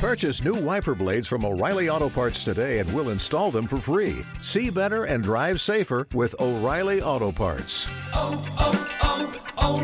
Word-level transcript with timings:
Purchase 0.00 0.42
new 0.42 0.54
wiper 0.54 0.94
blades 0.94 1.28
from 1.28 1.44
O'Reilly 1.44 1.90
Auto 1.90 2.08
Parts 2.08 2.42
today 2.42 2.78
and 2.78 2.90
we'll 2.94 3.10
install 3.10 3.50
them 3.50 3.66
for 3.66 3.76
free. 3.76 4.24
See 4.40 4.70
better 4.70 5.04
and 5.04 5.22
drive 5.22 5.60
safer 5.60 6.08
with 6.14 6.34
O'Reilly 6.40 7.02
Auto 7.02 7.30
Parts. 7.30 7.86
oh, 8.14 8.42
oh, 8.58 9.36
oh 9.62 9.82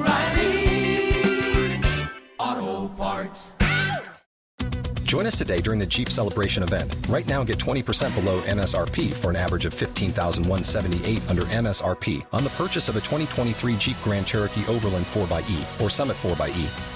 O'Reilly 2.38 2.64
Auto 2.78 2.88
Parts. 2.94 3.52
Join 5.02 5.26
us 5.26 5.36
today 5.36 5.60
during 5.60 5.78
the 5.78 5.84
Jeep 5.84 6.08
Celebration 6.08 6.62
event. 6.62 6.96
Right 7.10 7.26
now, 7.26 7.44
get 7.44 7.58
20% 7.58 8.14
below 8.14 8.40
MSRP 8.40 9.12
for 9.12 9.28
an 9.28 9.36
average 9.36 9.66
of 9.66 9.74
15178 9.74 11.30
under 11.30 11.42
MSRP 11.42 12.24
on 12.32 12.42
the 12.42 12.50
purchase 12.50 12.88
of 12.88 12.96
a 12.96 13.00
2023 13.00 13.76
Jeep 13.76 13.96
Grand 14.02 14.26
Cherokee 14.26 14.66
Overland 14.66 15.04
4xE 15.04 15.82
or 15.82 15.90
Summit 15.90 16.16
4xE. 16.22 16.95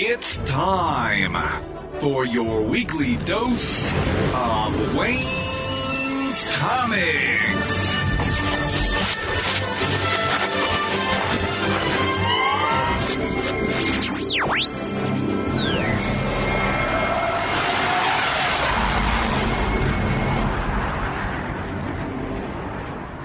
It's 0.00 0.36
time 0.48 1.34
for 1.98 2.24
your 2.24 2.62
weekly 2.62 3.16
dose 3.26 3.92
of 4.32 4.94
Wayne's 4.94 6.56
Comics. 6.56 7.96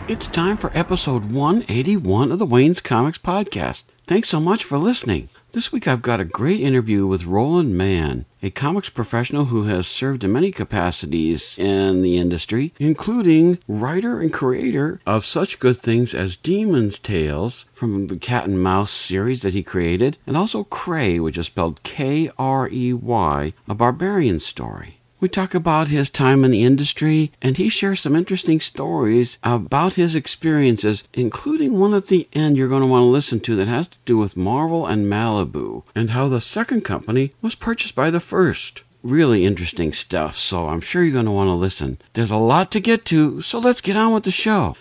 It's 0.09 0.25
time 0.25 0.57
for 0.57 0.71
episode 0.73 1.31
181 1.31 2.31
of 2.31 2.39
the 2.39 2.47
Wayne's 2.47 2.81
Comics 2.81 3.19
Podcast. 3.19 3.83
Thanks 4.07 4.29
so 4.29 4.39
much 4.39 4.63
for 4.63 4.79
listening. 4.79 5.29
This 5.53 5.71
week 5.71 5.87
I've 5.87 6.01
got 6.01 6.19
a 6.19 6.25
great 6.25 6.61
interview 6.61 7.05
with 7.05 7.25
Roland 7.25 7.77
Mann, 7.77 8.25
a 8.41 8.49
comics 8.49 8.89
professional 8.89 9.45
who 9.45 9.65
has 9.65 9.85
served 9.85 10.23
in 10.23 10.31
many 10.31 10.49
capacities 10.49 11.59
in 11.59 12.01
the 12.01 12.17
industry, 12.17 12.73
including 12.79 13.59
writer 13.67 14.19
and 14.19 14.33
creator 14.33 14.99
of 15.05 15.27
such 15.27 15.59
good 15.59 15.77
things 15.77 16.15
as 16.15 16.37
Demon's 16.37 16.97
Tales 16.97 17.65
from 17.71 18.07
the 18.07 18.17
Cat 18.17 18.45
and 18.45 18.63
Mouse 18.63 18.89
series 18.89 19.43
that 19.43 19.53
he 19.53 19.61
created, 19.61 20.17
and 20.25 20.35
also 20.35 20.63
Krey, 20.63 21.19
which 21.19 21.37
is 21.37 21.45
spelled 21.45 21.83
K 21.83 22.31
R 22.35 22.67
E 22.71 22.91
Y, 22.91 23.53
a 23.67 23.75
barbarian 23.75 24.39
story. 24.39 24.97
We 25.23 25.29
talk 25.29 25.53
about 25.53 25.87
his 25.87 26.09
time 26.09 26.43
in 26.43 26.51
the 26.51 26.65
industry, 26.65 27.31
and 27.41 27.55
he 27.55 27.69
shares 27.69 28.01
some 28.01 28.13
interesting 28.13 28.59
stories 28.59 29.39
about 29.41 29.93
his 29.93 30.15
experiences, 30.15 31.05
including 31.13 31.79
one 31.79 31.93
at 31.93 32.07
the 32.07 32.27
end 32.33 32.57
you're 32.57 32.67
going 32.67 32.81
to 32.81 32.87
want 32.87 33.03
to 33.03 33.05
listen 33.05 33.39
to 33.39 33.55
that 33.55 33.69
has 33.69 33.87
to 33.87 33.97
do 34.03 34.17
with 34.17 34.35
Marvel 34.35 34.85
and 34.85 35.05
Malibu, 35.05 35.83
and 35.95 36.09
how 36.09 36.27
the 36.27 36.41
second 36.41 36.81
company 36.81 37.31
was 37.41 37.55
purchased 37.55 37.95
by 37.95 38.09
the 38.09 38.19
first. 38.19 38.83
Really 39.01 39.45
interesting 39.45 39.93
stuff, 39.93 40.35
so 40.35 40.67
I'm 40.67 40.81
sure 40.81 41.05
you're 41.05 41.13
going 41.13 41.23
to 41.23 41.31
want 41.31 41.47
to 41.47 41.53
listen. 41.53 41.99
There's 42.15 42.29
a 42.29 42.35
lot 42.35 42.69
to 42.71 42.81
get 42.81 43.05
to, 43.05 43.41
so 43.41 43.59
let's 43.59 43.79
get 43.79 43.95
on 43.95 44.13
with 44.13 44.25
the 44.25 44.31
show. 44.31 44.75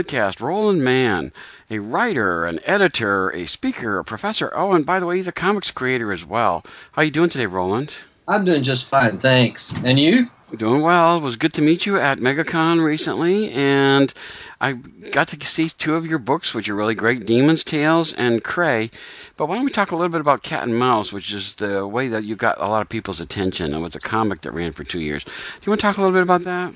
Podcast 0.00 0.40
Roland 0.40 0.82
Mann, 0.82 1.30
a 1.68 1.78
writer, 1.78 2.46
an 2.46 2.58
editor, 2.64 3.28
a 3.32 3.44
speaker, 3.44 3.98
a 3.98 4.04
professor. 4.04 4.50
Oh, 4.56 4.72
and 4.72 4.86
by 4.86 4.98
the 4.98 5.04
way, 5.04 5.16
he's 5.16 5.28
a 5.28 5.32
comics 5.32 5.70
creator 5.70 6.10
as 6.10 6.24
well. 6.24 6.64
How 6.92 7.02
you 7.02 7.10
doing 7.10 7.28
today, 7.28 7.44
Roland? 7.44 7.94
I'm 8.26 8.46
doing 8.46 8.62
just 8.62 8.84
fine, 8.84 9.18
thanks. 9.18 9.74
And 9.84 10.00
you? 10.00 10.30
Doing 10.56 10.80
well. 10.80 11.18
It 11.18 11.22
was 11.22 11.36
good 11.36 11.52
to 11.54 11.62
meet 11.62 11.84
you 11.84 11.98
at 11.98 12.18
MegaCon 12.18 12.82
recently, 12.82 13.50
and 13.52 14.12
I 14.58 14.72
got 14.72 15.28
to 15.28 15.46
see 15.46 15.68
two 15.68 15.94
of 15.96 16.06
your 16.06 16.18
books, 16.18 16.54
which 16.54 16.70
are 16.70 16.74
really 16.74 16.94
great 16.94 17.26
Demon's 17.26 17.62
Tales 17.62 18.14
and 18.14 18.42
Krey. 18.42 18.90
But 19.36 19.48
why 19.48 19.56
don't 19.56 19.66
we 19.66 19.70
talk 19.70 19.90
a 19.90 19.96
little 19.96 20.10
bit 20.10 20.22
about 20.22 20.42
Cat 20.42 20.62
and 20.62 20.78
Mouse, 20.78 21.12
which 21.12 21.30
is 21.30 21.54
the 21.54 21.86
way 21.86 22.08
that 22.08 22.24
you 22.24 22.36
got 22.36 22.58
a 22.58 22.68
lot 22.68 22.80
of 22.80 22.88
people's 22.88 23.20
attention. 23.20 23.74
It 23.74 23.80
was 23.80 23.96
a 23.96 24.00
comic 24.00 24.40
that 24.40 24.52
ran 24.52 24.72
for 24.72 24.82
two 24.82 25.00
years. 25.00 25.24
Do 25.24 25.30
you 25.66 25.70
want 25.70 25.80
to 25.80 25.86
talk 25.86 25.98
a 25.98 26.00
little 26.00 26.14
bit 26.14 26.22
about 26.22 26.44
that? 26.44 26.72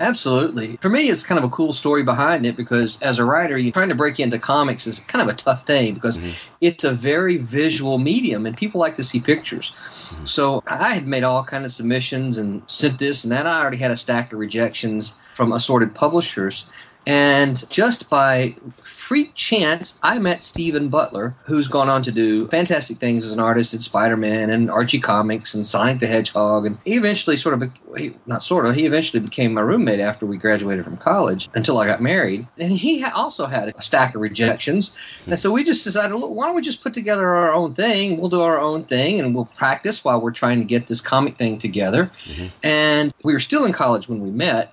Absolutely. 0.00 0.78
For 0.78 0.88
me, 0.88 1.10
it's 1.10 1.22
kind 1.22 1.38
of 1.38 1.44
a 1.44 1.50
cool 1.50 1.74
story 1.74 2.02
behind 2.02 2.46
it 2.46 2.56
because 2.56 3.00
as 3.02 3.18
a 3.18 3.24
writer, 3.24 3.58
you're 3.58 3.72
trying 3.72 3.90
to 3.90 3.94
break 3.94 4.18
into 4.18 4.38
comics 4.38 4.86
is 4.86 4.98
kind 4.98 5.22
of 5.22 5.32
a 5.32 5.36
tough 5.36 5.66
thing 5.66 5.92
because 5.92 6.16
mm-hmm. 6.16 6.54
it's 6.62 6.84
a 6.84 6.92
very 6.92 7.36
visual 7.36 7.98
medium 7.98 8.46
and 8.46 8.56
people 8.56 8.80
like 8.80 8.94
to 8.94 9.04
see 9.04 9.20
pictures. 9.20 9.70
Mm-hmm. 9.70 10.24
So 10.24 10.62
I 10.66 10.94
had 10.94 11.06
made 11.06 11.22
all 11.22 11.44
kind 11.44 11.66
of 11.66 11.70
submissions 11.70 12.38
and 12.38 12.62
sent 12.66 12.98
this 12.98 13.24
and 13.24 13.32
that. 13.32 13.46
I 13.46 13.60
already 13.60 13.76
had 13.76 13.90
a 13.90 13.96
stack 13.96 14.32
of 14.32 14.38
rejections 14.38 15.20
from 15.34 15.52
assorted 15.52 15.94
publishers. 15.94 16.70
And 17.06 17.68
just 17.70 18.10
by 18.10 18.54
freak 18.82 19.34
chance, 19.34 19.98
I 20.02 20.18
met 20.18 20.42
Steven 20.42 20.88
Butler, 20.88 21.34
who's 21.44 21.66
gone 21.66 21.88
on 21.88 22.02
to 22.02 22.12
do 22.12 22.46
fantastic 22.48 22.98
things 22.98 23.24
as 23.24 23.32
an 23.32 23.40
artist 23.40 23.74
at 23.74 23.82
Spider 23.82 24.16
Man 24.16 24.50
and 24.50 24.70
Archie 24.70 25.00
Comics 25.00 25.54
and 25.54 25.64
Sonic 25.64 25.98
the 25.98 26.06
Hedgehog. 26.06 26.66
And 26.66 26.78
he 26.84 26.94
eventually 26.94 27.36
sort 27.36 27.60
of, 27.60 27.70
he, 27.96 28.14
not 28.26 28.42
sort 28.42 28.66
of, 28.66 28.74
he 28.74 28.86
eventually 28.86 29.20
became 29.20 29.54
my 29.54 29.62
roommate 29.62 30.00
after 30.00 30.26
we 30.26 30.36
graduated 30.36 30.84
from 30.84 30.96
college 30.96 31.48
until 31.54 31.78
I 31.78 31.86
got 31.86 32.00
married. 32.00 32.46
And 32.58 32.70
he 32.70 33.00
ha- 33.00 33.12
also 33.16 33.46
had 33.46 33.68
a 33.68 33.82
stack 33.82 34.14
of 34.14 34.20
rejections. 34.20 34.96
And 35.26 35.38
so 35.38 35.50
we 35.50 35.64
just 35.64 35.82
decided, 35.84 36.14
look, 36.14 36.30
why 36.30 36.46
don't 36.46 36.54
we 36.54 36.62
just 36.62 36.82
put 36.82 36.94
together 36.94 37.26
our 37.28 37.52
own 37.52 37.74
thing? 37.74 38.20
We'll 38.20 38.28
do 38.28 38.42
our 38.42 38.58
own 38.58 38.84
thing 38.84 39.18
and 39.18 39.34
we'll 39.34 39.46
practice 39.46 40.04
while 40.04 40.20
we're 40.20 40.30
trying 40.30 40.58
to 40.58 40.64
get 40.64 40.86
this 40.86 41.00
comic 41.00 41.36
thing 41.36 41.58
together. 41.58 42.10
Mm-hmm. 42.24 42.46
And 42.62 43.14
we 43.22 43.32
were 43.32 43.40
still 43.40 43.64
in 43.64 43.72
college 43.72 44.08
when 44.08 44.20
we 44.20 44.30
met 44.30 44.72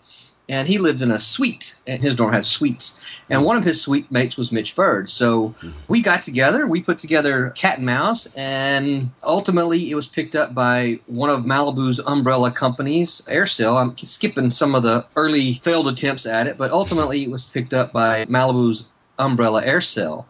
and 0.50 0.68
he 0.68 0.78
lived 0.78 1.02
in 1.02 1.12
a 1.12 1.20
suite. 1.20 1.76
And 1.88 2.02
his 2.02 2.16
dorm 2.16 2.34
had 2.34 2.46
suites. 2.46 3.04
And 3.30 3.44
one 3.44 3.58
of 3.58 3.64
his 3.64 3.82
suite 3.82 4.12
mates 4.12 4.38
was 4.38 4.52
Mitch 4.52 4.76
Byrd. 4.76 5.10
So 5.10 5.54
we 5.88 6.02
got 6.02 6.22
together 6.22 6.68
we 6.68 6.82
put 6.82 6.98
together 6.98 7.52
cat 7.52 7.78
and 7.78 7.86
mouse 7.86 8.28
and 8.36 9.10
ultimately 9.24 9.92
it 9.92 9.96
was 9.96 10.08
picked 10.08 10.36
up 10.36 10.54
by 10.54 11.00
one 11.08 11.30
of 11.30 11.42
malibu's 11.42 12.00
umbrella 12.06 12.52
companies 12.52 13.22
Aircel 13.30 13.82
i'm 13.82 13.98
skipping 13.98 14.50
some 14.50 14.76
of 14.76 14.84
the 14.84 15.06
early 15.16 15.56
failed 15.56 15.88
attempts 15.88 16.26
at 16.26 16.48
it 16.48 16.58
but 16.58 16.72
ultimately 16.72 17.24
it 17.24 17.32
was 17.32 17.46
picked 17.46 17.74
up 17.74 17.92
by 17.94 18.26
malibu's 18.26 18.92
umbrella 19.20 19.64
Aircel 19.64 20.26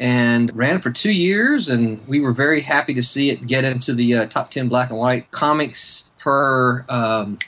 and 0.00 0.54
ran 0.54 0.78
for 0.78 0.90
two 0.90 1.12
years 1.12 1.68
and 1.68 2.06
we 2.06 2.20
were 2.20 2.32
very 2.32 2.60
happy 2.60 2.94
to 2.94 3.02
see 3.02 3.30
it 3.30 3.46
get 3.46 3.64
into 3.64 3.94
the 3.94 4.14
uh, 4.14 4.26
top 4.26 4.50
10 4.50 4.68
black 4.68 4.90
and 4.90 4.98
white 4.98 5.30
comics 5.30 6.12
per 6.18 6.84
um, 6.88 7.38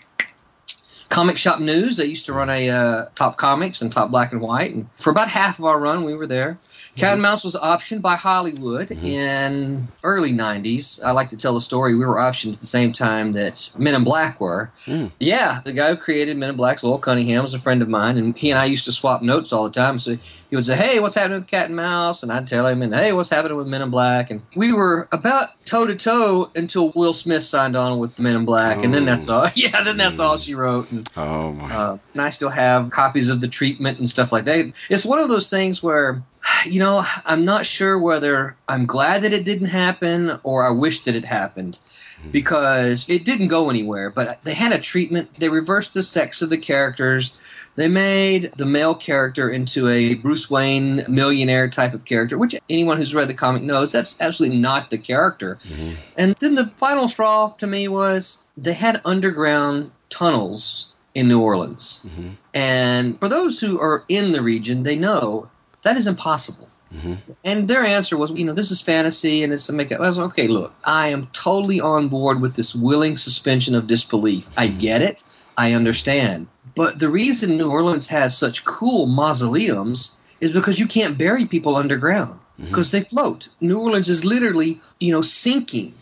Comic 1.09 1.39
Shop 1.39 1.61
News. 1.61 1.97
They 1.97 2.07
used 2.07 2.27
to 2.27 2.33
run 2.33 2.51
a 2.51 2.69
uh, 2.69 3.07
Top 3.15 3.37
Comics 3.37 3.81
and 3.83 3.91
Top 3.91 4.11
Black 4.11 4.33
and 4.33 4.41
White, 4.41 4.75
and 4.75 4.91
for 4.99 5.11
about 5.11 5.29
half 5.29 5.59
of 5.59 5.65
our 5.65 5.79
run, 5.79 6.05
we 6.05 6.15
were 6.15 6.27
there. 6.27 6.59
Cat 6.99 7.13
and 7.13 7.23
mm-hmm. 7.23 7.23
Mouse 7.23 7.45
was 7.45 7.55
optioned 7.55 8.03
by 8.03 8.17
Hollywood 8.17 8.89
mm-hmm. 8.89 9.07
in 9.07 9.89
early 10.03 10.33
'90s. 10.33 11.03
I 11.05 11.13
like 11.13 11.29
to 11.29 11.37
tell 11.37 11.55
the 11.55 11.61
story. 11.61 11.95
We 11.95 12.05
were 12.05 12.17
optioned 12.17 12.53
at 12.53 12.59
the 12.59 12.67
same 12.67 12.93
time 12.93 13.33
that 13.33 13.75
Men 13.79 13.95
in 13.95 14.05
Black 14.05 14.41
were. 14.41 14.71
Hmm. 14.85 15.07
Yeah, 15.21 15.61
the 15.65 15.73
guy 15.73 15.91
who 15.91 15.97
created 15.97 16.37
Men 16.37 16.51
in 16.51 16.57
Black, 16.57 16.83
Lowell 16.83 16.99
Cunningham, 16.99 17.43
was 17.43 17.55
a 17.55 17.59
friend 17.59 17.83
of 17.83 17.89
mine, 17.89 18.19
and 18.19 18.37
he 18.37 18.51
and 18.51 18.59
I 18.59 18.65
used 18.65 18.85
to 18.87 18.93
swap 18.93 19.23
notes 19.23 19.53
all 19.53 19.65
the 19.65 19.71
time. 19.71 19.99
So 19.99 20.17
he 20.51 20.57
would 20.57 20.65
say, 20.65 20.77
"Hey, 20.77 21.01
what's 21.01 21.15
happening 21.15 21.39
with 21.39 21.47
Cat 21.47 21.67
and 21.67 21.77
Mouse?" 21.77 22.23
And 22.23 22.33
I'd 22.33 22.47
tell 22.47 22.67
him, 22.67 22.83
"And 22.83 22.95
hey, 22.95 23.13
what's 23.13 23.31
happening 23.31 23.57
with 23.57 23.67
Men 23.67 23.83
in 23.83 23.91
Black?" 23.91 24.31
And 24.31 24.43
we 24.57 24.73
were 24.73 25.09
about 25.13 25.49
toe 25.65 25.87
to 25.87 25.95
toe 25.95 26.51
until 26.55 26.91
Will 26.95 27.13
Smith 27.13 27.43
signed 27.43 27.77
on 27.77 27.99
with 27.99 28.19
Men 28.19 28.37
in 28.37 28.45
Black, 28.45 28.83
and 28.83 28.93
then 28.93 29.05
that's 29.05 29.29
oh. 29.29 29.35
all. 29.35 29.49
Yeah, 29.59 29.83
then 29.83 29.97
that's 29.97 30.19
all 30.19 30.37
hmm. 30.37 30.41
she 30.43 30.55
wrote. 30.55 30.91
And 30.93 31.09
Oh 31.17 31.53
my. 31.53 31.75
uh, 31.75 31.99
and 32.13 32.23
I 32.23 32.31
still 32.31 32.51
have 32.51 32.91
copies 32.91 33.29
of 33.29 33.41
the 33.41 33.49
treatment 33.49 33.99
and 33.99 34.09
stuff 34.09 34.33
like 34.33 34.45
that. 34.45 34.73
It's 34.89 35.05
one 35.05 35.19
of 35.19 35.29
those 35.29 35.49
things 35.51 35.83
where 35.83 36.23
you 36.67 36.79
know, 36.79 37.05
I'm 37.25 37.45
not 37.45 37.67
sure 37.67 37.99
whether 37.99 38.57
I'm 38.69 38.87
glad 38.87 39.23
that 39.23 39.33
it 39.33 39.45
didn't 39.45 39.69
happen 39.69 40.39
or 40.43 40.65
I 40.65 40.71
wish 40.71 41.05
that 41.05 41.17
it 41.17 41.25
happened 41.25 41.79
hmm. 42.21 42.31
because 42.31 43.09
it 43.09 43.25
didn't 43.25 43.49
go 43.49 43.71
anywhere. 43.71 44.11
But 44.11 44.43
they 44.45 44.55
had 44.55 44.73
a 44.73 44.81
treatment, 44.81 45.35
they 45.39 45.49
reversed 45.49 45.95
the 45.95 46.03
sex 46.03 46.43
of 46.43 46.51
the 46.51 46.59
characters. 46.59 47.41
They 47.77 47.87
made 47.87 48.51
the 48.57 48.67
male 48.67 48.97
character 48.97 49.49
into 49.49 49.89
a 49.89 50.15
Bruce 50.15 50.51
Wayne 50.51 51.05
millionaire 51.07 51.69
type 51.69 51.95
of 51.95 52.05
character, 52.05 52.37
which 52.37 52.57
anyone 52.69 52.97
who's 52.97 53.15
read 53.15 53.29
the 53.29 53.35
comic 53.35 53.63
knows 53.63 53.93
that's 53.93 54.21
absolutely 54.21 54.59
not 54.59 54.91
the 54.91 54.99
character. 54.99 55.59
Mm-hmm. 55.63 55.95
And 56.17 56.35
then 56.41 56.57
the 56.57 56.67
final 56.67 57.07
straw 57.07 57.51
to 57.51 57.69
me 57.69 57.87
was 57.87 58.45
they 58.57 58.73
had 58.73 59.01
underground 59.05 59.93
tunnels 60.11 60.93
in 61.15 61.29
New 61.29 61.41
Orleans. 61.41 62.05
Mm-hmm. 62.05 62.31
And 62.55 63.19
for 63.21 63.29
those 63.29 63.61
who 63.61 63.79
are 63.79 64.05
in 64.09 64.33
the 64.33 64.43
region, 64.43 64.83
they 64.83 64.97
know 64.97 65.49
that 65.89 65.97
is 65.97 66.07
impossible. 66.07 66.69
Mm-hmm. 66.95 67.33
And 67.45 67.67
their 67.67 67.83
answer 67.83 68.19
was, 68.19 68.31
you 68.31 68.45
know, 68.45 68.53
this 68.53 68.71
is 68.71 68.81
fantasy 68.81 69.43
and 69.43 69.55
it's 69.55 69.69
a 69.71 69.73
makeup. 69.73 70.01
I 70.01 70.09
was 70.09 70.19
like, 70.19 70.29
okay, 70.31 70.49
look, 70.49 70.75
I 70.85 71.09
am 71.09 71.29
totally 71.33 71.81
on 71.81 72.09
board 72.09 72.43
with 72.43 72.57
this 72.57 72.75
willing 72.75 73.17
suspension 73.17 73.75
of 73.75 73.87
disbelief. 73.87 74.47
I 74.59 74.69
mm-hmm. 74.69 74.79
get 74.79 75.01
it. 75.01 75.25
I 75.57 75.73
understand. 75.73 76.47
But 76.75 76.99
the 76.99 77.09
reason 77.09 77.57
New 77.57 77.71
Orleans 77.71 78.07
has 78.09 78.37
such 78.37 78.65
cool 78.67 79.07
mausoleums 79.07 80.19
is 80.41 80.51
because 80.51 80.79
you 80.79 80.87
can't 80.87 81.17
bury 81.17 81.47
people 81.47 81.75
underground 81.75 82.39
mm-hmm. 82.59 82.67
because 82.67 82.91
they 82.91 83.01
float. 83.01 83.49
New 83.61 83.79
Orleans 83.79 84.11
is 84.11 84.27
literally, 84.27 84.79
you 85.01 85.11
know, 85.11 85.23
sinking. 85.23 85.95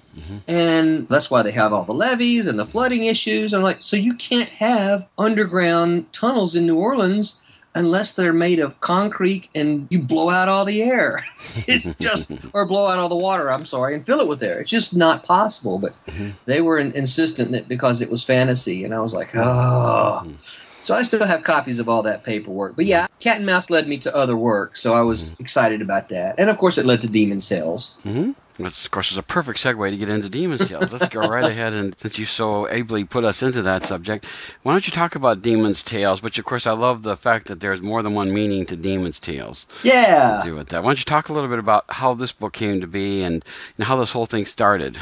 And 0.48 1.06
that's 1.08 1.30
why 1.30 1.42
they 1.42 1.52
have 1.52 1.74
all 1.74 1.84
the 1.84 1.92
levees 1.92 2.46
and 2.46 2.58
the 2.58 2.64
flooding 2.64 3.04
issues. 3.04 3.52
And 3.52 3.62
like, 3.62 3.82
so 3.82 3.96
you 3.96 4.14
can't 4.14 4.48
have 4.48 5.06
underground 5.18 6.10
tunnels 6.14 6.56
in 6.56 6.66
New 6.66 6.76
Orleans 6.76 7.42
unless 7.76 8.12
they're 8.12 8.32
made 8.32 8.58
of 8.58 8.80
concrete 8.80 9.48
and 9.54 9.86
you 9.90 10.00
blow 10.00 10.30
out 10.30 10.48
all 10.48 10.64
the 10.64 10.82
air. 10.82 11.24
it's 11.68 11.84
just, 12.00 12.46
or 12.52 12.64
blow 12.64 12.86
out 12.88 12.98
all 12.98 13.08
the 13.08 13.16
water, 13.16 13.50
I'm 13.50 13.66
sorry, 13.66 13.94
and 13.94 14.04
fill 14.04 14.20
it 14.20 14.26
with 14.26 14.42
air. 14.42 14.60
It's 14.60 14.70
just 14.70 14.96
not 14.96 15.22
possible. 15.22 15.78
But 15.78 15.92
mm-hmm. 16.06 16.30
they 16.46 16.60
were 16.60 16.78
in, 16.78 16.92
insistent 16.92 17.52
that 17.52 17.68
because 17.68 18.00
it 18.00 18.10
was 18.10 18.24
fantasy. 18.24 18.84
And 18.84 18.94
I 18.94 18.98
was 18.98 19.14
like, 19.14 19.36
oh. 19.36 20.26
So 20.86 20.94
I 20.94 21.02
still 21.02 21.26
have 21.26 21.42
copies 21.42 21.80
of 21.80 21.88
all 21.88 22.04
that 22.04 22.22
paperwork. 22.22 22.76
But 22.76 22.84
yeah, 22.84 23.08
Cat 23.18 23.38
and 23.38 23.46
Mouse 23.46 23.70
led 23.70 23.88
me 23.88 23.98
to 23.98 24.14
other 24.14 24.36
work. 24.36 24.76
So 24.76 24.94
I 24.94 25.00
was 25.00 25.30
mm-hmm. 25.30 25.42
excited 25.42 25.82
about 25.82 26.10
that. 26.10 26.36
And 26.38 26.48
of 26.48 26.58
course, 26.58 26.78
it 26.78 26.86
led 26.86 27.00
to 27.00 27.08
Demon's 27.08 27.48
Tales. 27.48 27.98
Mm-hmm. 28.04 28.62
Which, 28.62 28.84
of 28.84 28.90
course, 28.92 29.10
is 29.10 29.18
a 29.18 29.22
perfect 29.24 29.58
segue 29.58 29.90
to 29.90 29.96
get 29.96 30.08
into 30.08 30.28
Demon's 30.28 30.68
Tales. 30.68 30.92
Let's 30.92 31.08
go 31.08 31.28
right 31.28 31.44
ahead, 31.44 31.72
and 31.74 31.98
since 31.98 32.20
you 32.20 32.24
so 32.24 32.68
ably 32.68 33.02
put 33.02 33.24
us 33.24 33.42
into 33.42 33.62
that 33.62 33.82
subject, 33.82 34.26
why 34.62 34.72
don't 34.72 34.86
you 34.86 34.92
talk 34.92 35.16
about 35.16 35.42
Demon's 35.42 35.82
Tales? 35.82 36.22
Which, 36.22 36.38
of 36.38 36.44
course, 36.44 36.68
I 36.68 36.72
love 36.72 37.02
the 37.02 37.16
fact 37.16 37.48
that 37.48 37.58
there's 37.58 37.82
more 37.82 38.02
than 38.04 38.14
one 38.14 38.32
meaning 38.32 38.64
to 38.66 38.76
Demon's 38.76 39.18
Tales. 39.18 39.66
Yeah. 39.82 40.38
To 40.38 40.48
do 40.48 40.54
with 40.54 40.68
that, 40.68 40.84
why 40.84 40.90
don't 40.90 40.98
you 41.00 41.04
talk 41.04 41.30
a 41.30 41.32
little 41.32 41.50
bit 41.50 41.58
about 41.58 41.84
how 41.88 42.14
this 42.14 42.32
book 42.32 42.52
came 42.52 42.80
to 42.80 42.86
be 42.86 43.24
and, 43.24 43.44
and 43.76 43.84
how 43.84 43.96
this 43.96 44.12
whole 44.12 44.26
thing 44.26 44.46
started? 44.46 44.96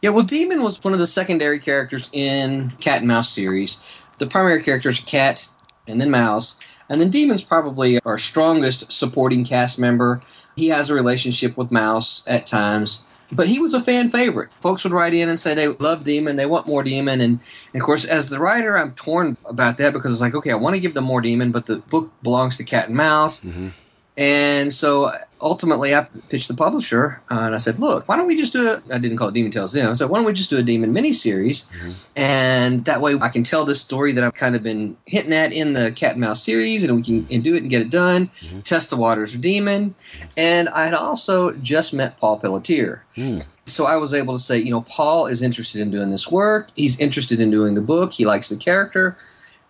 Yeah, 0.00 0.10
well, 0.10 0.24
Demon 0.24 0.62
was 0.62 0.82
one 0.82 0.92
of 0.92 0.98
the 0.98 1.06
secondary 1.06 1.58
characters 1.60 2.08
in 2.12 2.70
Cat 2.80 2.98
and 2.98 3.08
Mouse 3.08 3.28
series. 3.28 3.78
The 4.18 4.26
primary 4.26 4.62
characters 4.62 5.00
are 5.00 5.04
Cat 5.04 5.48
and 5.86 6.00
then 6.00 6.10
Mouse, 6.10 6.58
and 6.88 7.00
then 7.00 7.10
Demon's 7.10 7.42
probably 7.42 8.00
our 8.04 8.18
strongest 8.18 8.90
supporting 8.90 9.44
cast 9.44 9.78
member. 9.78 10.22
He 10.56 10.68
has 10.68 10.90
a 10.90 10.94
relationship 10.94 11.56
with 11.56 11.70
Mouse 11.70 12.26
at 12.26 12.46
times, 12.46 13.06
but 13.30 13.46
he 13.46 13.58
was 13.58 13.74
a 13.74 13.80
fan 13.80 14.10
favorite. 14.10 14.48
Folks 14.60 14.84
would 14.84 14.92
write 14.92 15.14
in 15.14 15.28
and 15.28 15.38
say 15.38 15.54
they 15.54 15.68
love 15.68 16.04
Demon, 16.04 16.36
they 16.36 16.46
want 16.46 16.66
more 16.66 16.82
Demon, 16.82 17.20
and, 17.20 17.40
and 17.72 17.82
of 17.82 17.84
course, 17.84 18.04
as 18.04 18.30
the 18.30 18.38
writer, 18.38 18.78
I'm 18.78 18.92
torn 18.94 19.36
about 19.44 19.76
that 19.78 19.92
because 19.92 20.12
it's 20.12 20.20
like, 20.20 20.34
okay, 20.34 20.50
I 20.50 20.56
want 20.56 20.74
to 20.74 20.80
give 20.80 20.94
them 20.94 21.04
more 21.04 21.20
Demon, 21.20 21.52
but 21.52 21.66
the 21.66 21.76
book 21.76 22.10
belongs 22.22 22.56
to 22.56 22.64
Cat 22.64 22.86
and 22.86 22.96
Mouse. 22.96 23.40
Mm-hmm. 23.40 23.68
And 24.16 24.72
so 24.72 25.12
ultimately, 25.40 25.94
I 25.94 26.02
pitched 26.28 26.48
the 26.48 26.54
publisher 26.54 27.20
uh, 27.30 27.40
and 27.40 27.54
I 27.54 27.58
said, 27.58 27.78
"Look, 27.78 28.08
why 28.08 28.16
don't 28.16 28.26
we 28.26 28.36
just 28.36 28.52
do 28.52 28.68
a?" 28.68 28.94
I 28.94 28.98
didn't 28.98 29.16
call 29.18 29.28
it 29.28 29.34
Demon 29.34 29.50
Tales 29.50 29.72
then. 29.72 29.88
I 29.88 29.92
said, 29.92 30.08
"Why 30.08 30.18
don't 30.18 30.26
we 30.26 30.32
just 30.32 30.50
do 30.50 30.58
a 30.58 30.62
Demon 30.62 30.94
miniseries, 30.94 31.70
mm-hmm. 31.70 31.92
and 32.16 32.84
that 32.84 33.00
way 33.00 33.18
I 33.20 33.28
can 33.28 33.44
tell 33.44 33.64
this 33.64 33.80
story 33.80 34.12
that 34.12 34.24
I've 34.24 34.34
kind 34.34 34.56
of 34.56 34.62
been 34.62 34.96
hinting 35.06 35.32
at 35.32 35.52
in 35.52 35.72
the 35.72 35.92
Cat 35.92 36.12
and 36.12 36.20
Mouse 36.20 36.42
series, 36.42 36.84
and 36.84 36.94
we 36.96 37.02
can 37.02 37.26
and 37.30 37.44
do 37.44 37.54
it 37.54 37.62
and 37.62 37.70
get 37.70 37.82
it 37.82 37.90
done, 37.90 38.28
mm-hmm. 38.28 38.60
test 38.60 38.90
the 38.90 38.96
waters 38.96 39.34
of 39.34 39.40
Demon." 39.40 39.94
And 40.36 40.68
I 40.68 40.84
had 40.84 40.94
also 40.94 41.52
just 41.52 41.92
met 41.92 42.16
Paul 42.16 42.38
Pelletier. 42.38 43.04
Hmm. 43.14 43.40
So 43.66 43.86
I 43.86 43.96
was 43.96 44.14
able 44.14 44.32
to 44.32 44.38
say, 44.38 44.58
you 44.58 44.70
know, 44.70 44.82
Paul 44.82 45.26
is 45.26 45.42
interested 45.42 45.80
in 45.80 45.90
doing 45.90 46.10
this 46.10 46.30
work. 46.30 46.68
He's 46.76 47.00
interested 47.00 47.40
in 47.40 47.50
doing 47.50 47.74
the 47.74 47.82
book. 47.82 48.12
He 48.12 48.24
likes 48.24 48.48
the 48.48 48.56
character. 48.56 49.16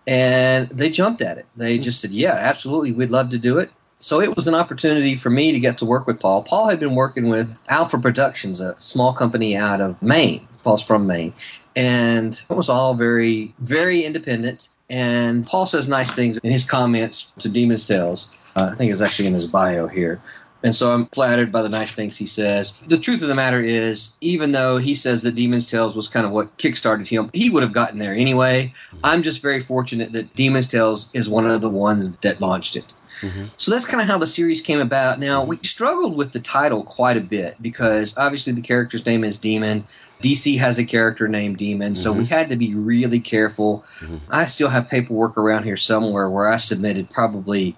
And 0.05 0.69
they 0.69 0.89
jumped 0.89 1.21
at 1.21 1.37
it. 1.37 1.45
They 1.55 1.77
hmm. 1.77 1.83
just 1.83 1.99
said, 1.99 2.11
yeah, 2.11 2.33
absolutely. 2.33 2.91
We'd 2.91 3.09
love 3.09 3.29
to 3.29 3.37
do 3.37 3.57
it. 3.57 3.71
So 3.99 4.21
it 4.21 4.35
was 4.35 4.47
an 4.47 4.53
opportunity 4.53 5.15
for 5.15 5.31
me 5.31 5.51
to 5.51 5.59
get 5.59 5.79
to 5.79 5.85
work 5.85 6.05
with 6.05 6.19
Paul. 6.19 6.43
Paul 6.43 6.69
had 6.69 6.79
been 6.79 6.93
working 6.93 7.29
with 7.29 7.63
Alpha 7.69 7.97
Productions, 7.97 8.61
a 8.61 8.79
small 8.79 9.11
company 9.11 9.55
out 9.55 9.81
of 9.81 10.03
Maine. 10.03 10.47
Paul's 10.63 10.83
from 10.83 11.07
Maine. 11.07 11.33
And 11.75 12.39
it 12.49 12.53
was 12.53 12.69
all 12.69 12.93
very, 12.93 13.53
very 13.59 14.03
independent. 14.03 14.69
And 14.89 15.47
Paul 15.47 15.65
says 15.65 15.89
nice 15.89 16.11
things 16.11 16.37
in 16.39 16.51
his 16.51 16.63
comments 16.63 17.31
to 17.39 17.49
Demon's 17.49 17.87
Tales. 17.87 18.35
Uh, 18.55 18.69
I 18.71 18.75
think 18.75 18.91
it's 18.91 19.01
actually 19.01 19.27
in 19.27 19.33
his 19.33 19.47
bio 19.47 19.87
here. 19.87 20.21
And 20.63 20.75
so 20.75 20.93
I'm 20.93 21.05
flattered 21.07 21.51
by 21.51 21.61
the 21.61 21.69
nice 21.69 21.93
things 21.93 22.17
he 22.17 22.25
says. 22.25 22.81
The 22.87 22.97
truth 22.97 23.21
of 23.21 23.27
the 23.27 23.35
matter 23.35 23.61
is, 23.61 24.17
even 24.21 24.51
though 24.51 24.77
he 24.77 24.93
says 24.93 25.21
that 25.23 25.35
Demon's 25.35 25.69
Tales 25.69 25.95
was 25.95 26.07
kind 26.07 26.25
of 26.25 26.31
what 26.31 26.55
kickstarted 26.57 27.07
him, 27.07 27.29
he 27.33 27.49
would 27.49 27.63
have 27.63 27.73
gotten 27.73 27.99
there 27.99 28.13
anyway. 28.13 28.73
I'm 29.03 29.23
just 29.23 29.41
very 29.41 29.59
fortunate 29.59 30.11
that 30.13 30.33
Demon's 30.35 30.67
Tales 30.67 31.13
is 31.13 31.29
one 31.29 31.49
of 31.49 31.61
the 31.61 31.69
ones 31.69 32.17
that 32.17 32.41
launched 32.41 32.75
it. 32.75 32.93
Mm-hmm. 33.21 33.45
So 33.57 33.71
that's 33.71 33.85
kind 33.85 34.01
of 34.01 34.07
how 34.07 34.17
the 34.17 34.27
series 34.27 34.61
came 34.61 34.79
about. 34.79 35.19
Now, 35.19 35.43
we 35.43 35.57
mm-hmm. 35.57 35.63
struggled 35.63 36.15
with 36.15 36.33
the 36.33 36.39
title 36.39 36.83
quite 36.83 37.17
a 37.17 37.21
bit 37.21 37.61
because 37.61 38.17
obviously 38.17 38.53
the 38.53 38.61
character's 38.61 39.05
name 39.05 39.23
is 39.23 39.37
Demon. 39.37 39.85
DC 40.21 40.57
has 40.57 40.79
a 40.79 40.85
character 40.85 41.27
named 41.27 41.57
Demon, 41.57 41.93
so 41.93 42.11
we 42.11 42.23
mm-hmm. 42.23 42.33
had 42.33 42.49
to 42.49 42.55
be 42.55 42.73
really 42.73 43.19
careful. 43.19 43.85
I 44.29 44.45
still 44.45 44.69
have 44.69 44.89
paperwork 44.89 45.37
around 45.37 45.63
here 45.63 45.77
somewhere 45.77 46.29
where 46.29 46.51
I 46.51 46.57
submitted 46.57 47.09
probably 47.09 47.75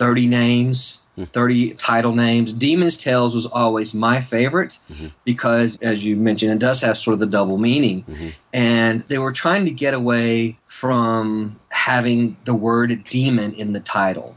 30 0.00 0.28
names, 0.28 1.06
hmm. 1.14 1.24
30 1.24 1.74
title 1.74 2.14
names. 2.14 2.54
Demon's 2.54 2.96
Tales 2.96 3.34
was 3.34 3.44
always 3.44 3.92
my 3.92 4.22
favorite 4.22 4.78
because, 5.24 5.78
as 5.82 6.02
you 6.02 6.16
mentioned, 6.16 6.52
it 6.52 6.58
does 6.58 6.80
have 6.80 6.96
sort 6.96 7.12
of 7.12 7.20
the 7.20 7.26
double 7.26 7.58
meaning. 7.58 8.06
And 8.54 9.00
they 9.08 9.18
were 9.18 9.30
trying 9.30 9.66
to 9.66 9.70
get 9.70 9.92
away 9.92 10.56
from 10.64 11.60
having 11.68 12.38
the 12.46 12.54
word 12.54 13.04
demon 13.10 13.52
in 13.52 13.74
the 13.74 13.80
title. 13.80 14.36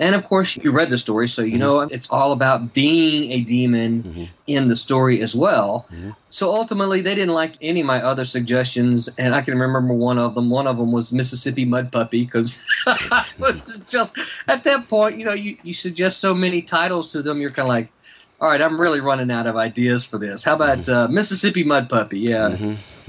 And 0.00 0.14
of 0.14 0.26
course, 0.26 0.56
you 0.56 0.72
read 0.72 0.88
the 0.88 0.96
story, 0.96 1.28
so 1.28 1.42
you 1.42 1.52
mm-hmm. 1.52 1.60
know 1.60 1.80
it's 1.80 2.10
all 2.10 2.32
about 2.32 2.72
being 2.72 3.30
a 3.32 3.40
demon 3.42 4.02
mm-hmm. 4.02 4.24
in 4.46 4.68
the 4.68 4.74
story 4.74 5.20
as 5.20 5.34
well. 5.34 5.86
Mm-hmm. 5.92 6.12
So 6.30 6.54
ultimately, 6.54 7.02
they 7.02 7.14
didn't 7.14 7.34
like 7.34 7.52
any 7.60 7.80
of 7.80 7.86
my 7.86 8.02
other 8.02 8.24
suggestions, 8.24 9.08
and 9.18 9.34
I 9.34 9.42
can 9.42 9.58
remember 9.58 9.92
one 9.92 10.16
of 10.16 10.34
them. 10.34 10.48
One 10.48 10.66
of 10.66 10.78
them 10.78 10.90
was 10.90 11.12
Mississippi 11.12 11.66
Mud 11.66 11.92
Puppy, 11.92 12.24
because 12.24 12.64
just 13.90 14.18
at 14.48 14.64
that 14.64 14.88
point, 14.88 15.18
you 15.18 15.24
know, 15.26 15.34
you, 15.34 15.58
you 15.64 15.74
suggest 15.74 16.20
so 16.20 16.34
many 16.34 16.62
titles 16.62 17.12
to 17.12 17.20
them, 17.20 17.38
you're 17.38 17.50
kind 17.50 17.66
of 17.66 17.68
like, 17.68 17.92
all 18.40 18.48
right, 18.48 18.62
I'm 18.62 18.80
really 18.80 19.00
running 19.00 19.30
out 19.30 19.46
of 19.46 19.56
ideas 19.56 20.02
for 20.02 20.16
this. 20.16 20.42
How 20.42 20.54
about 20.54 20.88
uh, 20.88 21.08
Mississippi 21.08 21.62
Mud 21.62 21.90
Puppy? 21.90 22.20
Yeah. 22.20 22.56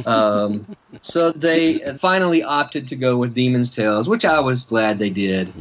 um, 0.05 0.75
so 1.00 1.31
they 1.31 1.95
finally 2.00 2.43
opted 2.43 2.89
to 2.89 2.98
go 2.98 3.15
with 3.15 3.33
Demon's 3.33 3.69
Tales, 3.69 4.10
which 4.10 4.25
I 4.25 4.41
was 4.41 4.65
glad 4.65 5.00
they 5.00 5.10
did. 5.10 5.53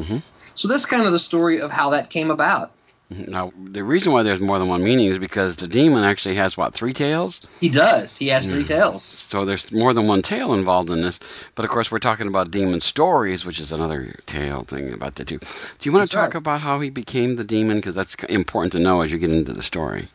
So 0.61 0.69
that's 0.69 0.85
kind 0.85 1.07
of 1.07 1.13
the 1.13 1.19
story 1.19 1.59
of 1.59 1.71
how 1.71 1.89
that 1.89 2.11
came 2.11 2.31
about. 2.31 2.71
Now, 3.09 3.51
the 3.59 3.83
reason 3.83 4.13
why 4.13 4.23
there's 4.23 4.43
more 4.43 4.59
than 4.59 4.69
one 4.69 4.85
meaning 4.85 5.07
is 5.07 5.19
because 5.19 5.57
the 5.57 5.67
demon 5.67 6.05
actually 6.05 6.35
has, 6.35 6.55
what, 6.55 6.75
three 6.75 6.93
tails? 6.93 7.49
He 7.61 7.71
does. 7.71 8.15
He 8.15 8.29
has 8.29 8.47
three 8.47 8.63
tails. 8.63 9.03
So 9.03 9.47
there's 9.47 9.73
more 9.73 9.95
than 9.95 10.07
one 10.07 10.21
tail 10.21 10.53
involved 10.53 10.91
in 10.91 11.01
this. 11.01 11.19
But 11.55 11.65
of 11.65 11.71
course, 11.71 11.91
we're 11.91 11.99
talking 11.99 12.27
about 12.27 12.51
demon 12.51 12.83
stories, 12.83 13.47
which 13.47 13.59
is 13.59 13.73
another 13.73 14.15
tail 14.27 14.65
thing 14.65 14.93
about 14.93 15.15
the 15.15 15.25
two. 15.25 15.39
Do 15.39 15.47
you 15.83 15.93
want 15.93 16.03
That's 16.03 16.11
to 16.11 16.17
talk 16.19 16.35
right. 16.35 16.41
about 16.41 16.61
how 16.61 16.79
he 16.79 16.91
became 16.91 17.37
the 17.37 17.45
demon? 17.45 17.79
Because 17.79 17.95
that's 17.95 18.15
important 18.25 18.75
to 18.75 18.81
know 18.81 19.01
as 19.01 19.11
you 19.11 19.19
get 19.19 19.33
into 19.33 19.55
the 19.55 19.63
story. 19.63 20.09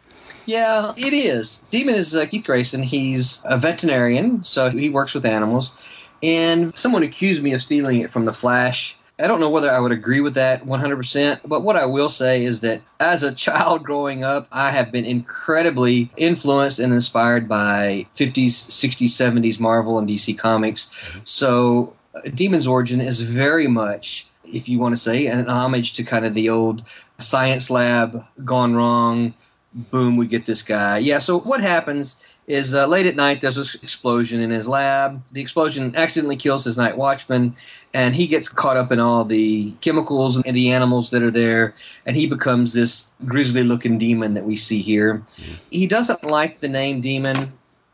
Yeah, 0.46 0.94
it 0.96 1.12
is. 1.12 1.64
Demon 1.72 1.96
is 1.96 2.16
uh, 2.16 2.28
Keith 2.28 2.46
Grayson. 2.46 2.84
He's 2.84 3.44
a 3.46 3.58
veterinarian, 3.58 4.44
so 4.44 4.70
he 4.70 4.90
works 4.90 5.16
with 5.16 5.26
animals. 5.26 6.08
And 6.22 6.78
someone 6.78 7.02
accused 7.02 7.42
me 7.42 7.54
of 7.54 7.64
stealing 7.64 8.02
it 8.02 8.12
from 8.12 8.26
The 8.26 8.34
Flash. 8.34 8.96
I 9.18 9.28
don't 9.28 9.40
know 9.40 9.50
whether 9.50 9.72
I 9.72 9.80
would 9.80 9.94
agree 9.94 10.20
with 10.20 10.34
that 10.34 10.66
100%, 10.66 11.40
but 11.46 11.62
what 11.62 11.78
I 11.78 11.86
will 11.86 12.10
say 12.10 12.44
is 12.44 12.60
that 12.62 12.82
as 13.00 13.24
a 13.24 13.34
child 13.34 13.84
growing 13.84 14.26
up, 14.26 14.48
I 14.52 14.72
have 14.72 14.92
been 14.92 15.06
incredibly 15.06 16.10
influenced 16.18 16.80
and 16.80 16.92
inspired 16.92 17.48
by 17.48 18.06
50s, 18.16 18.48
60s, 18.48 19.08
70s 19.08 19.60
Marvel 19.60 19.98
and 19.98 20.08
DC 20.08 20.38
comics. 20.38 21.18
So, 21.24 21.94
Demon's 22.34 22.68
Origin 22.68 23.00
is 23.00 23.22
very 23.22 23.68
much, 23.68 24.28
if 24.44 24.68
you 24.68 24.80
want 24.80 24.96
to 24.96 25.02
say, 25.02 25.28
an 25.28 25.48
homage 25.48 25.94
to 25.94 26.04
kind 26.04 26.26
of 26.26 26.34
the 26.34 26.50
old 26.50 26.84
science 27.18 27.70
lab 27.70 28.22
gone 28.44 28.76
wrong. 28.76 29.34
Boom, 29.74 30.18
we 30.18 30.28
get 30.28 30.46
this 30.46 30.62
guy. 30.62 30.98
Yeah, 30.98 31.20
so 31.20 31.40
what 31.40 31.62
happens 31.62 32.24
is 32.48 32.76
uh, 32.76 32.86
late 32.88 33.06
at 33.06 33.16
night. 33.16 33.42
There's 33.42 33.56
this 33.56 33.82
explosion 33.84 34.42
in 34.42 34.52
his 34.52 34.68
lab. 34.68 35.22
The 35.32 35.42
explosion 35.42 35.96
accidentally 35.96 36.36
kills 36.36 36.64
his 36.64 36.78
night 36.78 36.98
watchman, 36.98 37.56
and 37.94 38.16
he 38.16 38.28
gets 38.28 38.48
caught 38.48 38.78
up 38.78 38.92
in 38.92 39.00
all 39.00 39.26
the 39.26 39.72
chemicals 39.82 40.38
and 40.38 40.56
the 40.56 40.72
animals 40.72 41.10
that 41.10 41.24
are 41.24 41.32
there, 41.32 41.74
and 42.06 42.16
he 42.16 42.28
becomes 42.28 42.74
this 42.74 43.14
grisly-looking 43.26 43.98
demon 43.98 44.36
that 44.36 44.46
we 44.46 44.56
see 44.56 44.80
here. 44.80 45.24
He 45.72 45.88
doesn't 45.88 46.24
like 46.24 46.60
the 46.60 46.70
name 46.70 47.02
demon 47.02 47.36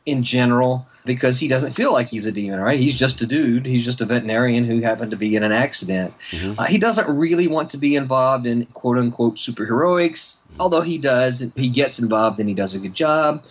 in 0.08 0.24
general 0.24 0.88
because 1.06 1.40
he 1.40 1.48
doesn't 1.48 1.74
feel 1.74 1.94
like 1.94 2.08
he's 2.08 2.26
a 2.26 2.32
demon, 2.32 2.60
right? 2.60 2.80
He's 2.80 2.98
just 2.98 3.22
a 3.22 3.26
dude. 3.28 3.68
He's 3.68 3.86
just 3.86 4.02
a 4.02 4.06
veterinarian 4.06 4.66
who 4.66 4.80
happened 4.80 5.12
to 5.12 5.18
be 5.18 5.36
in 5.36 5.44
an 5.44 5.52
accident. 5.52 6.12
Uh, 6.58 6.66
he 6.66 6.80
doesn't 6.80 7.16
really 7.16 7.48
want 7.48 7.70
to 7.70 7.78
be 7.78 7.96
involved 7.96 8.48
in 8.48 8.66
quote 8.68 8.98
unquote 8.98 9.36
superheroics, 9.36 10.42
although 10.60 10.82
he 10.82 10.98
does. 10.98 11.54
He 11.56 11.70
gets 11.70 12.00
involved 12.00 12.40
and 12.40 12.50
he 12.50 12.56
does 12.56 12.74
a 12.74 12.80
good 12.80 12.96
job. 12.96 13.46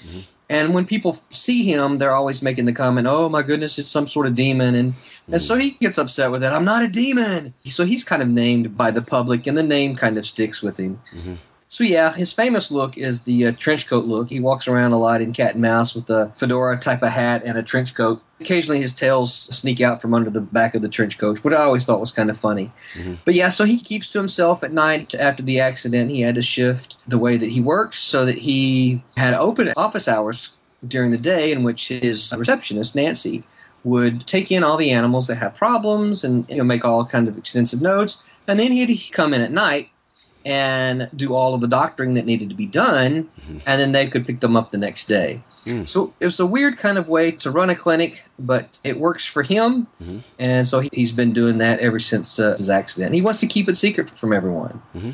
And 0.51 0.75
when 0.75 0.85
people 0.85 1.17
see 1.31 1.63
him, 1.63 1.99
they're 1.99 2.13
always 2.13 2.43
making 2.43 2.65
the 2.65 2.73
comment, 2.73 3.07
"Oh 3.07 3.29
my 3.29 3.41
goodness, 3.41 3.79
it's 3.79 3.89
some 3.89 4.09
sort 4.09 4.27
of 4.27 4.35
demon," 4.35 4.75
and 4.75 4.95
and 5.31 5.41
so 5.41 5.55
he 5.55 5.71
gets 5.81 5.97
upset 5.97 6.33
with 6.33 6.43
it. 6.43 6.49
I'm 6.49 6.65
not 6.65 6.83
a 6.83 6.89
demon. 6.89 7.55
So 7.67 7.85
he's 7.85 8.03
kind 8.03 8.21
of 8.21 8.29
named 8.29 8.77
by 8.77 8.91
the 8.91 9.01
public, 9.01 9.47
and 9.47 9.57
the 9.57 9.63
name 9.63 9.95
kind 9.95 10.19
of 10.19 10.27
sticks 10.27 10.61
with 10.61 10.77
him. 10.77 11.01
Mm-hmm. 11.15 11.35
So 11.71 11.85
yeah, 11.85 12.13
his 12.13 12.33
famous 12.33 12.73
look 12.73 12.99
is 12.99 13.21
the 13.21 13.47
uh, 13.47 13.53
trench 13.57 13.87
coat 13.87 14.05
look. 14.05 14.29
He 14.29 14.41
walks 14.41 14.67
around 14.67 14.91
a 14.91 14.99
lot 14.99 15.23
in 15.23 15.33
cat 15.33 15.53
and 15.53 15.63
mouse 15.63 15.95
with 15.95 16.11
a 16.11 16.29
fedora 16.35 16.77
type 16.77 17.01
of 17.01 17.11
hat 17.11 17.43
and 17.45 17.57
a 17.57 17.63
trench 17.63 17.95
coat. 17.95 18.21
Occasionally, 18.41 18.81
his 18.81 18.93
tails 18.93 19.33
sneak 19.33 19.81
out 19.81 20.03
from 20.03 20.13
under 20.13 20.31
the 20.31 20.41
back 20.41 20.75
of 20.75 20.83
the 20.83 20.89
trench 20.89 21.17
coat, 21.17 21.45
which 21.45 21.55
I 21.55 21.63
always 21.63 21.87
thought 21.87 22.01
was 22.01 22.11
kind 22.11 22.29
of 22.29 22.37
funny. 22.37 22.73
But 23.25 23.35
yeah, 23.35 23.51
so 23.51 23.65
he 23.65 23.79
keeps 23.79 24.11
to 24.11 24.19
himself 24.19 24.65
at 24.65 24.73
night. 24.73 25.15
After 25.15 25.45
the 25.45 25.61
accident, 25.61 26.11
he 26.11 26.23
had 26.23 26.35
to 26.35 26.43
shift 26.43 26.97
the 27.07 27.19
way 27.19 27.37
that 27.37 27.49
he 27.49 27.61
worked 27.61 27.95
so 27.95 28.27
that 28.27 28.37
he 28.37 29.01
had 29.17 29.35
open 29.35 29.73
office 29.77 30.09
hours 30.09 30.59
during 30.89 31.13
the 31.13 31.19
day, 31.19 31.53
in 31.53 31.63
which 31.63 31.87
his 31.87 32.35
receptionist 32.37 32.97
Nancy 32.97 33.45
would 33.85 34.27
take 34.27 34.51
in 34.51 34.65
all 34.65 34.77
the 34.77 34.91
animals 34.91 35.29
that 35.29 35.37
have 35.37 35.55
problems 35.55 36.25
and 36.25 36.51
you 36.51 36.57
know 36.57 36.65
make 36.65 36.85
all 36.85 37.07
kind 37.07 37.29
of 37.29 37.39
extensive 37.39 37.81
notes, 37.81 38.25
and 38.49 38.59
then 38.59 38.73
he'd 38.73 39.13
come 39.13 39.33
in 39.33 39.41
at 39.41 39.53
night 39.53 39.89
and 40.45 41.09
do 41.15 41.35
all 41.35 41.55
of 41.55 41.61
the 41.61 41.69
doctoring 41.69 42.15
that 42.15 42.27
needed 42.27 42.49
to 42.49 42.55
be 42.55 42.67
done, 42.67 43.25
mm-hmm. 43.25 43.59
and 43.67 43.81
then 43.81 43.93
they 43.93 44.07
could 44.07 44.27
pick 44.27 44.41
them 44.41 44.57
up 44.57 44.71
the 44.71 44.79
next 44.79 45.07
day. 45.07 45.43
Mm. 45.65 45.87
So 45.87 46.13
it 46.21 46.25
was 46.25 46.41
a 46.41 46.47
weird 46.47 46.79
kind 46.79 46.97
of 46.97 47.09
way 47.09 47.31
to 47.33 47.51
run 47.51 47.69
a 47.69 47.75
clinic, 47.75 48.25
but 48.39 48.79
it 48.83 48.99
works 48.99 49.27
for 49.27 49.43
him, 49.43 49.87
mm-hmm. 50.03 50.19
and 50.39 50.67
so 50.67 50.81
he- 50.81 50.91
he's 50.93 51.13
been 51.13 51.33
doing 51.33 51.59
that 51.59 51.81
ever 51.81 51.99
since 51.99 52.39
uh, 52.39 52.57
his 52.57 52.71
accident. 52.71 53.15
He 53.15 53.23
wants 53.23 53.41
to 53.41 53.47
keep 53.47 53.69
it 53.69 53.77
secret 53.77 54.11
from 54.11 54.33
everyone. 54.33 54.81
Mm-hmm. 54.95 55.11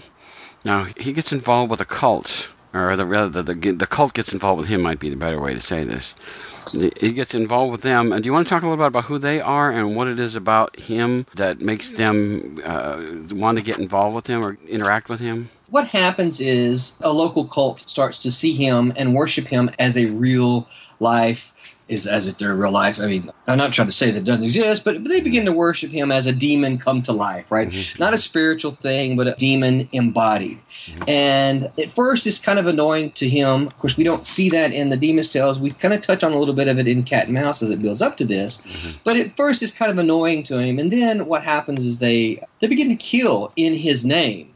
Now 0.65 0.87
he 0.97 1.13
gets 1.13 1.33
involved 1.33 1.71
with 1.71 1.81
a 1.81 1.85
cult, 1.85 2.49
or 2.77 2.97
the, 2.97 3.05
the, 3.29 3.43
the 3.43 3.73
the 3.73 3.87
cult 3.87 4.15
gets 4.15 4.33
involved 4.33 4.61
with 4.61 4.69
him. 4.69 4.83
Might 4.83 5.01
be 5.01 5.11
the 5.11 5.17
better 5.17 5.41
way 5.41 5.55
to 5.55 5.61
say 5.61 5.85
this. 5.85 6.15
He 7.01 7.13
gets 7.13 7.35
involved 7.35 7.73
with 7.73 7.83
them. 7.83 8.13
And 8.13 8.23
do 8.23 8.29
you 8.29 8.33
want 8.33 8.47
to 8.47 8.51
talk 8.51 8.63
a 8.63 8.67
little 8.67 8.83
bit 8.83 8.89
about 8.89 9.05
who 9.05 9.19
they 9.19 9.41
are 9.41 9.71
and 9.71 9.97
what 9.97 10.09
it 10.09 10.21
is 10.21 10.37
about 10.37 10.77
him 10.79 11.27
that 11.35 11.61
makes 11.61 11.91
them 11.91 12.61
uh, 12.65 13.03
want 13.33 13.59
to 13.59 13.65
get 13.65 13.79
involved 13.79 14.15
with 14.15 14.27
him 14.27 14.45
or 14.45 14.59
interact 14.69 15.09
with 15.09 15.21
him? 15.21 15.49
what 15.71 15.89
happens 15.89 16.41
is 16.41 16.97
a 17.01 17.13
local 17.13 17.45
cult 17.45 17.81
starts 17.81 18.19
to 18.19 18.31
see 18.31 18.53
him 18.53 18.93
and 18.97 19.15
worship 19.15 19.47
him 19.47 19.71
as 19.79 19.97
a 19.97 20.07
real 20.07 20.69
life 21.01 21.53
is 21.89 22.07
as 22.07 22.27
if 22.27 22.39
they're 22.39 22.55
real 22.55 22.73
life. 22.73 22.99
I 23.01 23.07
mean, 23.07 23.31
I'm 23.47 23.59
not 23.59 23.73
trying 23.73 23.89
to 23.89 23.93
say 23.93 24.11
that 24.11 24.19
it 24.19 24.25
doesn't 24.25 24.43
exist, 24.43 24.85
but 24.85 25.05
they 25.05 25.21
begin 25.21 25.45
to 25.45 25.53
worship 25.53 25.91
him 25.91 26.11
as 26.11 26.27
a 26.27 26.33
demon 26.33 26.79
come 26.79 27.01
to 27.03 27.13
life, 27.13 27.51
right? 27.51 27.69
Mm-hmm. 27.69 28.03
Not 28.03 28.13
a 28.13 28.19
spiritual 28.19 28.73
thing, 28.73 29.17
but 29.17 29.29
a 29.29 29.35
demon 29.37 29.89
embodied. 29.93 30.59
Mm-hmm. 30.87 31.09
And 31.09 31.71
at 31.79 31.91
first, 31.91 32.27
it's 32.27 32.41
kind 32.41 32.59
of 32.59 32.67
annoying 32.67 33.13
to 33.13 33.29
him. 33.29 33.69
Of 33.69 33.79
course, 33.79 33.97
we 33.97 34.05
don't 34.05 34.27
see 34.27 34.51
that 34.51 34.73
in 34.73 34.89
the 34.89 34.97
Demon's 34.97 35.31
Tales. 35.31 35.61
We 35.61 35.71
kind 35.71 35.95
of 35.95 36.03
touch 36.03 36.25
on 36.25 36.33
a 36.33 36.39
little 36.39 36.55
bit 36.55 36.69
of 36.69 36.79
it 36.79 36.89
in 36.89 37.05
Cat 37.05 37.27
and 37.27 37.35
Mouse 37.35 37.63
as 37.63 37.71
it 37.71 37.81
builds 37.81 38.03
up 38.03 38.17
to 38.17 38.25
this. 38.25 38.57
Mm-hmm. 38.57 38.99
But 39.05 39.17
at 39.17 39.37
first, 39.37 39.63
it's 39.63 39.73
kind 39.73 39.91
of 39.91 39.99
annoying 39.99 40.43
to 40.45 40.59
him. 40.59 40.79
And 40.79 40.91
then 40.91 41.27
what 41.27 41.45
happens 41.45 41.85
is 41.85 41.99
they 41.99 42.43
they 42.61 42.67
begin 42.67 42.89
to 42.89 42.97
kill 42.97 43.53
in 43.57 43.75
his 43.75 44.05
name. 44.05 44.53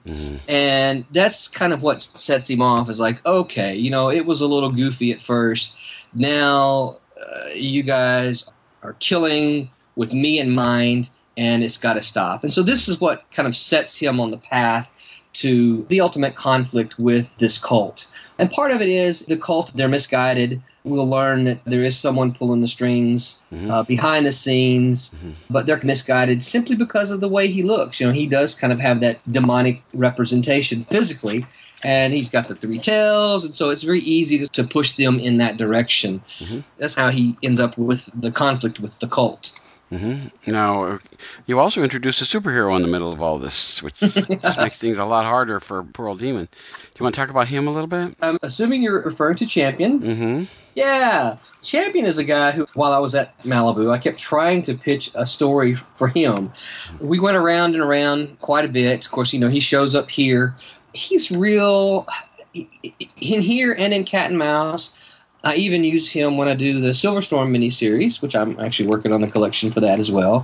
And 0.48 1.04
that's 1.12 1.46
kind 1.46 1.72
of 1.72 1.82
what 1.82 2.02
sets 2.14 2.50
him 2.50 2.62
off. 2.62 2.88
Is 2.88 2.98
like, 2.98 3.24
okay, 3.24 3.76
you 3.76 3.90
know, 3.90 4.10
it 4.10 4.26
was 4.26 4.40
a 4.40 4.46
little 4.46 4.72
goofy 4.72 5.12
at 5.12 5.22
first. 5.22 5.78
Now 6.14 6.96
uh, 7.26 7.48
you 7.54 7.82
guys 7.82 8.50
are 8.82 8.94
killing 8.94 9.70
with 9.96 10.12
me 10.12 10.38
in 10.38 10.50
mind, 10.50 11.10
and 11.36 11.62
it's 11.62 11.78
got 11.78 11.94
to 11.94 12.02
stop. 12.02 12.42
And 12.42 12.52
so 12.52 12.62
this 12.62 12.88
is 12.88 13.00
what 13.00 13.30
kind 13.30 13.46
of 13.46 13.56
sets 13.56 13.96
him 13.96 14.20
on 14.20 14.30
the 14.30 14.38
path 14.38 14.90
to 15.32 15.84
the 15.88 16.00
ultimate 16.00 16.34
conflict 16.34 16.98
with 16.98 17.36
this 17.38 17.58
cult. 17.58 18.06
And 18.38 18.50
part 18.50 18.70
of 18.70 18.80
it 18.80 18.88
is 18.88 19.26
the 19.26 19.36
cult, 19.36 19.72
they're 19.74 19.88
misguided. 19.88 20.62
We'll 20.84 21.06
learn 21.06 21.44
that 21.44 21.60
there 21.66 21.82
is 21.82 21.98
someone 21.98 22.32
pulling 22.32 22.62
the 22.62 22.66
strings 22.66 23.42
mm-hmm. 23.52 23.70
uh, 23.70 23.82
behind 23.82 24.24
the 24.24 24.32
scenes, 24.32 25.10
mm-hmm. 25.10 25.32
but 25.50 25.66
they're 25.66 25.80
misguided 25.82 26.42
simply 26.42 26.74
because 26.74 27.10
of 27.10 27.20
the 27.20 27.28
way 27.28 27.48
he 27.48 27.62
looks. 27.62 28.00
You 28.00 28.06
know, 28.06 28.12
he 28.12 28.26
does 28.26 28.54
kind 28.54 28.72
of 28.72 28.80
have 28.80 29.00
that 29.00 29.20
demonic 29.30 29.82
representation 29.92 30.82
physically, 30.82 31.46
and 31.82 32.14
he's 32.14 32.30
got 32.30 32.48
the 32.48 32.54
three 32.54 32.78
tails, 32.78 33.44
and 33.44 33.54
so 33.54 33.70
it's 33.70 33.82
very 33.82 34.00
easy 34.00 34.38
to, 34.38 34.48
to 34.48 34.64
push 34.64 34.92
them 34.92 35.18
in 35.18 35.36
that 35.38 35.58
direction. 35.58 36.22
Mm-hmm. 36.38 36.60
That's 36.78 36.94
how 36.94 37.10
he 37.10 37.36
ends 37.42 37.60
up 37.60 37.76
with 37.76 38.08
the 38.14 38.30
conflict 38.30 38.80
with 38.80 38.98
the 39.00 39.06
cult. 39.06 39.52
Now, 40.46 40.84
uh, 40.84 40.98
you 41.46 41.58
also 41.58 41.82
introduced 41.82 42.22
a 42.22 42.24
superhero 42.24 42.76
in 42.76 42.82
the 42.82 42.88
middle 42.88 43.12
of 43.12 43.20
all 43.20 43.38
this, 43.38 43.82
which 43.82 43.94
just 43.98 44.58
makes 44.58 44.78
things 44.78 44.98
a 44.98 45.04
lot 45.04 45.24
harder 45.24 45.58
for 45.58 45.82
poor 45.82 46.06
old 46.08 46.20
demon. 46.20 46.44
Do 46.44 46.90
you 46.98 47.04
want 47.04 47.14
to 47.14 47.20
talk 47.20 47.30
about 47.30 47.48
him 47.48 47.66
a 47.66 47.72
little 47.72 47.88
bit? 47.88 48.14
I'm 48.22 48.38
assuming 48.42 48.82
you're 48.82 49.02
referring 49.02 49.36
to 49.38 49.46
Champion. 49.46 50.00
Mm-hmm. 50.00 50.44
Yeah. 50.74 51.38
Champion 51.62 52.06
is 52.06 52.18
a 52.18 52.24
guy 52.24 52.52
who, 52.52 52.66
while 52.74 52.92
I 52.92 52.98
was 52.98 53.14
at 53.14 53.36
Malibu, 53.42 53.90
I 53.90 53.98
kept 53.98 54.18
trying 54.18 54.62
to 54.62 54.74
pitch 54.74 55.10
a 55.14 55.26
story 55.26 55.74
for 55.74 56.08
him. 56.08 56.52
We 57.00 57.18
went 57.18 57.36
around 57.36 57.74
and 57.74 57.82
around 57.82 58.40
quite 58.40 58.64
a 58.64 58.68
bit. 58.68 59.04
Of 59.04 59.10
course, 59.10 59.32
you 59.32 59.40
know, 59.40 59.48
he 59.48 59.60
shows 59.60 59.94
up 59.94 60.08
here. 60.08 60.54
He's 60.92 61.30
real 61.30 62.06
in 62.54 63.42
here 63.42 63.74
and 63.78 63.92
in 63.92 64.04
Cat 64.04 64.30
and 64.30 64.38
Mouse. 64.38 64.94
I 65.42 65.54
even 65.54 65.84
use 65.84 66.10
him 66.10 66.36
when 66.36 66.48
I 66.48 66.54
do 66.54 66.80
the 66.80 66.92
Silverstorm 66.92 67.52
miniseries, 67.52 68.20
which 68.20 68.36
I'm 68.36 68.58
actually 68.60 68.88
working 68.88 69.12
on 69.12 69.22
a 69.22 69.30
collection 69.30 69.70
for 69.70 69.80
that 69.80 69.98
as 69.98 70.10
well. 70.10 70.40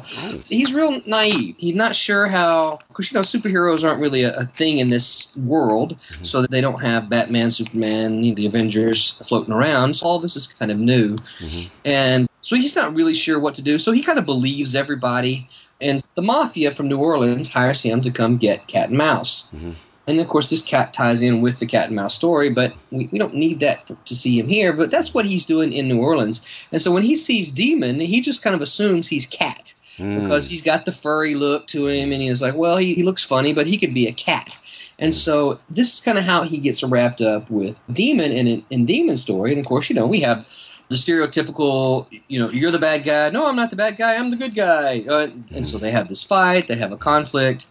He's 0.46 0.72
real 0.72 1.02
naive. 1.06 1.54
He's 1.58 1.74
not 1.74 1.94
sure 1.94 2.26
how, 2.26 2.78
because 2.88 3.10
you 3.10 3.16
know, 3.16 3.20
superheroes 3.20 3.86
aren't 3.86 4.00
really 4.00 4.22
a, 4.22 4.34
a 4.36 4.46
thing 4.46 4.78
in 4.78 4.90
this 4.90 5.36
world, 5.36 5.98
mm-hmm. 5.98 6.24
so 6.24 6.40
that 6.40 6.50
they 6.50 6.60
don't 6.60 6.82
have 6.82 7.10
Batman, 7.10 7.50
Superman, 7.50 8.22
you 8.22 8.30
know, 8.30 8.36
the 8.36 8.46
Avengers 8.46 9.10
floating 9.26 9.52
around. 9.52 9.98
So 9.98 10.06
all 10.06 10.18
this 10.18 10.36
is 10.36 10.46
kind 10.46 10.70
of 10.70 10.78
new, 10.78 11.16
mm-hmm. 11.16 11.68
and 11.84 12.28
so 12.40 12.56
he's 12.56 12.76
not 12.76 12.94
really 12.94 13.14
sure 13.14 13.38
what 13.38 13.54
to 13.56 13.62
do. 13.62 13.78
So 13.78 13.92
he 13.92 14.02
kind 14.02 14.18
of 14.18 14.24
believes 14.24 14.74
everybody, 14.74 15.48
and 15.80 16.06
the 16.14 16.22
mafia 16.22 16.70
from 16.70 16.88
New 16.88 16.98
Orleans 16.98 17.48
hires 17.48 17.82
him 17.82 18.00
to 18.00 18.10
come 18.10 18.38
get 18.38 18.66
Cat 18.66 18.88
and 18.88 18.96
Mouse. 18.96 19.48
Mm-hmm. 19.54 19.72
And 20.06 20.20
of 20.20 20.28
course, 20.28 20.50
this 20.50 20.62
cat 20.62 20.92
ties 20.92 21.20
in 21.20 21.40
with 21.40 21.58
the 21.58 21.66
cat 21.66 21.86
and 21.86 21.96
mouse 21.96 22.14
story, 22.14 22.48
but 22.48 22.75
we, 22.90 23.08
we 23.10 23.18
don't 23.18 23.34
need 23.34 23.60
that 23.60 23.82
for, 23.86 23.96
to 24.04 24.14
see 24.14 24.38
him 24.38 24.48
here. 24.48 24.72
But 24.72 24.90
that's 24.90 25.12
what 25.12 25.26
he's 25.26 25.44
doing 25.46 25.72
in 25.72 25.88
New 25.88 26.00
Orleans. 26.00 26.40
And 26.72 26.80
so 26.80 26.92
when 26.92 27.02
he 27.02 27.16
sees 27.16 27.50
Demon, 27.50 27.98
he 28.00 28.20
just 28.20 28.42
kind 28.42 28.54
of 28.54 28.62
assumes 28.62 29.08
he's 29.08 29.26
cat 29.26 29.75
hmm. 29.96 30.20
because 30.20 30.48
he's 30.48 30.62
got 30.62 30.84
the 30.84 30.92
furry 30.92 31.34
look 31.34 31.66
to 31.68 31.86
him, 31.86 32.12
and 32.12 32.22
he's 32.22 32.42
like, 32.42 32.54
well, 32.54 32.76
he, 32.76 32.94
he 32.94 33.02
looks 33.02 33.25
funny, 33.25 33.52
but 33.52 33.66
he 33.66 33.78
could 33.78 33.94
be 33.94 34.06
a 34.06 34.12
cat. 34.12 34.56
And 34.98 35.12
so 35.12 35.58
this 35.68 35.94
is 35.94 36.00
kind 36.00 36.18
of 36.18 36.25
how 36.25 36.44
he 36.44 36.58
gets 36.58 36.82
wrapped 36.82 37.20
up 37.20 37.50
with 37.50 37.76
Demon 37.92 38.32
in, 38.32 38.64
in 38.70 38.86
Demon 38.86 39.16
story. 39.16 39.52
And 39.52 39.60
of 39.60 39.66
course, 39.66 39.90
you 39.90 39.96
know, 39.96 40.06
we 40.06 40.20
have 40.20 40.46
the 40.88 40.94
stereotypical, 40.94 42.06
you 42.28 42.38
know, 42.38 42.48
you're 42.50 42.70
the 42.70 42.78
bad 42.78 43.04
guy. 43.04 43.28
No, 43.30 43.46
I'm 43.46 43.56
not 43.56 43.70
the 43.70 43.76
bad 43.76 43.96
guy. 43.96 44.14
I'm 44.14 44.30
the 44.30 44.36
good 44.36 44.54
guy. 44.54 45.04
Uh, 45.08 45.28
and 45.50 45.66
so 45.66 45.78
they 45.78 45.90
have 45.90 46.08
this 46.08 46.22
fight. 46.22 46.68
They 46.68 46.76
have 46.76 46.92
a 46.92 46.96
conflict. 46.96 47.66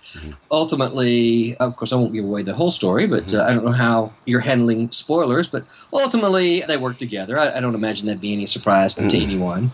Ultimately, 0.52 1.56
of 1.58 1.78
course, 1.78 1.94
I 1.94 1.96
won't 1.96 2.14
give 2.14 2.26
away 2.26 2.44
the 2.44 2.54
whole 2.54 2.72
story, 2.72 3.08
but 3.08 3.34
uh, 3.34 3.44
I 3.44 3.54
don't 3.54 3.64
know 3.64 3.72
how 3.72 4.12
you're 4.26 4.42
handling 4.42 4.92
spoilers. 4.92 5.48
But 5.48 5.64
ultimately, 5.94 6.62
they 6.68 6.76
work 6.78 6.98
together. 6.98 7.40
I, 7.40 7.58
I 7.58 7.60
don't 7.62 7.76
imagine 7.76 8.06
that'd 8.08 8.20
be 8.20 8.34
any 8.34 8.46
surprise 8.46 8.94
to 8.96 9.18
anyone. 9.18 9.72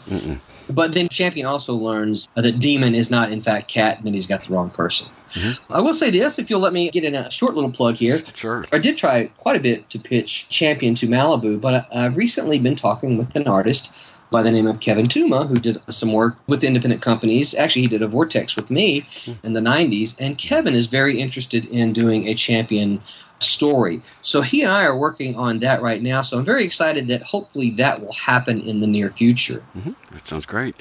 But 0.69 0.93
then 0.93 1.09
Champion 1.09 1.47
also 1.47 1.73
learns 1.73 2.29
that 2.35 2.59
Demon 2.59 2.93
is 2.95 3.09
not, 3.09 3.31
in 3.31 3.41
fact, 3.41 3.67
Cat, 3.67 3.97
and 3.97 4.05
then 4.05 4.13
he's 4.13 4.27
got 4.27 4.43
the 4.43 4.53
wrong 4.53 4.69
person. 4.69 5.07
Mm-hmm. 5.33 5.73
I 5.73 5.79
will 5.79 5.93
say 5.93 6.09
this, 6.09 6.39
if 6.39 6.49
you'll 6.49 6.59
let 6.59 6.73
me 6.73 6.89
get 6.89 7.03
in 7.03 7.15
a 7.15 7.29
short 7.31 7.55
little 7.55 7.71
plug 7.71 7.95
here. 7.95 8.21
Sure. 8.33 8.65
I 8.71 8.77
did 8.77 8.97
try 8.97 9.25
quite 9.37 9.55
a 9.55 9.59
bit 9.59 9.89
to 9.91 9.99
pitch 9.99 10.49
Champion 10.49 10.95
to 10.95 11.07
Malibu, 11.07 11.59
but 11.59 11.87
I- 11.91 12.05
I've 12.05 12.17
recently 12.17 12.59
been 12.59 12.75
talking 12.75 13.17
with 13.17 13.35
an 13.35 13.47
artist 13.47 13.93
by 14.31 14.41
the 14.41 14.51
name 14.51 14.65
of 14.65 14.79
Kevin 14.79 15.07
Tuma, 15.07 15.47
who 15.47 15.55
did 15.55 15.77
some 15.89 16.13
work 16.13 16.37
with 16.47 16.63
independent 16.63 17.01
companies. 17.01 17.53
Actually, 17.53 17.83
he 17.83 17.87
did 17.89 18.01
a 18.01 18.07
Vortex 18.07 18.55
with 18.55 18.71
me 18.71 19.05
hmm. 19.25 19.33
in 19.43 19.53
the 19.53 19.59
90s, 19.59 20.19
and 20.19 20.37
Kevin 20.37 20.73
is 20.73 20.87
very 20.87 21.19
interested 21.19 21.65
in 21.65 21.93
doing 21.93 22.27
a 22.27 22.33
Champion 22.33 23.01
story. 23.39 24.01
So 24.21 24.41
he 24.41 24.61
and 24.61 24.71
I 24.71 24.83
are 24.85 24.97
working 24.97 25.35
on 25.35 25.59
that 25.59 25.81
right 25.81 26.01
now, 26.01 26.21
so 26.21 26.37
I'm 26.37 26.45
very 26.45 26.63
excited 26.63 27.07
that 27.07 27.21
hopefully 27.23 27.71
that 27.71 28.01
will 28.01 28.13
happen 28.13 28.61
in 28.61 28.79
the 28.79 28.87
near 28.87 29.11
future. 29.11 29.63
Mm-hmm. 29.75 29.91
That 30.13 30.27
sounds 30.27 30.45
great. 30.45 30.75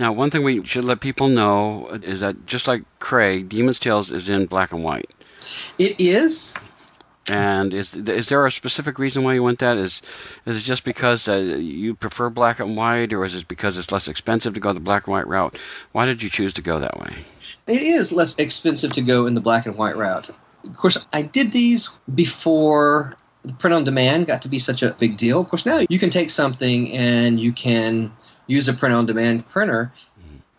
Now, 0.00 0.12
one 0.12 0.30
thing 0.30 0.42
we 0.42 0.64
should 0.64 0.84
let 0.84 1.00
people 1.00 1.28
know 1.28 1.88
is 2.02 2.20
that 2.20 2.46
just 2.46 2.66
like 2.66 2.82
Krey, 2.98 3.42
Demon's 3.42 3.78
Tales 3.78 4.10
is 4.10 4.28
in 4.28 4.46
black 4.46 4.72
and 4.72 4.82
white. 4.82 5.10
It 5.78 6.00
is. 6.00 6.54
And 7.28 7.74
is 7.74 7.96
is 7.96 8.28
there 8.28 8.46
a 8.46 8.52
specific 8.52 8.98
reason 8.98 9.24
why 9.24 9.34
you 9.34 9.42
went 9.42 9.58
that? 9.58 9.76
Is 9.76 10.02
is 10.44 10.58
it 10.58 10.60
just 10.60 10.84
because 10.84 11.28
uh, 11.28 11.58
you 11.58 11.94
prefer 11.94 12.30
black 12.30 12.60
and 12.60 12.76
white, 12.76 13.12
or 13.12 13.24
is 13.24 13.34
it 13.34 13.48
because 13.48 13.76
it's 13.78 13.90
less 13.90 14.08
expensive 14.08 14.54
to 14.54 14.60
go 14.60 14.72
the 14.72 14.80
black 14.80 15.06
and 15.06 15.12
white 15.12 15.26
route? 15.26 15.58
Why 15.92 16.06
did 16.06 16.22
you 16.22 16.30
choose 16.30 16.52
to 16.54 16.62
go 16.62 16.78
that 16.78 16.98
way? 16.98 17.24
It 17.66 17.82
is 17.82 18.12
less 18.12 18.34
expensive 18.38 18.92
to 18.92 19.02
go 19.02 19.26
in 19.26 19.34
the 19.34 19.40
black 19.40 19.66
and 19.66 19.76
white 19.76 19.96
route. 19.96 20.30
Of 20.64 20.76
course, 20.76 21.06
I 21.12 21.22
did 21.22 21.52
these 21.52 21.88
before 22.14 23.16
the 23.42 23.52
print 23.54 23.74
on 23.74 23.84
demand 23.84 24.26
got 24.26 24.42
to 24.42 24.48
be 24.48 24.58
such 24.58 24.82
a 24.82 24.92
big 24.92 25.16
deal. 25.16 25.40
Of 25.40 25.48
course, 25.48 25.66
now 25.66 25.84
you 25.88 25.98
can 25.98 26.10
take 26.10 26.30
something 26.30 26.92
and 26.92 27.40
you 27.40 27.52
can 27.52 28.12
use 28.46 28.68
a 28.68 28.74
print 28.74 28.94
on 28.94 29.06
demand 29.06 29.48
printer 29.48 29.92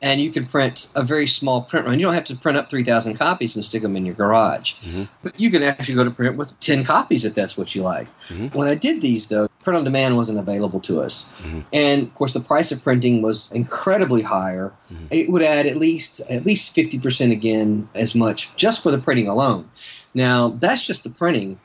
and 0.01 0.22
you 0.22 0.32
can 0.32 0.46
print 0.46 0.88
a 0.96 1.04
very 1.04 1.25
small 1.25 1.63
print 1.63 1.88
run. 1.88 2.00
You 2.00 2.06
don't 2.06 2.13
have 2.13 2.25
to 2.25 2.36
print 2.36 2.58
up 2.58 2.70
3,000 2.70 3.16
copies 3.16 3.56
and 3.56 3.66
stick 3.66 3.82
them 3.82 3.96
in 3.96 4.06
your 4.06 4.13
garage. 4.13 4.75
Mm-hmm. 4.75 5.04
But 5.24 5.39
you 5.39 5.50
can 5.50 5.63
actually 5.63 5.96
go 5.96 6.04
to 6.04 6.12
print 6.12 6.38
with 6.38 6.58
10 6.60 6.84
copies 6.84 7.25
if 7.25 7.34
that's 7.34 7.58
what 7.58 7.74
you 7.74 7.82
like. 7.82 8.08
Mhm. 8.30 8.54
When 8.54 8.68
I 8.68 8.75
did 8.75 9.01
these, 9.01 9.27
though, 9.27 9.48
print 9.63 9.77
on 9.77 9.84
demand 9.84 10.16
wasn't 10.16 10.38
available 10.39 10.80
to 10.82 11.01
us. 11.01 11.25
Mhm. 11.44 11.66
And 11.74 12.04
of 12.04 12.13
course, 12.16 12.34
the 12.34 12.39
price 12.39 12.72
of 12.72 12.84
printing 12.84 13.22
was 13.24 13.51
incredibly 13.51 14.22
higher. 14.22 14.72
Mhm. 14.92 15.08
It 15.10 15.32
would 15.32 15.42
add 15.42 15.66
at 15.66 15.77
least 15.77 16.22
at 16.30 16.46
least 16.46 16.75
50% 16.75 17.32
again 17.32 17.89
as 17.96 18.13
much 18.13 18.56
just 18.56 18.84
for 18.84 18.92
the 18.92 19.00
printing 19.00 19.27
alone. 19.27 19.66
Now, 20.13 20.56
that's 20.60 20.86
just 20.86 21.04
the 21.04 21.10
printing. 21.10 21.60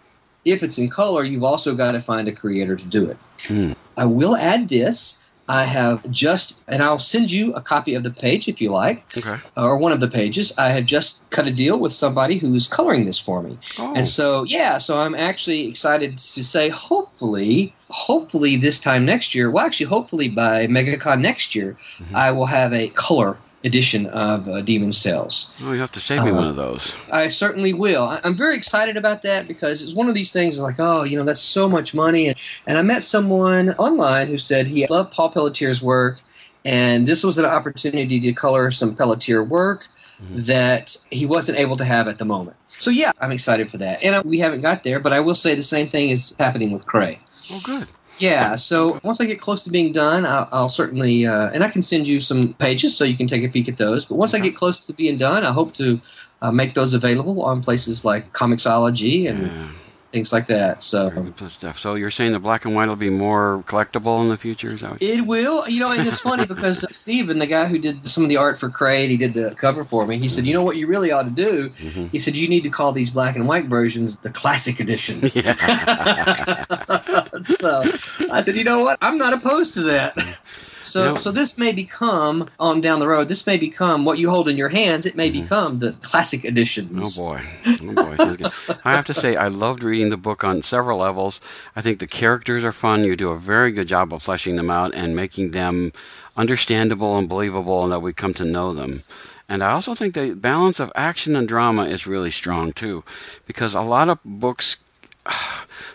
If 0.44 0.62
it's 0.62 0.78
in 0.78 0.88
color, 0.88 1.22
you've 1.22 1.44
also 1.44 1.74
got 1.74 1.92
to 1.92 2.00
find 2.00 2.26
a 2.28 2.32
creator 2.32 2.76
to 2.76 2.84
do 2.84 3.04
it. 3.08 3.16
Hmm. 3.46 3.72
I 3.96 4.06
will 4.06 4.36
add 4.36 4.68
this. 4.68 5.21
I 5.52 5.64
have 5.64 6.10
just, 6.10 6.62
and 6.66 6.82
I'll 6.82 6.98
send 6.98 7.30
you 7.30 7.52
a 7.52 7.60
copy 7.60 7.94
of 7.94 8.02
the 8.04 8.10
page 8.10 8.48
if 8.48 8.58
you 8.58 8.70
like, 8.72 9.04
Okay. 9.18 9.36
or 9.54 9.76
one 9.76 9.92
of 9.92 10.00
the 10.00 10.08
pages. 10.08 10.56
I 10.56 10.68
have 10.70 10.86
just 10.86 11.22
cut 11.28 11.46
a 11.46 11.50
deal 11.50 11.78
with 11.78 11.92
somebody 11.92 12.36
who's 12.38 12.66
coloring 12.66 13.04
this 13.04 13.18
for 13.18 13.42
me. 13.42 13.58
Oh. 13.78 13.92
And 13.94 14.08
so, 14.08 14.44
yeah, 14.44 14.78
so 14.78 14.98
I'm 14.98 15.14
actually 15.14 15.68
excited 15.68 16.16
to 16.16 16.42
say, 16.42 16.70
hopefully, 16.70 17.74
hopefully 17.90 18.56
this 18.56 18.80
time 18.80 19.04
next 19.04 19.34
year, 19.34 19.50
well, 19.50 19.66
actually, 19.66 19.86
hopefully 19.86 20.28
by 20.28 20.66
MegaCon 20.68 21.20
next 21.20 21.54
year, 21.54 21.76
Mhm. 21.98 22.14
I 22.14 22.30
will 22.32 22.46
have 22.46 22.72
a 22.72 22.88
color 22.88 23.36
edition 23.64 24.06
of 24.08 24.48
uh, 24.48 24.60
Demon's 24.62 25.00
Tales. 25.02 25.54
oh, 25.62 25.72
you 25.72 25.80
have 25.80 25.92
to 25.92 26.00
save 26.00 26.24
me 26.24 26.30
Uh, 26.30 26.34
one 26.34 26.46
of 26.48 26.56
those. 26.56 26.94
I 27.10 27.28
certainly 27.28 27.72
will. 27.72 28.04
I- 28.04 28.20
I'm 28.24 28.34
very 28.34 28.56
excited 28.56 28.96
about 28.96 29.22
that 29.22 29.46
because 29.48 29.82
it's 29.82 29.94
one 29.94 30.08
of 30.08 30.14
these 30.14 30.32
things 30.32 30.58
like, 30.60 30.76
oh, 30.78 31.02
you 31.04 31.16
know, 31.16 31.24
that's 31.24 31.40
so 31.40 31.68
much 31.68 31.94
money. 31.94 32.28
And, 32.28 32.36
and 32.66 32.78
I 32.78 32.82
met 32.82 33.02
someone 33.02 33.70
online 33.74 34.26
who 34.26 34.38
said 34.38 34.66
he 34.66 34.86
loved 34.88 35.12
Paul 35.12 35.30
Pelletier's 35.30 35.80
work, 35.82 36.20
and 36.64 37.06
this 37.06 37.22
was 37.24 37.38
an 37.38 37.44
opportunity 37.44 38.18
to 38.20 38.32
color 38.32 38.70
some 38.70 38.94
Pelletier 38.94 39.42
work 39.44 39.86
Mhm. 40.22 40.46
that 40.46 40.96
he 41.10 41.26
wasn't 41.26 41.58
able 41.58 41.76
to 41.76 41.84
have 41.84 42.06
at 42.06 42.18
the 42.18 42.24
moment. 42.24 42.56
So, 42.78 42.90
yeah, 42.90 43.10
I'm 43.20 43.32
excited 43.32 43.68
for 43.68 43.78
that. 43.78 44.00
And 44.04 44.14
uh, 44.14 44.22
we 44.24 44.38
haven't 44.38 44.60
got 44.60 44.84
there, 44.84 45.00
but 45.00 45.12
I 45.12 45.18
will 45.20 45.34
say 45.34 45.54
the 45.56 45.62
same 45.64 45.88
thing 45.88 46.10
is 46.10 46.34
happening 46.38 46.70
with 46.70 46.86
Krey. 46.86 47.18
Oh, 47.50 47.60
good. 47.64 47.88
Yeah, 48.18 48.56
so 48.56 49.00
once 49.02 49.20
I 49.20 49.24
get 49.24 49.40
close 49.40 49.62
to 49.64 49.70
being 49.70 49.92
done, 49.92 50.24
I'll, 50.24 50.48
I'll 50.52 50.68
certainly, 50.68 51.26
uh, 51.26 51.50
and 51.50 51.64
I 51.64 51.68
can 51.68 51.82
send 51.82 52.06
you 52.06 52.20
some 52.20 52.54
pages 52.54 52.96
so 52.96 53.04
you 53.04 53.16
can 53.16 53.26
take 53.26 53.42
a 53.42 53.48
peek 53.48 53.68
at 53.68 53.78
those. 53.78 54.04
But 54.04 54.16
once 54.16 54.32
I 54.34 54.38
get 54.38 54.54
close 54.54 54.86
to 54.86 54.92
being 54.92 55.18
done, 55.18 55.44
I 55.44 55.52
hope 55.52 55.72
to 55.74 56.00
uh, 56.40 56.52
make 56.52 56.74
those 56.74 56.94
available 56.94 57.42
on 57.42 57.62
places 57.62 58.04
like 58.04 58.32
Comixology 58.32 59.28
and 59.28 59.50
Yeah. 59.50 59.68
Things 60.12 60.32
like 60.32 60.46
that. 60.48 60.82
So 60.82 61.10
stuff. 61.48 61.78
So 61.78 61.94
you're 61.94 62.10
saying 62.10 62.32
the 62.32 62.38
black 62.38 62.66
and 62.66 62.74
white 62.74 62.86
will 62.88 62.96
be 62.96 63.08
more 63.10 63.64
collectible 63.66 64.22
in 64.22 64.28
the 64.28 64.36
future? 64.36 64.72
Is 64.72 64.82
that 64.82 64.90
what 64.92 65.02
you- 65.02 65.08
it 65.12 65.20
will, 65.26 65.66
you 65.68 65.80
know, 65.80 65.90
and 65.90 66.06
it's 66.06 66.20
funny 66.20 66.44
because 66.44 66.84
Steven, 66.96 67.38
the 67.38 67.46
guy 67.46 67.66
who 67.66 67.78
did 67.78 68.06
some 68.08 68.22
of 68.22 68.28
the 68.28 68.36
art 68.36 68.60
for 68.60 68.68
Krey, 68.68 69.08
he 69.08 69.16
did 69.16 69.32
the 69.34 69.54
cover 69.56 69.82
for 69.84 70.06
me. 70.06 70.18
He 70.18 70.28
said, 70.28 70.44
you 70.44 70.52
know 70.52 70.62
what 70.62 70.76
you 70.76 70.86
really 70.86 71.10
ought 71.10 71.22
to 71.24 71.30
do? 71.30 71.70
Mhm. 71.70 72.10
He 72.10 72.18
said, 72.18 72.34
you 72.34 72.46
need 72.46 72.62
to 72.64 72.68
call 72.70 72.92
these 72.92 73.10
black 73.10 73.36
and 73.36 73.48
white 73.48 73.66
versions 73.66 74.18
the 74.18 74.30
classic 74.30 74.78
edition. 74.80 75.20
Yeah. 75.34 76.64
so 77.46 77.82
I 78.30 78.40
said, 78.42 78.56
you 78.56 78.64
know 78.64 78.80
what? 78.80 78.98
I'm 79.00 79.16
not 79.18 79.32
opposed 79.32 79.74
to 79.74 79.82
that. 79.84 80.14
So, 80.82 81.00
You 81.04 81.10
know- 81.10 81.16
so 81.16 81.30
this 81.30 81.58
may 81.58 81.72
become 81.72 82.48
on 82.58 82.80
down 82.80 82.98
the 82.98 83.06
road. 83.08 83.28
This 83.28 83.46
may 83.46 83.56
become 83.56 84.04
what 84.04 84.18
you 84.18 84.30
hold 84.30 84.48
in 84.48 84.56
your 84.56 84.68
hands. 84.68 85.06
It 85.06 85.16
may 85.16 85.30
Mhm. 85.30 85.42
become 85.42 85.78
the 85.78 85.92
classic 86.02 86.44
editions. 86.44 87.18
Oh 87.18 87.24
boy, 87.24 87.40
oh 87.66 87.94
boy. 87.94 88.50
I 88.84 88.92
have 88.92 89.04
to 89.06 89.14
say, 89.14 89.36
I 89.36 89.48
loved 89.48 89.82
reading 89.82 90.10
the 90.10 90.16
book 90.16 90.44
on 90.44 90.62
several 90.62 90.98
levels. 90.98 91.40
I 91.76 91.80
think 91.82 91.98
the 91.98 92.06
characters 92.06 92.64
are 92.64 92.72
fun. 92.72 93.04
You 93.04 93.16
do 93.16 93.30
a 93.30 93.38
very 93.38 93.72
good 93.72 93.86
job 93.88 94.12
of 94.12 94.22
fleshing 94.22 94.56
them 94.56 94.70
out 94.70 94.92
and 94.94 95.14
making 95.16 95.52
them 95.52 95.92
understandable 96.36 97.16
and 97.18 97.28
believable, 97.28 97.82
and 97.84 97.92
that 97.92 98.00
we 98.00 98.12
come 98.12 98.34
to 98.34 98.44
know 98.44 98.72
them. 98.72 99.02
And 99.48 99.62
I 99.62 99.72
also 99.72 99.94
think 99.94 100.14
the 100.14 100.34
balance 100.34 100.80
of 100.80 100.90
action 100.94 101.36
and 101.36 101.46
drama 101.46 101.84
is 101.84 102.06
really 102.06 102.30
strong 102.30 102.72
too, 102.72 103.04
because 103.46 103.74
a 103.74 103.82
lot 103.82 104.08
of 104.08 104.18
books, 104.24 104.78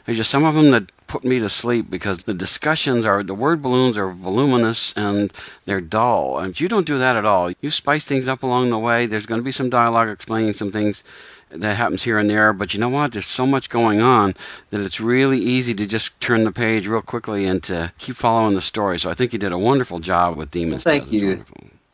there's 0.06 0.18
just 0.18 0.32
some 0.32 0.46
of 0.46 0.56
them 0.56 0.72
that 0.72 0.92
put 1.08 1.24
me 1.24 1.40
to 1.40 1.50
sleep 1.50 1.90
because 1.90 2.24
the 2.24 2.34
discussions 2.34 3.06
are 3.06 3.24
the 3.24 3.34
word 3.34 3.62
balloons 3.62 3.98
are 3.98 4.12
voluminous 4.12 4.94
and 4.98 5.32
they're 5.66 5.82
dull. 5.82 6.40
And 6.40 6.60
you 6.60 6.68
don't 6.68 6.88
do 6.88 6.98
that 6.98 7.16
at 7.16 7.26
all. 7.26 7.52
You 7.62 7.70
spice 7.70 8.06
things 8.06 8.28
up 8.28 8.44
along 8.44 8.70
the 8.70 8.80
way. 8.80 9.06
There's 9.06 9.26
going 9.26 9.40
to 9.40 9.46
be 9.46 9.52
some 9.52 9.70
dialogue 9.70 10.10
explaining 10.10 10.54
some 10.54 10.72
things 10.72 11.04
that 11.50 11.76
happens 11.76 12.04
here 12.04 12.20
and 12.20 12.30
there, 12.30 12.52
but 12.52 12.74
you 12.74 12.80
know 12.80 12.90
what? 12.90 13.14
There's 13.14 13.26
so 13.26 13.46
much 13.46 13.70
going 13.70 14.02
on 14.02 14.34
that 14.70 14.82
it's 14.82 15.00
really 15.00 15.40
easy 15.40 15.74
to 15.76 15.86
just 15.86 16.20
turn 16.20 16.44
the 16.44 16.52
page 16.52 16.88
real 16.88 17.02
quickly 17.02 17.46
and 17.46 17.64
to 17.64 17.92
keep 18.00 18.16
following 18.18 18.54
the 18.54 18.62
story. 18.62 19.00
So 19.00 19.10
I 19.10 19.14
think 19.14 19.32
you 19.32 19.40
did 19.40 19.54
a 19.54 19.58
wonderful 19.58 20.00
job 20.00 20.36
with 20.36 20.52
Demons. 20.52 20.84
Thank 20.84 21.04
Tales. 21.04 21.14
You. 21.14 21.46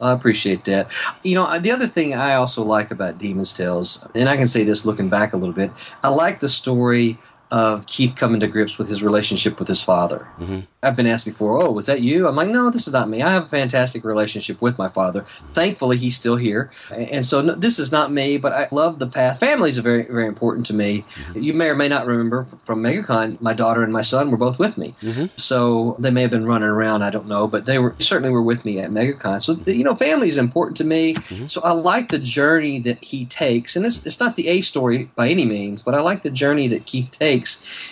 I 0.02 0.12
appreciate 0.12 0.66
that. 0.66 0.92
You 1.24 1.36
know, 1.36 1.60
the 1.60 1.72
other 1.72 1.88
thing 1.88 2.16
I 2.16 2.34
also 2.34 2.64
like 2.64 2.90
about 2.90 3.20
Demon's 3.20 3.54
Tales, 3.54 4.08
and 4.16 4.28
I 4.28 4.36
can 4.36 4.48
say 4.48 4.64
this 4.64 4.86
looking 4.86 5.08
back 5.08 5.34
a 5.34 5.38
little 5.38 5.54
bit, 5.54 5.72
I 6.04 6.10
like 6.10 6.40
the 6.40 6.50
story 6.50 7.18
of 7.54 7.86
Keith 7.86 8.16
coming 8.16 8.40
to 8.40 8.48
grips 8.48 8.80
with 8.80 8.88
his 8.90 9.04
relationship 9.04 9.60
with 9.60 9.68
his 9.68 9.82
father. 9.82 10.26
Mhm. 10.42 10.64
I've 10.82 10.96
been 10.96 11.06
asked 11.08 11.26
before, 11.26 11.62
"Oh, 11.62 11.72
was 11.72 11.86
that 11.86 12.02
you?" 12.02 12.28
I'm 12.28 12.36
like, 12.36 12.50
"No, 12.50 12.72
this 12.72 12.88
is 12.88 12.94
not 12.94 13.10
me. 13.10 13.22
I 13.22 13.30
have 13.30 13.46
a 13.46 13.48
fantastic 13.48 14.04
relationship 14.04 14.60
with 14.60 14.80
my 14.80 14.88
father. 14.88 15.24
Thankfully, 15.52 15.98
he's 15.98 16.16
still 16.16 16.36
here, 16.36 16.72
and 16.92 17.24
so 17.24 17.42
no, 17.42 17.54
this 17.54 17.78
is 17.78 17.92
not 17.92 18.12
me. 18.12 18.38
But 18.38 18.54
I 18.54 18.68
love 18.72 18.98
the 18.98 19.06
path. 19.06 19.40
Families 19.40 19.78
are 19.78 19.84
very, 19.84 20.04
very 20.04 20.26
important 20.26 20.66
to 20.68 20.74
me. 20.74 21.06
You 21.36 21.54
may 21.54 21.70
or 21.70 21.76
may 21.76 21.88
not 21.88 22.08
remember 22.08 22.46
from 22.66 22.82
MegaCon, 22.84 23.40
my 23.40 23.54
daughter 23.54 23.84
and 23.84 23.94
my 23.94 24.02
son 24.02 24.32
were 24.32 24.38
both 24.38 24.58
with 24.58 24.76
me. 24.78 24.96
Mhm. 25.04 25.30
So 25.38 25.96
they 26.00 26.10
may 26.10 26.24
have 26.24 26.32
been 26.32 26.48
running 26.48 26.70
around. 26.70 27.04
I 27.04 27.12
don't 27.12 27.28
know, 27.28 27.48
but 27.48 27.66
they 27.66 27.78
were 27.78 27.94
certainly 28.00 28.32
were 28.32 28.42
with 28.42 28.66
me 28.66 28.80
at 28.80 28.92
MegaCon. 28.92 29.42
So 29.42 29.56
you 29.68 29.84
know, 29.84 29.94
family 29.94 30.28
is 30.28 30.40
important 30.40 30.78
to 30.78 30.84
me. 30.84 31.14
Mhm. 31.14 31.48
So 31.50 31.62
I 31.64 31.72
like 31.74 32.10
the 32.10 32.20
journey 32.20 32.80
that 32.80 32.98
he 33.02 33.26
takes, 33.26 33.76
and 33.76 33.86
it's 33.86 34.04
it's 34.08 34.20
not 34.20 34.36
the 34.36 34.48
A 34.48 34.62
story 34.62 35.12
by 35.16 35.30
any 35.30 35.46
means, 35.46 35.84
but 35.84 35.94
I 35.94 36.02
like 36.02 36.24
the 36.24 36.32
journey 36.32 36.68
that 36.70 36.88
Keith 36.88 37.12
takes 37.12 37.43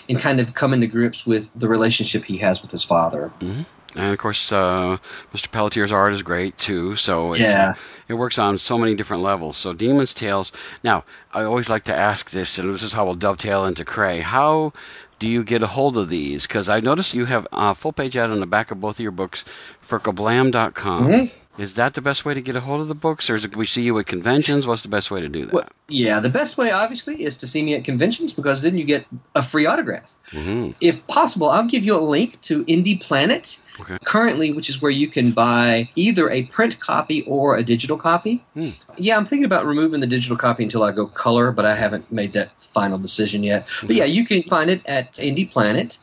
in 0.07 0.17
kind 0.17 0.39
of 0.39 0.53
coming 0.53 0.81
to 0.81 0.87
grips 0.87 1.25
with 1.25 1.51
the 1.53 1.67
relationship 1.67 2.23
he 2.23 2.37
has 2.37 2.61
with 2.61 2.71
his 2.71 2.83
father. 2.83 3.31
And 3.41 4.13
of 4.13 4.17
course, 4.19 4.51
uh, 4.53 4.97
Mr. 5.33 5.51
Pelletier's 5.51 5.91
art 5.91 6.13
is 6.13 6.21
great 6.23 6.57
too. 6.57 6.95
So 6.95 7.33
it's, 7.33 7.41
Yeah. 7.41 7.73
it 8.07 8.13
works 8.13 8.37
on 8.39 8.57
so 8.57 8.77
many 8.77 8.95
different 8.95 9.21
levels. 9.23 9.57
So 9.57 9.73
Demon's 9.73 10.13
Tales. 10.13 10.53
Now, 10.83 11.03
I 11.33 11.43
always 11.43 11.69
like 11.69 11.83
to 11.85 11.95
ask 11.95 12.29
this, 12.29 12.57
and 12.57 12.73
this 12.73 12.83
is 12.83 12.93
how 12.93 13.03
we'll 13.05 13.15
dovetail 13.15 13.65
into 13.65 13.83
Krey. 13.83 14.21
How 14.21 14.71
do 15.19 15.27
you 15.27 15.43
get 15.43 15.61
a 15.61 15.67
hold 15.67 15.97
of 15.97 16.07
these? 16.09 16.47
Because 16.47 16.69
I 16.69 16.79
noticed 16.79 17.13
you 17.13 17.25
have 17.25 17.45
a 17.51 17.75
full 17.75 17.91
page 17.91 18.15
ad 18.15 18.29
on 18.31 18.39
the 18.39 18.45
back 18.47 18.71
of 18.71 18.79
both 18.79 18.95
of 18.95 19.01
your 19.01 19.11
books 19.11 19.43
for 19.81 19.99
kablam.com. 19.99 21.07
Mhm. 21.07 21.31
Is 21.57 21.75
that 21.75 21.93
the 21.93 22.01
best 22.01 22.23
way 22.23 22.33
to 22.33 22.41
get 22.41 22.55
a 22.55 22.61
hold 22.61 22.79
of 22.81 22.87
the 22.87 22.95
books, 22.95 23.29
or 23.29 23.35
is 23.35 23.43
it 23.43 23.55
we 23.55 23.65
see 23.65 23.81
you 23.81 23.97
at 23.99 24.05
conventions? 24.05 24.65
What's 24.65 24.83
the 24.83 24.87
best 24.89 25.11
way 25.11 25.19
to 25.19 25.27
do 25.27 25.45
that? 25.45 25.53
Well, 25.53 25.67
yeah, 25.89 26.19
the 26.21 26.29
best 26.29 26.57
way, 26.57 26.71
obviously, 26.71 27.21
is 27.23 27.35
to 27.37 27.47
see 27.47 27.61
me 27.61 27.73
at 27.73 27.83
conventions 27.83 28.31
because 28.31 28.61
then 28.61 28.77
you 28.77 28.85
get 28.85 29.05
a 29.35 29.43
free 29.43 29.65
autograph. 29.65 30.13
hmm 30.31 30.71
If 30.79 31.05
possible, 31.07 31.49
I'll 31.49 31.67
give 31.67 31.83
you 31.83 31.97
a 31.97 31.99
link 31.99 32.39
to 32.41 32.63
Indy 32.67 32.97
Planet, 32.97 33.57
Okay. 33.81 33.97
currently, 34.05 34.53
which 34.53 34.69
is 34.69 34.81
where 34.81 34.91
you 34.91 35.07
can 35.07 35.31
buy 35.31 35.89
either 35.95 36.29
a 36.29 36.43
print 36.43 36.79
copy 36.79 37.23
or 37.23 37.57
a 37.57 37.63
digital 37.63 37.97
copy. 37.97 38.41
Hmm. 38.53 38.69
Yeah, 38.97 39.17
I'm 39.17 39.25
thinking 39.25 39.45
about 39.45 39.65
removing 39.65 39.99
the 39.99 40.07
digital 40.07 40.37
copy 40.37 40.63
until 40.63 40.83
I 40.83 40.91
go 40.93 41.05
color, 41.07 41.51
but 41.51 41.65
I 41.65 41.75
haven't 41.75 42.09
made 42.11 42.31
that 42.33 42.51
final 42.61 42.97
decision 42.97 43.43
yet. 43.43 43.67
But 43.85 43.95
yeah, 43.97 44.05
you 44.05 44.25
can 44.25 44.41
find 44.43 44.69
it 44.69 44.85
at 44.85 45.19
Indy 45.19 45.45
Planet. 45.45 45.97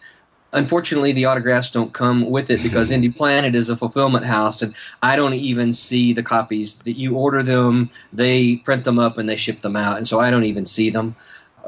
Unfortunately, 0.53 1.13
the 1.13 1.27
autographs 1.27 1.71
don't 1.71 1.93
come 1.93 2.31
with 2.31 2.51
it 2.51 2.63
because 2.63 2.91
Indy 2.91 3.09
Planet 3.21 3.55
is 3.55 3.69
a 3.69 3.77
fulfillment 3.77 4.25
house, 4.25 4.63
and 4.63 4.75
I 5.03 5.15
don't 5.15 5.35
even 5.35 5.73
see 5.73 6.13
the 6.13 6.23
copies 6.23 6.77
that 6.77 6.97
you 6.97 7.17
order 7.17 7.43
them. 7.43 7.91
They 8.13 8.57
print 8.57 8.85
them 8.85 8.99
up 8.99 9.19
and 9.19 9.29
they 9.29 9.37
ship 9.37 9.61
them 9.61 9.77
out, 9.77 9.99
and 9.99 10.09
so 10.09 10.21
I 10.21 10.31
don't 10.31 10.45
even 10.45 10.65
see 10.65 10.89
them. 10.89 11.15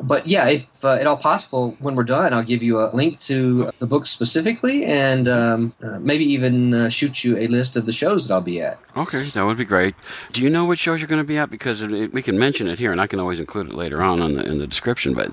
But 0.03 0.27
yeah, 0.27 0.49
if 0.49 0.85
uh, 0.85 0.93
at 0.95 1.07
all 1.07 1.17
possible, 1.17 1.77
when 1.81 1.95
we're 1.95 2.05
done, 2.05 2.33
I'll 2.33 2.43
give 2.43 2.63
you 2.63 2.81
a 2.81 2.89
link 2.95 3.19
to 3.21 3.71
the 3.81 3.87
book 3.87 4.07
specifically, 4.07 4.85
and 4.87 5.29
um, 5.29 5.73
uh, 5.83 5.99
maybe 5.99 6.25
even 6.25 6.73
uh, 6.73 6.89
shoot 6.89 7.23
you 7.23 7.37
a 7.37 7.47
list 7.49 7.77
of 7.77 7.85
the 7.87 7.93
shows 7.93 8.27
that 8.27 8.35
I'll 8.35 8.41
be 8.41 8.61
at. 8.63 8.79
Okay, 8.97 9.29
that 9.31 9.43
would 9.45 9.59
be 9.59 9.65
great. 9.67 9.95
Do 10.33 10.43
you 10.43 10.49
know 10.49 10.65
which 10.65 10.79
shows 10.79 11.01
you're 11.01 11.09
going 11.09 11.21
to 11.21 11.27
be 11.27 11.37
at? 11.39 11.51
Because 11.51 11.83
it, 11.83 11.93
it- 11.93 12.13
we 12.15 12.23
can 12.23 12.39
mention 12.39 12.67
it 12.69 12.79
here, 12.79 12.93
and 12.93 13.01
I 13.01 13.07
can 13.07 13.21
always 13.21 13.41
include 13.41 13.69
it 13.69 13.75
later 13.75 14.01
on 14.03 14.23
in 14.23 14.37
the, 14.37 14.47
in 14.51 14.59
the 14.59 14.67
description. 14.67 15.13
But 15.13 15.33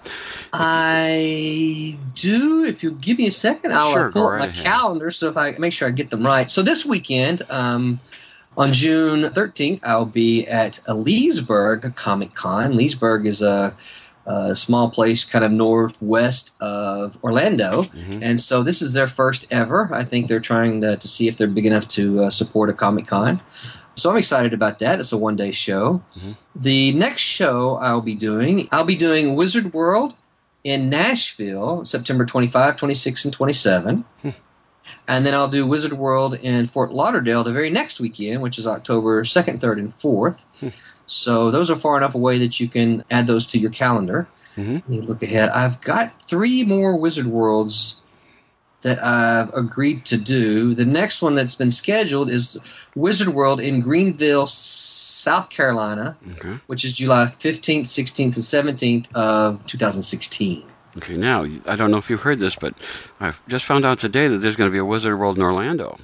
I 0.54 1.98
do. 2.16 2.66
If 2.66 2.84
you 2.84 2.92
give 2.92 3.18
me 3.18 3.28
a 3.28 3.32
second, 3.32 3.74
I'll 3.74 3.90
uh, 3.90 3.94
Sure, 3.94 4.12
pull 4.12 4.24
up 4.26 4.32
right 4.32 4.40
my 4.40 4.46
ahead. 4.48 4.66
calendar 4.66 5.12
so 5.12 5.30
if 5.30 5.38
I 5.38 5.52
make 5.58 5.74
sure 5.74 5.88
I 5.88 5.92
get 5.92 6.10
them 6.10 6.26
right. 6.26 6.50
So 6.50 6.62
this 6.62 6.86
weekend, 6.86 7.42
um, 7.50 8.00
on 8.58 8.74
June 8.74 9.22
13th, 9.24 9.80
I'll 9.84 10.06
be 10.06 10.46
at 10.48 10.80
Leesburg 10.88 11.96
Comic 11.96 12.34
Con. 12.34 12.76
Leesburg 12.76 13.26
is 13.28 13.42
a 13.42 13.74
a 14.28 14.54
small 14.54 14.90
place 14.90 15.24
kind 15.24 15.46
of 15.46 15.52
northwest 15.52 16.54
of 16.60 17.18
Orlando. 17.24 17.84
Mm-hmm. 17.84 18.22
And 18.22 18.40
so 18.40 18.62
this 18.62 18.82
is 18.82 18.94
their 18.94 19.08
first 19.08 19.48
ever. 19.52 19.90
I 19.94 20.04
think 20.04 20.28
they're 20.28 20.40
trying 20.40 20.82
to, 20.82 20.98
to 20.98 21.08
see 21.08 21.28
if 21.28 21.38
they're 21.38 21.48
big 21.48 21.66
enough 21.66 21.88
to 21.90 22.24
uh, 22.24 22.30
support 22.30 22.70
a 22.70 22.74
Comic 22.74 23.08
Con. 23.08 23.40
So 23.96 24.10
I'm 24.12 24.18
excited 24.18 24.54
about 24.54 24.80
that. 24.80 25.00
It's 25.00 25.12
a 25.12 25.18
one 25.18 25.38
day 25.38 25.52
show. 25.52 26.04
Mm-hmm. 26.18 26.32
The 26.56 26.92
next 26.94 27.22
show 27.22 27.76
I'll 27.78 28.02
be 28.02 28.16
doing, 28.16 28.68
I'll 28.72 28.84
be 28.84 28.96
doing 28.98 29.36
Wizard 29.36 29.74
World 29.74 30.14
in 30.64 30.90
Nashville, 30.90 31.86
September 31.86 32.26
25, 32.26 32.76
26, 32.76 33.26
and 33.26 33.34
27. 33.34 34.06
Hmm. 34.22 34.30
And 35.08 35.26
then 35.26 35.34
I'll 35.34 35.48
do 35.48 35.66
Wizard 35.66 35.94
World 35.94 36.34
in 36.36 36.68
Fort 36.68 36.94
Lauderdale 36.94 37.44
the 37.44 37.54
very 37.54 37.70
next 37.70 38.00
weekend, 38.02 38.42
which 38.42 38.58
is 38.58 38.68
October 38.68 39.24
2nd, 39.24 39.60
3rd, 39.60 39.80
and 39.80 39.92
4th. 39.92 40.44
So 41.08 41.50
those 41.52 41.72
are 41.72 41.76
far 41.76 41.98
enough 41.98 42.14
away 42.16 42.38
that 42.40 42.60
you 42.60 42.68
can 42.68 43.04
add 43.10 43.26
those 43.28 43.46
to 43.48 43.58
your 43.58 43.72
calendar. 43.72 44.28
Mm-hmm. 44.56 44.74
Let 44.74 44.90
me 44.90 45.02
look 45.02 45.24
ahead. 45.24 45.50
I've 45.50 45.80
got 45.82 46.22
three 46.28 46.64
more 46.64 46.98
Wizard 46.98 47.26
Worlds 47.28 48.02
that 48.82 49.04
I've 49.04 49.52
agreed 49.54 50.06
to 50.06 50.18
do. 50.18 50.74
The 50.76 50.86
next 50.86 51.22
one 51.22 51.34
that's 51.34 51.56
been 51.56 51.72
scheduled 51.72 52.30
is 52.30 52.60
Wizard 52.96 53.30
World 53.30 53.60
in 53.60 53.80
Greenville, 53.82 54.46
South 54.46 55.50
Carolina, 55.50 56.16
Okay. 56.34 56.60
which 56.68 56.86
is 56.86 56.94
July 56.94 57.26
15th, 57.26 57.86
16th, 57.86 58.36
and 58.64 58.78
17th 58.78 59.08
of 59.16 59.66
2016. 59.66 60.64
Okay, 60.98 61.18
now, 61.18 61.46
I 61.66 61.76
don't 61.76 61.92
know 61.92 61.98
if 61.98 62.10
you've 62.10 62.22
heard 62.22 62.40
this, 62.40 62.56
but 62.56 62.74
I've 63.20 63.46
just 63.48 63.66
found 63.66 63.86
out 63.86 64.00
today 64.00 64.28
that 64.28 64.40
there's 64.40 64.56
going 64.56 64.70
to 64.70 64.74
be 64.74 64.80
a 64.80 64.86
Wizard 64.86 65.18
World 65.20 65.38
in 65.38 65.44
Orlando. 65.44 65.98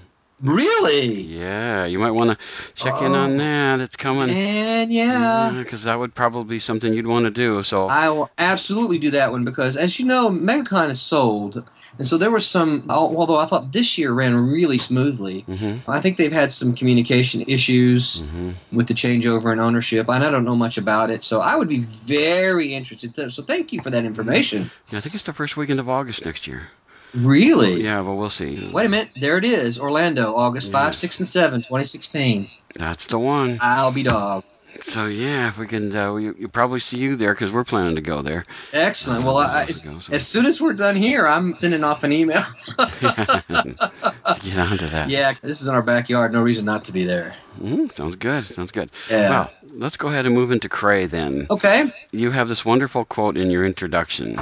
Really? 0.44 1.22
Yeah, 1.22 1.86
you 1.86 2.00
might 2.00 2.12
want 2.12 2.38
to 2.38 2.46
check 2.76 3.02
in 3.02 3.16
on 3.16 3.38
that. 3.38 3.80
It's 3.80 3.96
coming. 3.96 4.30
And 4.30 4.92
yeah. 4.92 5.54
Because 5.58 5.84
that 5.86 5.98
would 5.98 6.14
probably 6.14 6.56
be 6.56 6.60
something 6.60 6.94
you'd 6.94 7.08
want 7.08 7.24
to 7.26 7.32
do. 7.32 7.64
So, 7.64 7.88
I 7.88 8.10
will 8.10 8.30
absolutely 8.38 8.98
do 8.98 9.10
that 9.12 9.32
one 9.32 9.46
because, 9.46 9.78
as 9.78 9.98
you 10.00 10.06
know, 10.06 10.30
MegaCon 10.30 10.90
is 10.90 11.02
sold, 11.02 11.64
and 11.98 12.06
so 12.06 12.18
there 12.18 12.30
was 12.32 12.46
some. 12.46 12.84
Although 12.90 13.38
I 13.38 13.46
thought 13.46 13.72
this 13.72 13.98
year 13.98 14.12
ran 14.12 14.36
really 14.36 14.78
smoothly, 14.78 15.46
Mhm. 15.48 15.80
I 15.88 16.02
think 16.02 16.18
they've 16.18 16.32
had 16.32 16.52
some 16.52 16.74
communication 16.76 17.44
issues 17.48 18.22
Mhm. 18.22 18.54
with 18.74 18.88
the 18.88 18.94
changeover 18.94 19.54
in 19.54 19.60
ownership, 19.60 20.10
and 20.10 20.24
I 20.24 20.30
don't 20.30 20.44
know 20.44 20.56
much 20.56 20.78
about 20.78 21.10
it. 21.10 21.24
So 21.24 21.40
I 21.40 21.56
would 21.56 21.70
be 21.70 21.80
very 21.80 22.74
interested. 22.74 23.16
To, 23.16 23.30
so 23.32 23.44
thank 23.44 23.72
you 23.72 23.82
for 23.82 23.90
that 23.92 24.04
information. 24.04 24.70
Yeah, 24.92 24.98
I 24.98 25.02
think 25.02 25.16
it's 25.16 25.24
the 25.24 25.34
first 25.34 25.56
weekend 25.56 25.80
of 25.80 25.88
August 25.88 26.26
next 26.26 26.48
year. 26.48 26.68
Really? 27.16 27.84
Yeah, 27.84 28.02
well, 28.02 28.18
we'll 28.18 28.30
see. 28.30 28.70
Wait 28.72 28.86
a 28.86 28.90
minute. 28.90 29.10
There 29.16 29.38
it 29.38 29.46
is. 29.46 29.80
Orlando, 29.80 30.36
August 30.36 30.72
5, 30.72 30.96
6, 30.96 31.20
and 31.20 31.28
7, 31.28 31.60
2016. 31.62 32.50
That's 32.76 33.08
the 33.08 33.20
one. 33.20 33.60
I'll 33.62 33.92
be 33.92 34.04
dog. 34.04 34.44
So, 34.82 35.06
yeah, 35.06 35.50
if 35.50 35.60
we 35.60 35.68
can, 35.68 35.96
uh, 35.96 36.14
we, 36.14 36.24
you'll 36.24 36.50
probably 36.50 36.80
see 36.80 36.98
you 36.98 37.16
there 37.16 37.34
because 37.36 37.52
we're 37.52 37.64
planning 37.64 37.94
to 37.94 38.02
go 38.02 38.24
there. 38.24 38.44
Excellent. 38.74 39.24
Well, 39.24 39.38
I, 39.38 39.68
so- 39.68 39.96
as 40.12 40.26
soon 40.28 40.48
as 40.48 40.60
we're 40.60 40.74
done 40.74 40.96
here, 40.96 41.28
I'm 41.28 41.58
sending 41.60 41.84
off 41.84 42.04
an 42.04 42.12
email. 42.12 42.44
Let's 42.80 43.00
get 43.00 44.58
on 44.58 44.78
to 44.80 44.88
that. 44.88 45.06
yeah, 45.10 45.34
this 45.42 45.62
is 45.62 45.68
in 45.68 45.76
our 45.76 45.84
backyard. 45.84 46.32
No 46.34 46.42
reason 46.42 46.66
not 46.66 46.86
to 46.86 46.92
be 46.92 47.06
there. 47.06 47.36
Mhm, 47.62 47.92
sounds 47.94 48.16
good. 48.16 48.46
Sounds 48.46 48.72
good. 48.72 48.90
Yeah. 49.10 49.30
Well, 49.30 49.52
let's 49.76 49.98
go 49.98 50.08
ahead 50.08 50.26
and 50.26 50.34
move 50.34 50.52
into 50.52 50.70
Krey 50.70 51.06
then. 51.06 51.46
Okay. 51.52 51.92
You 52.12 52.32
have 52.32 52.48
this 52.48 52.66
wonderful 52.66 53.06
quote 53.06 53.38
in 53.38 53.52
your 53.52 53.66
introduction. 53.66 54.40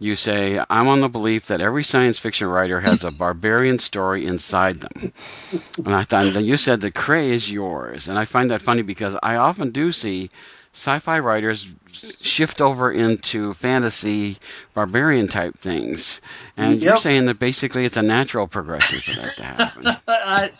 You 0.00 0.16
say, 0.16 0.58
I'm 0.70 0.88
on 0.88 1.02
the 1.02 1.08
belief 1.10 1.46
that 1.46 1.60
every 1.60 1.84
science 1.84 2.18
fiction 2.18 2.48
writer 2.48 2.80
has 2.80 3.04
a 3.04 3.10
barbarian 3.10 3.78
story 3.78 4.26
inside 4.26 4.80
them. 4.80 5.12
And 5.84 5.94
I 5.94 6.04
thought 6.04 6.32
that 6.32 6.42
you 6.42 6.56
said 6.56 6.80
that 6.80 6.94
Krey 6.94 7.30
is 7.30 7.52
yours. 7.52 8.08
And 8.08 8.18
I 8.18 8.24
find 8.24 8.50
that 8.50 8.62
funny 8.62 8.82
because 8.82 9.16
I 9.22 9.36
often 9.36 9.70
do 9.70 9.92
see 9.92 10.30
sci 10.72 10.98
fi 11.00 11.18
writers 11.18 11.68
shift 11.92 12.60
over 12.60 12.90
into 12.90 13.52
fantasy 13.54 14.38
barbarian 14.72 15.28
type 15.28 15.58
things. 15.58 16.20
And 16.56 16.82
you're 16.82 16.96
saying 16.96 17.26
that 17.26 17.38
basically 17.38 17.84
it's 17.84 17.96
a 17.96 18.02
natural 18.02 18.46
progression 18.46 19.00
for 19.00 19.20
that 19.20 19.36
to 19.36 19.42
happen. 19.42 19.96
I, 20.08 20.50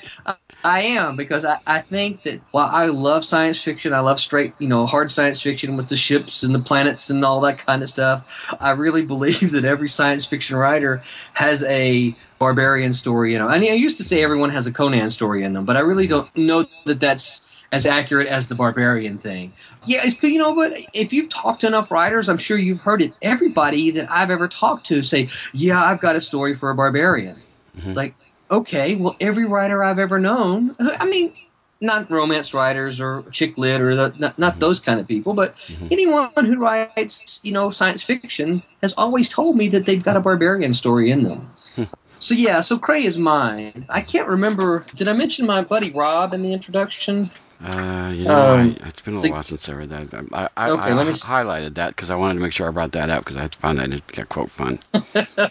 I, 0.65 0.81
am 0.81 1.17
because 1.17 1.45
I, 1.45 1.59
I 1.67 1.81
think 1.81 2.23
that 2.23 2.41
while 2.51 2.69
I 2.71 2.87
love 2.87 3.25
science 3.25 3.63
fiction, 3.63 3.93
I 3.93 4.01
love 4.01 4.21
straight, 4.21 4.53
you 4.59 4.69
know, 4.69 4.87
hard 4.87 5.11
science 5.11 5.41
fiction 5.43 5.77
with 5.77 5.89
the 5.89 5.97
ships 5.97 6.43
and 6.43 6.55
the 6.55 6.59
planets 6.59 7.11
and 7.11 7.25
all 7.25 7.41
that 7.43 7.59
kind 7.59 7.83
of 7.83 7.89
stuff. 7.89 8.55
I 8.61 8.71
really 8.71 9.03
believe 9.07 9.53
that 9.53 9.65
every 9.65 9.89
science 9.89 10.27
fiction 10.27 10.57
writer 10.57 11.03
has 11.35 11.63
a 11.65 12.15
barbarian 12.39 12.93
story, 12.93 13.33
you 13.33 13.39
know. 13.39 13.49
I 13.49 13.59
mean, 13.59 13.73
I 13.73 13.77
used 13.77 13.97
to 13.99 14.05
say 14.05 14.23
everyone 14.23 14.51
has 14.51 14.67
a 14.67 14.73
Conan 14.73 15.11
story 15.11 15.43
in 15.43 15.53
them, 15.53 15.65
but 15.65 15.77
I 15.77 15.81
really 15.81 16.07
don't 16.07 16.35
know 16.37 16.67
that 16.87 17.01
that's 17.01 17.63
as 17.73 17.87
accurate 17.87 18.27
as 18.27 18.49
the 18.49 18.55
barbarian 18.55 19.19
thing. 19.19 19.53
Yeah, 19.87 20.01
it's, 20.03 20.21
you 20.23 20.39
know, 20.39 20.55
but 20.55 20.75
if 20.93 21.13
you've 21.13 21.29
talked 21.29 21.61
to 21.61 21.67
enough 21.67 21.91
writers, 21.91 22.29
I'm 22.29 22.39
sure 22.39 22.59
you've 22.59 22.81
heard 22.81 23.03
it. 23.03 23.17
Everybody 23.23 23.91
that 23.93 24.11
I've 24.11 24.31
ever 24.31 24.49
talked 24.49 24.87
to 24.87 25.03
say, 25.03 25.29
"Yeah, 25.53 25.83
I've 25.83 26.01
got 26.01 26.17
a 26.17 26.21
story 26.21 26.55
for 26.55 26.71
a 26.71 26.75
barbarian." 26.75 27.37
It's 27.77 27.87
mm-hmm. 27.87 27.97
like, 27.97 28.15
okay, 28.51 28.97
well, 28.97 29.17
every 29.21 29.45
writer 29.45 29.83
I've 29.83 29.99
ever 29.99 30.19
known, 30.19 30.75
I 30.79 31.07
mean, 31.07 31.33
not 31.81 32.11
romance 32.11 32.53
writers 32.53 33.01
or 33.01 33.25
chick 33.31 33.57
lit 33.57 33.81
or 33.81 33.95
the, 33.95 34.15
not, 34.19 34.39
not 34.39 34.59
those 34.59 34.81
kind 34.81 35.01
of 35.01 35.09
people, 35.09 35.33
but 35.33 35.55
mm-hmm. 35.55 35.87
anyone 35.91 36.31
who 36.37 36.57
writes, 36.57 37.41
you 37.43 37.53
know, 37.53 37.71
science 37.71 38.03
fiction 38.03 38.63
has 38.83 38.93
always 38.95 39.29
told 39.29 39.57
me 39.57 39.69
that 39.69 39.87
they've 39.87 40.03
got 40.03 40.17
a 40.17 40.21
barbarian 40.21 40.75
story 40.75 41.11
in 41.11 41.23
them. 41.23 41.51
Hmm. 41.77 41.85
so 42.19 42.35
yeah, 42.35 42.61
so 42.61 42.79
Krey 42.79 43.05
is 43.05 43.17
mine. 43.17 43.87
I 43.89 44.03
can't 44.03 44.29
remember. 44.29 44.85
Did 44.95 45.09
I 45.09 45.13
mention 45.13 45.47
my 45.47 45.63
buddy 45.63 45.91
Rob 45.91 46.35
in 46.35 46.43
the 46.43 46.53
introduction? 46.53 47.31
Uh, 47.63 48.11
you 48.15 48.25
know, 48.25 48.55
Um, 48.55 48.77
I, 48.83 48.89
it's 48.89 49.03
been 49.03 49.15
a 49.15 49.17
little 49.19 49.23
the- 49.23 49.33
while 49.33 49.43
since 49.43 49.69
I 49.69 49.73
read 49.75 49.91
that. 49.91 50.29
I, 50.33 50.49
I, 50.57 50.71
Okay, 50.71 50.83
I 50.83 50.93
let 50.95 51.07
me 51.07 51.13
s- 51.13 51.29
highlighted 51.29 51.75
that 51.75 51.89
because 51.91 52.11
I 52.11 52.17
wanted 52.17 52.35
to 52.35 52.41
make 52.41 52.53
sure 52.53 52.67
I 52.67 52.71
brought 52.71 52.93
that 52.93 53.11
up 53.11 53.23
because 53.25 53.37
I 53.37 53.49
found 53.49 53.79
that 53.79 53.93
it 53.93 54.07
got 54.09 54.29
quote 54.31 54.51
fun. 54.51 54.79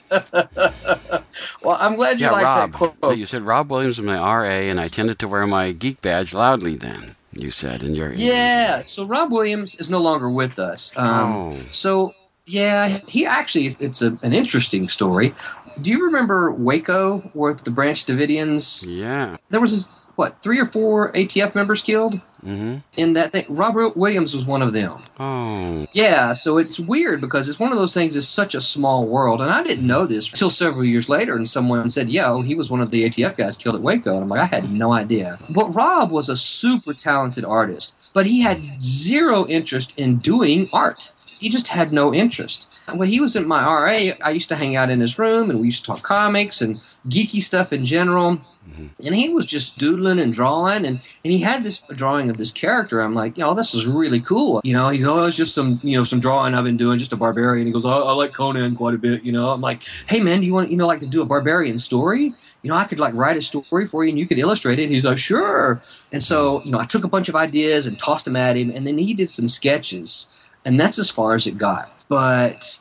Well, 1.62 1.78
I'm 1.80 1.96
glad 1.96 2.20
you 2.20 2.26
yeah, 2.26 2.32
like 2.32 2.44
that 2.44 2.74
quote. 2.74 2.96
So 3.04 3.12
you 3.12 3.26
said 3.26 3.44
Rob 3.44 3.70
Williams 3.72 3.98
was 3.98 4.06
my 4.06 4.18
RA, 4.18 4.44
and 4.70 4.80
I 4.80 4.88
tended 4.88 5.20
to 5.20 5.28
wear 5.28 5.46
my 5.46 5.72
geek 5.72 6.02
badge 6.02 6.34
loudly. 6.34 6.76
Then 6.76 7.16
you 7.34 7.52
said 7.52 7.84
in 7.84 7.94
your 7.96 8.12
Yeah. 8.14 8.84
So 8.88 9.06
Rob 9.06 9.32
Williams 9.32 9.76
is 9.76 9.90
no 9.90 10.00
longer 10.00 10.30
with 10.30 10.58
us. 10.60 10.92
Um, 10.98 11.34
Oh. 11.34 11.58
So 11.70 12.16
yeah, 12.46 13.00
he 13.08 13.26
actually 13.28 13.68
it's 13.68 14.02
a, 14.02 14.18
an 14.24 14.34
interesting 14.34 14.90
story. 14.90 15.34
Do 15.82 15.92
you 15.92 16.06
remember 16.06 16.52
Waco 16.52 17.30
with 17.34 17.64
the 17.64 17.72
Branch 17.72 18.04
Davidians? 18.06 18.84
Yeah. 18.88 19.38
There 19.50 19.62
was 19.62 19.72
this, 19.88 20.10
what 20.16 20.42
three 20.42 20.60
or 20.60 20.66
four 20.66 21.12
ATF 21.14 21.56
members 21.56 21.82
killed 21.82 22.20
Mm-hmm. 22.46 22.78
in 22.96 23.14
that 23.14 23.34
thing. 23.34 23.44
Robert 23.50 23.98
Williams 23.98 24.34
was 24.34 24.46
one 24.46 24.62
of 24.62 24.72
them. 24.72 25.04
Oh. 25.20 25.86
Yeah, 25.92 26.32
so 26.32 26.58
it's 26.58 26.80
weird 26.80 27.20
because 27.20 27.50
it's 27.50 27.60
one 27.60 27.74
of 27.74 27.78
those 27.78 27.94
things. 27.94 28.16
It's 28.16 28.30
such 28.30 28.56
a 28.56 28.62
small 28.62 29.06
world, 29.06 29.42
and 29.42 29.52
I 29.52 29.62
didn't 29.62 29.86
know 29.86 30.06
this 30.06 30.30
until 30.30 30.50
several 30.50 30.86
years 30.86 31.10
later. 31.10 31.36
And 31.36 31.46
someone 31.46 31.90
said, 31.90 32.10
"Yeah, 32.10 32.32
oh, 32.32 32.42
he 32.42 32.56
was 32.56 32.72
one 32.72 32.80
of 32.80 32.92
the 32.92 33.04
ATF 33.04 33.36
guys 33.36 33.58
killed 33.58 33.76
at 33.76 33.82
Waco." 33.82 34.14
And 34.14 34.24
I'm 34.24 34.30
like, 34.30 34.40
I 34.40 34.46
had 34.46 34.72
no 34.72 34.94
idea. 34.94 35.38
But 35.50 35.76
Rob 35.76 36.12
was 36.12 36.30
a 36.30 36.38
super 36.38 36.94
talented 36.94 37.44
artist, 37.44 37.94
but 38.14 38.26
he 38.26 38.40
had 38.40 38.62
zero 38.82 39.46
interest 39.48 39.94
in 39.98 40.16
doing 40.20 40.70
art. 40.72 41.12
He 41.40 41.50
just 41.50 41.68
had 41.68 41.92
no 41.92 42.14
interest. 42.14 42.68
When 42.94 43.08
he 43.08 43.22
was 43.22 43.36
in 43.36 43.48
my 43.48 43.64
RA, 43.64 44.14
I 44.22 44.32
used 44.32 44.50
to 44.50 44.56
hang 44.56 44.76
out 44.76 44.90
in 44.90 45.00
his 45.00 45.18
room, 45.18 45.50
and 45.50 45.60
we 45.60 45.68
used 45.68 45.86
to 45.86 45.92
talk 45.92 46.04
comics 46.04 46.62
and 46.62 46.76
geeky 47.08 47.42
stuff 47.42 47.72
in 47.72 47.86
general. 47.86 48.42
Mm-hmm. 48.70 48.88
And 49.06 49.16
he 49.16 49.30
was 49.30 49.46
just 49.46 49.78
doodling 49.78 50.20
and 50.20 50.34
drawing, 50.34 50.86
and, 50.86 51.02
and 51.24 51.34
he 51.34 51.40
had 51.40 51.64
this 51.64 51.82
drawing 51.96 52.30
of 52.30 52.38
this 52.38 52.52
character. 52.52 53.02
I'm 53.02 53.16
like, 53.16 53.38
you 53.38 53.44
know, 53.44 53.54
this 53.54 53.74
is 53.74 53.86
really 53.86 54.20
cool. 54.20 54.62
You 54.64 54.74
know, 54.74 54.90
he's 54.90 55.06
oh, 55.06 55.26
it's 55.26 55.38
just 55.38 55.56
some, 55.56 55.80
you 55.82 55.98
know, 55.98 56.04
some 56.04 56.20
drawing 56.20 56.54
I've 56.54 56.66
been 56.66 56.78
doing, 56.78 57.00
just 57.00 57.14
a 57.14 57.18
barbarian. 57.18 57.68
He 57.68 57.74
goes, 57.74 57.86
oh, 57.86 58.08
I 58.08 58.12
like 58.12 58.34
Conan 58.34 58.76
quite 58.76 58.94
a 58.94 58.98
bit. 58.98 59.24
You 59.24 59.32
know, 59.32 59.50
I'm 59.50 59.62
like, 59.62 59.84
hey 60.08 60.20
man, 60.20 60.42
do 60.42 60.46
you 60.46 60.54
want, 60.54 60.70
you 60.70 60.78
know, 60.78 60.88
like 60.88 61.00
to 61.00 61.08
do 61.08 61.22
a 61.22 61.26
barbarian 61.26 61.80
story? 61.80 62.34
You 62.62 62.70
know, 62.70 62.76
I 62.76 62.84
could 62.84 63.00
like 63.00 63.14
write 63.14 63.38
a 63.38 63.42
story 63.42 63.86
for 63.86 64.04
you, 64.04 64.10
and 64.10 64.20
you 64.20 64.28
could 64.28 64.38
illustrate 64.40 64.80
it. 64.80 64.84
And 64.84 64.94
he's 64.94 65.06
like, 65.06 65.18
sure. 65.18 65.82
And 66.12 66.22
so, 66.22 66.62
you 66.64 66.72
know, 66.72 66.80
I 66.80 66.86
took 66.86 67.04
a 67.06 67.08
bunch 67.08 67.30
of 67.30 67.36
ideas 67.36 67.88
and 67.88 67.98
tossed 67.98 68.26
them 68.26 68.36
at 68.36 68.58
him, 68.58 68.70
and 68.70 68.86
then 68.86 68.98
he 68.98 69.14
did 69.14 69.30
some 69.30 69.48
sketches, 69.48 70.46
and 70.66 70.80
that's 70.80 71.00
as 71.00 71.10
far 71.10 71.36
as 71.36 71.48
it 71.48 71.58
got. 71.58 71.92
But 72.08 72.78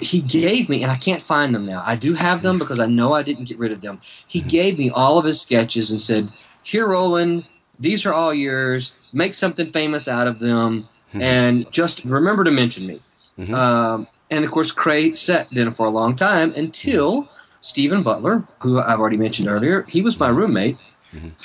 he 0.00 0.20
gave 0.20 0.68
me, 0.68 0.82
and 0.82 0.90
I 0.90 0.96
can't 0.96 1.22
find 1.22 1.54
them 1.54 1.66
now. 1.66 1.82
I 1.86 1.96
do 1.96 2.14
have 2.14 2.42
them 2.42 2.58
because 2.58 2.80
I 2.80 2.86
know 2.86 3.12
I 3.12 3.22
didn't 3.22 3.44
get 3.44 3.58
rid 3.58 3.72
of 3.72 3.80
them. 3.80 4.00
He 4.26 4.40
gave 4.40 4.78
me 4.78 4.90
all 4.90 5.18
of 5.18 5.24
his 5.24 5.40
sketches 5.40 5.90
and 5.90 6.00
said, 6.00 6.24
"Here, 6.62 6.86
Roland, 6.88 7.44
these 7.78 8.04
are 8.06 8.12
all 8.12 8.34
yours. 8.34 8.92
Make 9.12 9.34
something 9.34 9.70
famous 9.72 10.08
out 10.08 10.26
of 10.26 10.38
them, 10.40 10.88
and 11.14 11.66
just 11.72 12.04
remember 12.04 12.42
to 12.44 12.50
mention 12.50 12.86
me." 12.86 13.00
Mhm. 13.38 13.54
Um, 13.54 14.06
and 14.30 14.44
of 14.44 14.50
course, 14.50 14.70
Krey 14.72 15.14
sat 15.14 15.48
then 15.52 15.70
for 15.70 15.86
a 15.86 15.90
long 15.90 16.16
time 16.16 16.52
until 16.56 17.28
Steven 17.60 18.02
Butler, 18.02 18.42
who 18.60 18.80
I've 18.80 18.98
already 18.98 19.16
mentioned 19.16 19.48
earlier, 19.48 19.84
he 19.88 20.02
was 20.02 20.18
my 20.18 20.28
roommate. 20.28 20.76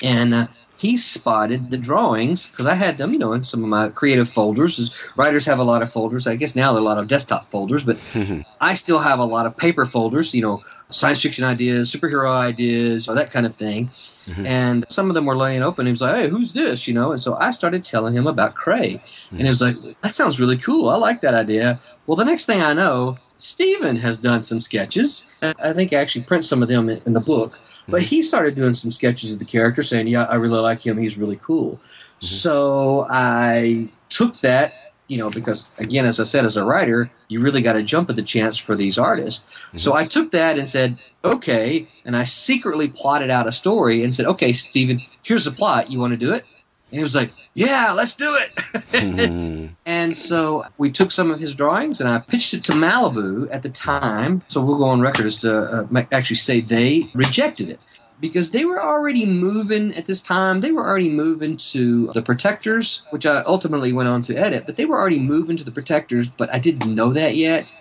and 0.02 0.34
uh, 0.34 0.46
he 0.78 0.96
spotted 0.96 1.70
the 1.70 1.76
drawings 1.76 2.46
because 2.46 2.66
I 2.66 2.74
had 2.74 2.98
them, 2.98 3.12
you 3.12 3.18
know, 3.18 3.32
in 3.32 3.42
some 3.42 3.64
of 3.64 3.68
my 3.68 3.88
creative 3.88 4.28
folders. 4.28 4.96
Writers 5.16 5.44
have 5.44 5.58
a 5.58 5.64
lot 5.64 5.82
of 5.82 5.92
folders. 5.92 6.28
I 6.28 6.36
guess 6.36 6.54
now 6.54 6.70
there 6.70 6.78
are 6.78 6.82
a 6.82 6.84
lot 6.84 6.98
of 6.98 7.08
desktop 7.08 7.46
folders, 7.46 7.82
but 7.82 7.96
mm-hmm. 7.96 8.42
I 8.60 8.74
still 8.74 9.00
have 9.00 9.18
a 9.18 9.24
lot 9.24 9.44
of 9.44 9.56
paper 9.56 9.86
folders. 9.86 10.32
You 10.32 10.42
know, 10.42 10.62
science 10.90 11.20
fiction 11.20 11.42
ideas, 11.42 11.92
superhero 11.92 12.30
ideas, 12.30 13.08
or 13.08 13.16
that 13.16 13.32
kind 13.32 13.44
of 13.44 13.56
thing. 13.56 13.90
Mm-hmm. 14.26 14.46
And 14.46 14.84
some 14.88 15.08
of 15.08 15.14
them 15.14 15.26
were 15.26 15.36
laying 15.36 15.62
open. 15.62 15.86
He 15.86 15.90
was 15.90 16.00
like, 16.00 16.14
"Hey, 16.14 16.28
who's 16.28 16.52
this?" 16.52 16.86
You 16.86 16.94
know, 16.94 17.10
and 17.10 17.20
so 17.20 17.34
I 17.34 17.50
started 17.50 17.84
telling 17.84 18.14
him 18.14 18.28
about 18.28 18.54
Krey, 18.54 19.02
and 19.32 19.40
he 19.40 19.48
was 19.48 19.60
like, 19.60 19.76
"That 20.02 20.14
sounds 20.14 20.38
really 20.38 20.58
cool. 20.58 20.90
I 20.90 20.96
like 20.96 21.22
that 21.22 21.34
idea." 21.34 21.80
Well, 22.06 22.14
the 22.14 22.24
next 22.24 22.46
thing 22.46 22.62
I 22.62 22.72
know, 22.72 23.18
Steven 23.38 23.96
has 23.96 24.16
done 24.16 24.44
some 24.44 24.60
sketches. 24.60 25.24
I 25.42 25.72
think 25.72 25.92
I 25.92 25.96
actually 25.96 26.22
print 26.22 26.44
some 26.44 26.62
of 26.62 26.68
them 26.68 26.88
in 26.88 27.14
the 27.14 27.20
book. 27.20 27.58
But 27.88 28.02
he 28.02 28.22
started 28.22 28.54
doing 28.54 28.74
some 28.74 28.90
sketches 28.90 29.32
of 29.32 29.38
the 29.38 29.44
character, 29.44 29.82
saying, 29.82 30.06
"Yeah, 30.08 30.24
I 30.24 30.34
really 30.34 30.60
like 30.60 30.86
him. 30.86 30.98
He's 30.98 31.16
really 31.16 31.38
cool." 31.42 31.72
Mm-hmm. 31.72 32.26
So 32.26 33.06
I 33.08 33.88
took 34.08 34.40
that, 34.40 34.92
you 35.06 35.18
know, 35.18 35.30
because 35.30 35.64
again, 35.78 36.04
as 36.04 36.20
I 36.20 36.24
said, 36.24 36.44
as 36.44 36.56
a 36.56 36.64
writer, 36.64 37.10
you 37.28 37.40
really 37.40 37.62
got 37.62 37.74
to 37.74 37.82
jump 37.82 38.10
at 38.10 38.16
the 38.16 38.22
chance 38.22 38.56
for 38.56 38.76
these 38.76 38.98
artists. 38.98 39.42
Mm-hmm. 39.42 39.78
So 39.78 39.94
I 39.94 40.04
took 40.04 40.32
that 40.32 40.58
and 40.58 40.68
said, 40.68 40.96
"Okay," 41.24 41.88
and 42.04 42.16
I 42.16 42.24
secretly 42.24 42.88
plotted 42.88 43.30
out 43.30 43.46
a 43.46 43.52
story 43.52 44.04
and 44.04 44.14
said, 44.14 44.26
"Okay, 44.26 44.52
Steven, 44.52 45.00
here's 45.22 45.46
the 45.46 45.50
plot. 45.50 45.90
You 45.90 45.98
want 45.98 46.12
to 46.12 46.18
do 46.18 46.32
it?" 46.32 46.44
And 46.90 46.98
he 46.98 47.02
was 47.02 47.14
like, 47.14 47.30
"Yeah, 47.54 47.92
let's 47.92 48.14
do 48.14 48.36
it." 48.36 49.70
and 49.86 50.16
so 50.16 50.64
we 50.78 50.90
took 50.90 51.10
some 51.10 51.30
of 51.30 51.38
his 51.38 51.54
drawings 51.54 52.00
and 52.00 52.08
I 52.08 52.20
pitched 52.20 52.54
it 52.54 52.64
to 52.64 52.72
Malibu 52.72 53.48
at 53.52 53.62
the 53.62 53.68
time. 53.68 54.42
So 54.48 54.60
we'll 54.62 54.78
go 54.78 54.84
on 54.84 55.00
record 55.00 55.26
as 55.26 55.36
to 55.38 55.86
uh, 55.92 56.04
actually 56.12 56.36
say 56.36 56.60
they 56.60 57.08
rejected 57.14 57.68
it 57.68 57.84
because 58.20 58.50
they 58.50 58.64
were 58.64 58.82
already 58.82 59.26
moving 59.26 59.94
at 59.94 60.06
this 60.06 60.20
time. 60.20 60.60
They 60.60 60.72
were 60.72 60.86
already 60.86 61.08
moving 61.08 61.56
to 61.58 62.08
the 62.08 62.22
Protectors, 62.22 63.02
which 63.10 63.26
I 63.26 63.42
ultimately 63.46 63.92
went 63.92 64.08
on 64.08 64.22
to 64.22 64.36
edit. 64.36 64.64
But 64.66 64.76
they 64.76 64.84
were 64.84 64.98
already 64.98 65.18
moving 65.18 65.56
to 65.56 65.64
the 65.64 65.70
Protectors, 65.70 66.30
but 66.30 66.52
I 66.52 66.58
didn't 66.58 66.94
know 66.94 67.12
that 67.12 67.36
yet. 67.36 67.72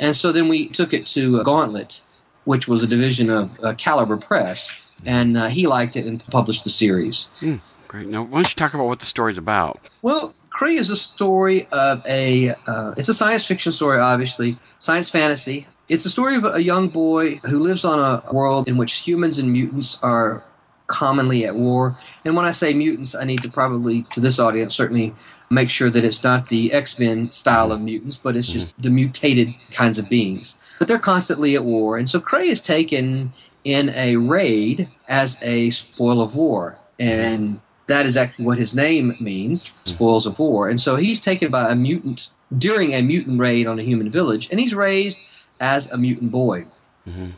And 0.00 0.14
so 0.16 0.32
then 0.32 0.48
we 0.48 0.68
took 0.68 0.92
it 0.92 1.06
to 1.08 1.42
Gauntlet, 1.44 2.00
which 2.44 2.66
was 2.68 2.82
a 2.82 2.86
division 2.86 3.30
of 3.30 3.56
uh, 3.62 3.74
Caliber 3.74 4.16
Press, 4.16 4.92
and 5.04 5.36
uh, 5.36 5.48
he 5.48 5.66
liked 5.66 5.96
it 5.96 6.06
and 6.06 6.24
published 6.26 6.64
the 6.64 6.70
series. 6.70 7.28
Great. 7.94 8.08
Now, 8.08 8.24
why 8.24 8.38
don't 8.38 8.48
you 8.48 8.56
talk 8.56 8.74
about 8.74 8.86
what 8.86 8.98
the 8.98 9.06
story's 9.06 9.38
about? 9.38 9.78
Well, 10.02 10.34
Krey 10.50 10.74
is 10.74 10.90
a 10.90 10.96
story 10.96 11.68
of 11.70 12.04
a. 12.08 12.52
Uh, 12.66 12.92
it's 12.96 13.08
a 13.08 13.14
science 13.14 13.46
fiction 13.46 13.70
story, 13.70 14.00
obviously, 14.00 14.56
science 14.80 15.10
fantasy. 15.10 15.66
It's 15.88 16.04
a 16.04 16.10
story 16.10 16.34
of 16.34 16.44
a 16.44 16.60
young 16.60 16.88
boy 16.88 17.36
who 17.36 17.60
lives 17.60 17.84
on 17.84 18.00
a 18.00 18.32
world 18.32 18.66
in 18.66 18.78
which 18.78 18.96
humans 18.96 19.38
and 19.38 19.52
mutants 19.52 20.00
are 20.02 20.42
commonly 20.88 21.46
at 21.46 21.54
war. 21.54 21.96
And 22.24 22.34
when 22.34 22.46
I 22.46 22.50
say 22.50 22.74
mutants, 22.74 23.14
I 23.14 23.22
need 23.22 23.44
to 23.44 23.48
probably, 23.48 24.02
to 24.14 24.18
this 24.18 24.40
audience, 24.40 24.74
certainly 24.74 25.14
make 25.48 25.70
sure 25.70 25.88
that 25.88 26.04
it's 26.04 26.24
not 26.24 26.48
the 26.48 26.72
X 26.72 26.98
Men 26.98 27.30
style 27.30 27.70
of 27.70 27.80
mutants, 27.80 28.16
but 28.16 28.36
it's 28.36 28.50
just 28.50 28.76
the 28.82 28.90
mutated 28.90 29.54
kinds 29.70 30.00
of 30.00 30.08
beings. 30.08 30.56
But 30.80 30.88
they're 30.88 30.98
constantly 30.98 31.54
at 31.54 31.62
war. 31.62 31.96
And 31.96 32.10
so 32.10 32.18
Krey 32.18 32.48
is 32.48 32.60
taken 32.60 33.32
in 33.62 33.90
a 33.90 34.16
raid 34.16 34.88
as 35.06 35.38
a 35.42 35.70
spoil 35.70 36.20
of 36.20 36.34
war. 36.34 36.76
And 36.98 37.60
that 37.86 38.06
is 38.06 38.16
actually 38.16 38.46
what 38.46 38.58
his 38.58 38.74
name 38.74 39.14
means 39.20 39.68
hmm. 39.68 39.74
spoils 39.84 40.26
of 40.26 40.38
war. 40.38 40.68
And 40.68 40.80
so 40.80 40.96
he's 40.96 41.20
taken 41.20 41.50
by 41.50 41.70
a 41.70 41.74
mutant 41.74 42.30
during 42.56 42.94
a 42.94 43.02
mutant 43.02 43.40
raid 43.40 43.66
on 43.66 43.78
a 43.78 43.82
human 43.82 44.10
village, 44.10 44.48
and 44.50 44.60
he's 44.60 44.74
raised 44.74 45.18
as 45.60 45.90
a 45.90 45.96
mutant 45.96 46.30
boy. 46.30 46.66
Mm-hmm. 47.08 47.30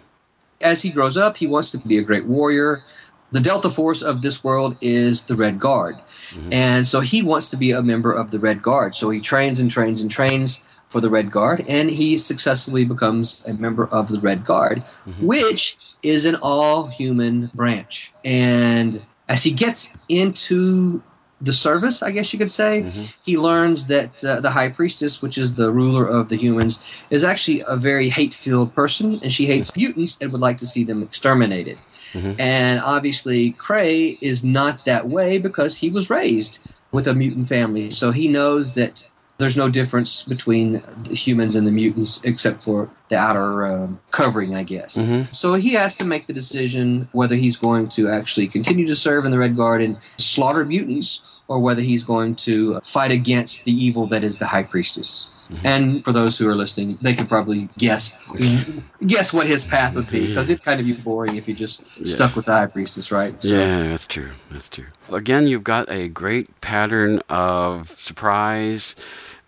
As 0.61 0.83
he 0.83 0.91
grows 0.91 1.17
up, 1.17 1.37
he 1.37 1.47
wants 1.47 1.71
to 1.73 1.79
be 1.79 1.99
a 1.99 2.03
great 2.03 2.27
warrior. 2.27 2.83
The 3.31 3.41
Delta 3.41 3.69
Force 3.69 4.03
of 4.03 4.23
this 4.23 4.43
world 4.43 4.77
is 4.81 5.25
the 5.25 5.35
Red 5.35 5.59
Guard. 5.59 5.97
Mm-hmm. 6.31 6.53
And 6.53 6.87
so 6.87 7.01
he 7.01 7.23
wants 7.23 7.51
to 7.51 7.57
be 7.57 7.73
a 7.73 7.83
member 7.83 8.13
of 8.13 8.31
the 8.31 8.39
Red 8.39 8.63
Guard. 8.63 8.95
So 8.95 9.11
he 9.11 9.21
trains 9.21 9.61
and 9.61 9.71
trains 9.71 10.01
and 10.01 10.11
trains 10.11 10.61
for 10.89 11.01
the 11.01 11.11
Red 11.11 11.31
Guard, 11.31 11.65
and 11.69 11.91
he 11.91 12.17
successfully 12.17 12.85
becomes 12.85 13.45
a 13.47 13.55
member 13.55 13.87
of 13.87 14.09
the 14.09 14.21
Red 14.21 14.45
Guard, 14.45 14.85
mm-hmm. 15.07 15.27
which 15.27 15.77
is 16.03 16.25
an 16.25 16.37
all 16.37 16.87
human 16.87 17.51
branch. 17.55 18.13
And 18.25 19.03
as 19.29 19.43
he 19.43 19.51
gets 19.51 20.07
into 20.09 21.03
the 21.41 21.53
service, 21.53 22.03
I 22.03 22.11
guess 22.11 22.33
you 22.33 22.39
could 22.39 22.51
say, 22.51 22.83
mm-hmm. 22.83 23.01
he 23.25 23.37
learns 23.37 23.89
that 23.89 24.25
uh, 24.25 24.41
the 24.41 24.51
High 24.51 24.71
Priestess, 24.71 25.21
which 25.21 25.37
is 25.37 25.55
the 25.55 25.71
ruler 25.71 26.07
of 26.07 26.29
the 26.29 26.37
humans, 26.37 26.79
is 27.11 27.25
actually 27.25 27.62
a 27.67 27.77
very 27.77 28.09
hate 28.09 28.33
filled 28.33 28.75
person, 28.75 29.19
and 29.23 29.33
she 29.33 29.45
hates 29.45 29.71
mm-hmm. 29.71 29.81
mutants 29.81 30.17
and 30.21 30.33
would 30.33 30.41
like 30.41 30.59
to 30.59 30.67
see 30.67 30.83
them 30.85 31.03
exterminated. 31.03 31.79
Mm-hmm. 32.12 32.41
And 32.41 32.81
obviously, 32.81 33.51
Krey 33.53 34.17
is 34.23 34.43
not 34.43 34.87
that 34.87 35.09
way 35.09 35.39
because 35.39 35.77
he 35.77 35.91
was 35.91 36.09
raised 36.09 36.59
with 36.93 37.07
a 37.07 37.15
mutant 37.15 37.49
family. 37.49 37.91
So 37.91 38.12
he 38.12 38.29
knows 38.29 38.75
that 38.77 39.07
there's 39.39 39.57
no 39.57 39.69
difference 39.69 40.23
between 40.23 40.83
the 41.03 41.15
humans 41.15 41.57
and 41.57 41.67
the 41.67 41.73
mutants 41.73 42.21
except 42.25 42.62
for 42.62 42.89
the 43.09 43.16
outer 43.16 43.66
um, 43.66 44.01
covering, 44.11 44.55
I 44.57 44.62
guess. 44.64 44.99
So 45.33 45.55
he 45.55 45.71
has 45.75 45.95
to 45.97 46.05
make 46.05 46.27
the 46.27 46.33
decision 46.33 47.09
whether 47.12 47.35
he's 47.37 47.57
going 47.57 47.88
to 47.90 48.09
actually 48.11 48.49
continue 48.49 48.87
to 48.87 48.97
serve 48.97 49.25
in 49.25 49.31
the 49.31 49.38
Red 49.38 49.57
Guard 49.57 49.81
and 49.83 49.97
slaughter 50.19 50.64
mutants 50.64 51.40
or 51.49 51.61
whether 51.61 51.81
he's 51.83 52.03
going 52.03 52.35
to 52.35 52.81
fight 52.81 53.12
against 53.12 53.64
the 53.64 53.71
evil 53.73 54.07
that 54.09 54.25
is 54.25 54.38
the 54.38 54.47
High 54.47 54.64
Priestess. 54.64 55.33
And 55.62 56.05
for 56.05 56.11
those 56.12 56.37
who 56.37 56.49
are 56.49 56.57
listening, 56.57 56.99
they 57.01 57.14
could 57.14 57.29
probably 57.29 57.69
guess 57.79 58.11
guess 59.07 59.33
what 59.33 59.47
his 59.47 59.62
path 59.62 59.95
would 59.95 60.11
be 60.11 60.27
because 60.27 60.49
it'd 60.49 60.64
kind 60.64 60.81
of 60.81 60.87
be 60.87 60.92
boring 60.95 61.37
if 61.37 61.47
you 61.47 61.55
just 61.55 61.85
stuck 62.05 62.35
with 62.35 62.47
the 62.47 62.53
High 62.53 62.66
Priestess, 62.66 63.12
right? 63.12 63.40
So- 63.40 63.55
Yeah, 63.55 63.83
that's 63.88 64.09
true. 64.09 64.31
That's 64.51 64.69
true. 64.69 64.87
Again, 65.12 65.47
you've 65.47 65.62
got 65.62 65.88
a 65.88 66.09
great 66.09 66.61
pattern 66.62 67.21
of 67.29 67.90
surprise 67.97 68.97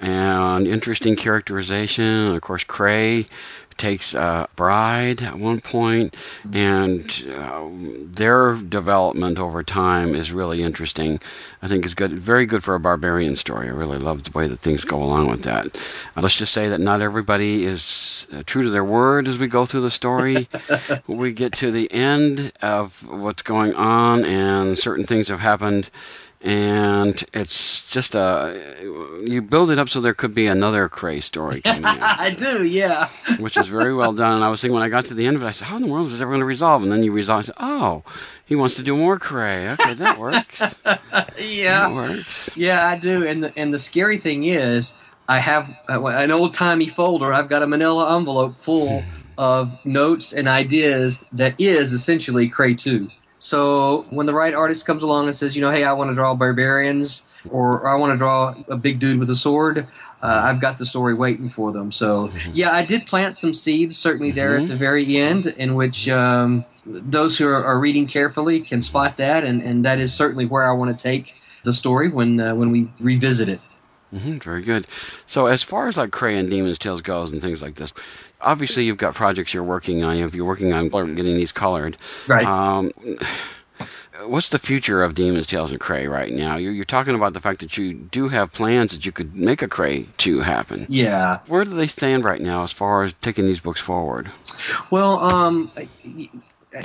and 0.01 0.67
interesting 0.67 1.17
characterization. 1.17 2.35
Of 2.35 2.41
course, 2.41 2.65
Krey 2.65 3.27
takes 3.79 4.15
a 4.15 4.49
bride 4.57 5.23
at 5.23 5.39
one 5.39 5.61
point, 5.61 6.17
and 6.53 7.25
uh, 7.33 7.65
their 8.13 8.57
development 8.57 9.39
over 9.39 9.63
time 9.63 10.15
is 10.15 10.33
really 10.33 10.63
interesting. 10.63 11.21
I 11.63 11.69
think 11.69 11.85
it's 11.85 11.95
good, 11.95 12.13
very 12.13 12.45
good 12.45 12.63
for 12.63 12.75
a 12.75 12.81
barbarian 12.81 13.37
story. 13.37 13.69
I 13.69 13.73
really 13.73 13.99
love 13.99 14.25
the 14.25 14.37
way 14.37 14.49
that 14.49 14.61
things 14.61 14.85
go 14.85 15.03
along 15.03 15.29
with 15.29 15.45
that. 15.45 15.77
Uh, 16.17 16.21
let's 16.21 16.37
just 16.37 16.53
say 16.53 16.69
that 16.69 16.81
not 16.81 17.01
everybody 17.01 17.65
is 17.65 18.27
uh, 18.33 18.43
true 18.45 18.63
to 18.63 18.71
their 18.71 18.85
word 18.85 19.27
as 19.27 19.39
we 19.39 19.47
go 19.47 19.65
through 19.65 19.83
the 19.83 19.91
story. 19.91 20.49
we 21.07 21.33
get 21.33 21.53
to 21.55 21.71
the 21.71 21.91
end 21.93 22.53
of 22.61 23.07
what's 23.09 23.43
going 23.43 23.75
on, 23.75 24.25
and 24.25 24.77
certain 24.77 25.07
things 25.07 25.29
have 25.29 25.41
happened 25.41 25.89
and 26.40 27.24
it's 27.35 27.90
just 27.90 28.14
a 28.14 28.77
you 29.24 29.42
build 29.42 29.70
it 29.70 29.79
up 29.79 29.88
so 29.88 30.01
there 30.01 30.14
could 30.14 30.35
be 30.35 30.46
another 30.46 30.88
Krey 30.88 31.20
story 31.20 31.61
I 31.64 32.35
do, 32.37 32.64
yeah. 32.64 33.09
which 33.38 33.57
is 33.57 33.68
very 33.68 33.92
well 33.92 34.12
done. 34.12 34.37
And 34.37 34.44
I 34.44 34.48
was 34.48 34.61
thinking 34.61 34.74
when 34.74 34.83
I 34.83 34.88
got 34.88 35.07
to 35.07 35.14
the 35.14 35.27
end 35.27 35.37
of 35.37 35.42
it, 35.42 35.46
I 35.46 35.51
said, 35.51 35.66
"How 35.66 35.77
in 35.77 35.83
the 35.83 35.88
world 35.88 36.07
is 36.07 36.12
this 36.12 36.20
ever 36.20 36.31
going 36.31 36.40
to 36.40 36.46
resolve?" 36.46 36.83
And 36.83 36.92
then 36.92 37.03
you 37.03 37.12
resolve. 37.12 37.46
Said, 37.46 37.57
"Oh, 37.59 38.05
he 38.46 38.55
wants 38.55 38.77
to 38.77 38.83
do 38.83 38.96
more 38.96 39.18
Krey. 39.18 39.68
Okay, 39.70 39.94
that 39.94 40.18
works. 40.18 40.79
yeah 41.38 41.88
That 41.88 41.92
works." 41.92 42.57
Yeah, 42.57 42.87
I 42.87 42.96
do. 42.96 43.27
And 43.27 43.44
the, 43.44 43.53
and 43.59 43.74
the 43.74 43.79
scary 43.79 44.18
thing 44.18 44.44
is, 44.44 44.94
I 45.29 45.38
have 45.38 45.74
uh, 45.88 46.05
an 46.07 46.31
old 46.31 46.55
timey 46.55 46.88
folder. 46.88 47.33
I've 47.33 47.48
got 47.48 47.62
a 47.62 47.66
manila 47.66 48.16
envelope 48.16 48.59
full 48.59 49.03
of 49.37 49.85
notes 49.85 50.33
and 50.33 50.48
ideas 50.48 51.24
that 51.33 51.55
is 51.61 51.92
essentially 51.92 52.48
Krey 52.48 52.74
2. 52.74 53.09
So 53.38 54.05
when 54.11 54.27
the 54.27 54.35
right 54.35 54.53
artist 54.53 54.85
comes 54.85 55.03
along 55.03 55.27
and 55.27 55.35
says, 55.35 55.55
you 55.55 55.62
know, 55.62 55.70
hey, 55.70 55.85
I 55.85 55.92
want 55.92 56.11
to 56.11 56.14
draw 56.14 56.35
barbarians 56.35 57.40
or, 57.51 57.88
I 57.88 57.94
want 57.94 58.12
to 58.12 58.18
draw 58.18 58.55
a 58.68 58.77
big 58.77 58.98
dude 58.98 59.18
with 59.18 59.31
a 59.31 59.37
sword, 59.37 59.87
uh, 60.22 60.42
I've 60.44 60.61
got 60.61 60.79
the 60.79 60.85
story 60.85 61.14
waiting 61.14 61.48
for 61.48 61.70
them. 61.70 61.92
So 61.92 62.31
yeah, 62.53 62.72
I 62.72 62.85
did 62.85 63.07
plant 63.07 63.37
some 63.37 63.55
seeds 63.55 63.96
certainly 63.96 64.33
there 64.33 64.59
at 64.59 64.68
the 64.68 64.77
very 64.77 65.16
end, 65.16 65.46
in 65.46 65.77
which 65.77 66.09
um, 66.09 66.64
those 66.85 67.38
who 67.38 67.46
are, 67.46 67.64
are 67.64 67.79
reading 67.79 68.07
carefully 68.07 68.61
can 68.61 68.81
spot 68.81 69.18
that, 69.18 69.44
and, 69.44 69.62
and 69.62 69.85
that 69.85 70.01
is 70.01 70.12
certainly 70.12 70.46
where 70.46 70.68
I 70.68 70.72
want 70.72 70.96
to 70.96 71.01
take 71.01 71.35
the 71.62 71.72
story 71.72 72.09
when 72.09 72.40
uh, 72.40 72.55
when 72.55 72.70
we 72.70 72.88
revisit 72.98 73.48
it. 73.48 73.64
Hmm 74.11 74.38
very 74.38 74.62
good. 74.62 74.87
So 75.27 75.47
as 75.47 75.62
far 75.62 75.88
as 75.88 75.97
like 75.97 76.11
Krey 76.12 76.38
and 76.38 76.51
Demon's 76.51 76.79
Tales 76.79 77.03
goes 77.03 77.33
and 77.33 77.42
things 77.42 77.61
like 77.62 77.75
this, 77.75 77.92
obviously 78.40 78.85
you've 78.85 78.97
got 78.97 79.14
projects 79.14 79.53
you're 79.53 79.64
working 79.64 80.03
on. 80.03 80.16
If 80.16 80.35
you're 80.35 80.47
working 80.47 80.73
on 80.73 80.88
getting 80.88 81.37
these 81.37 81.53
colored, 81.53 81.97
Right. 82.27 82.47
Um, 82.47 82.90
what's 84.27 84.49
the 84.49 84.59
future 84.59 85.03
of 85.03 85.14
Demon's 85.14 85.47
Tales 85.47 85.71
and 85.71 85.81
Krey 85.81 86.07
right 86.09 86.33
now? 86.33 86.57
You're, 86.57 86.73
you're 86.73 86.85
talking 86.85 87.14
about 87.14 87.33
the 87.33 87.40
fact 87.40 87.61
that 87.61 87.77
you 87.77 87.94
do 87.94 88.29
have 88.29 88.53
plans 88.53 88.92
that 88.92 89.07
you 89.07 89.12
could 89.12 89.35
make 89.35 89.62
a 89.62 89.68
Krey 89.68 90.09
2 90.18 90.40
happen. 90.40 90.87
Yeah. 90.88 91.38
Where 91.47 91.64
do 91.64 91.71
they 91.71 91.87
stand 91.87 92.25
right 92.25 92.40
now 92.40 92.62
as 92.62 92.73
far 92.73 93.03
as 93.03 93.12
taking 93.21 93.44
these 93.44 93.61
books 93.61 93.81
forward? 93.81 94.29
Well, 94.90 95.21
um, 95.21 95.71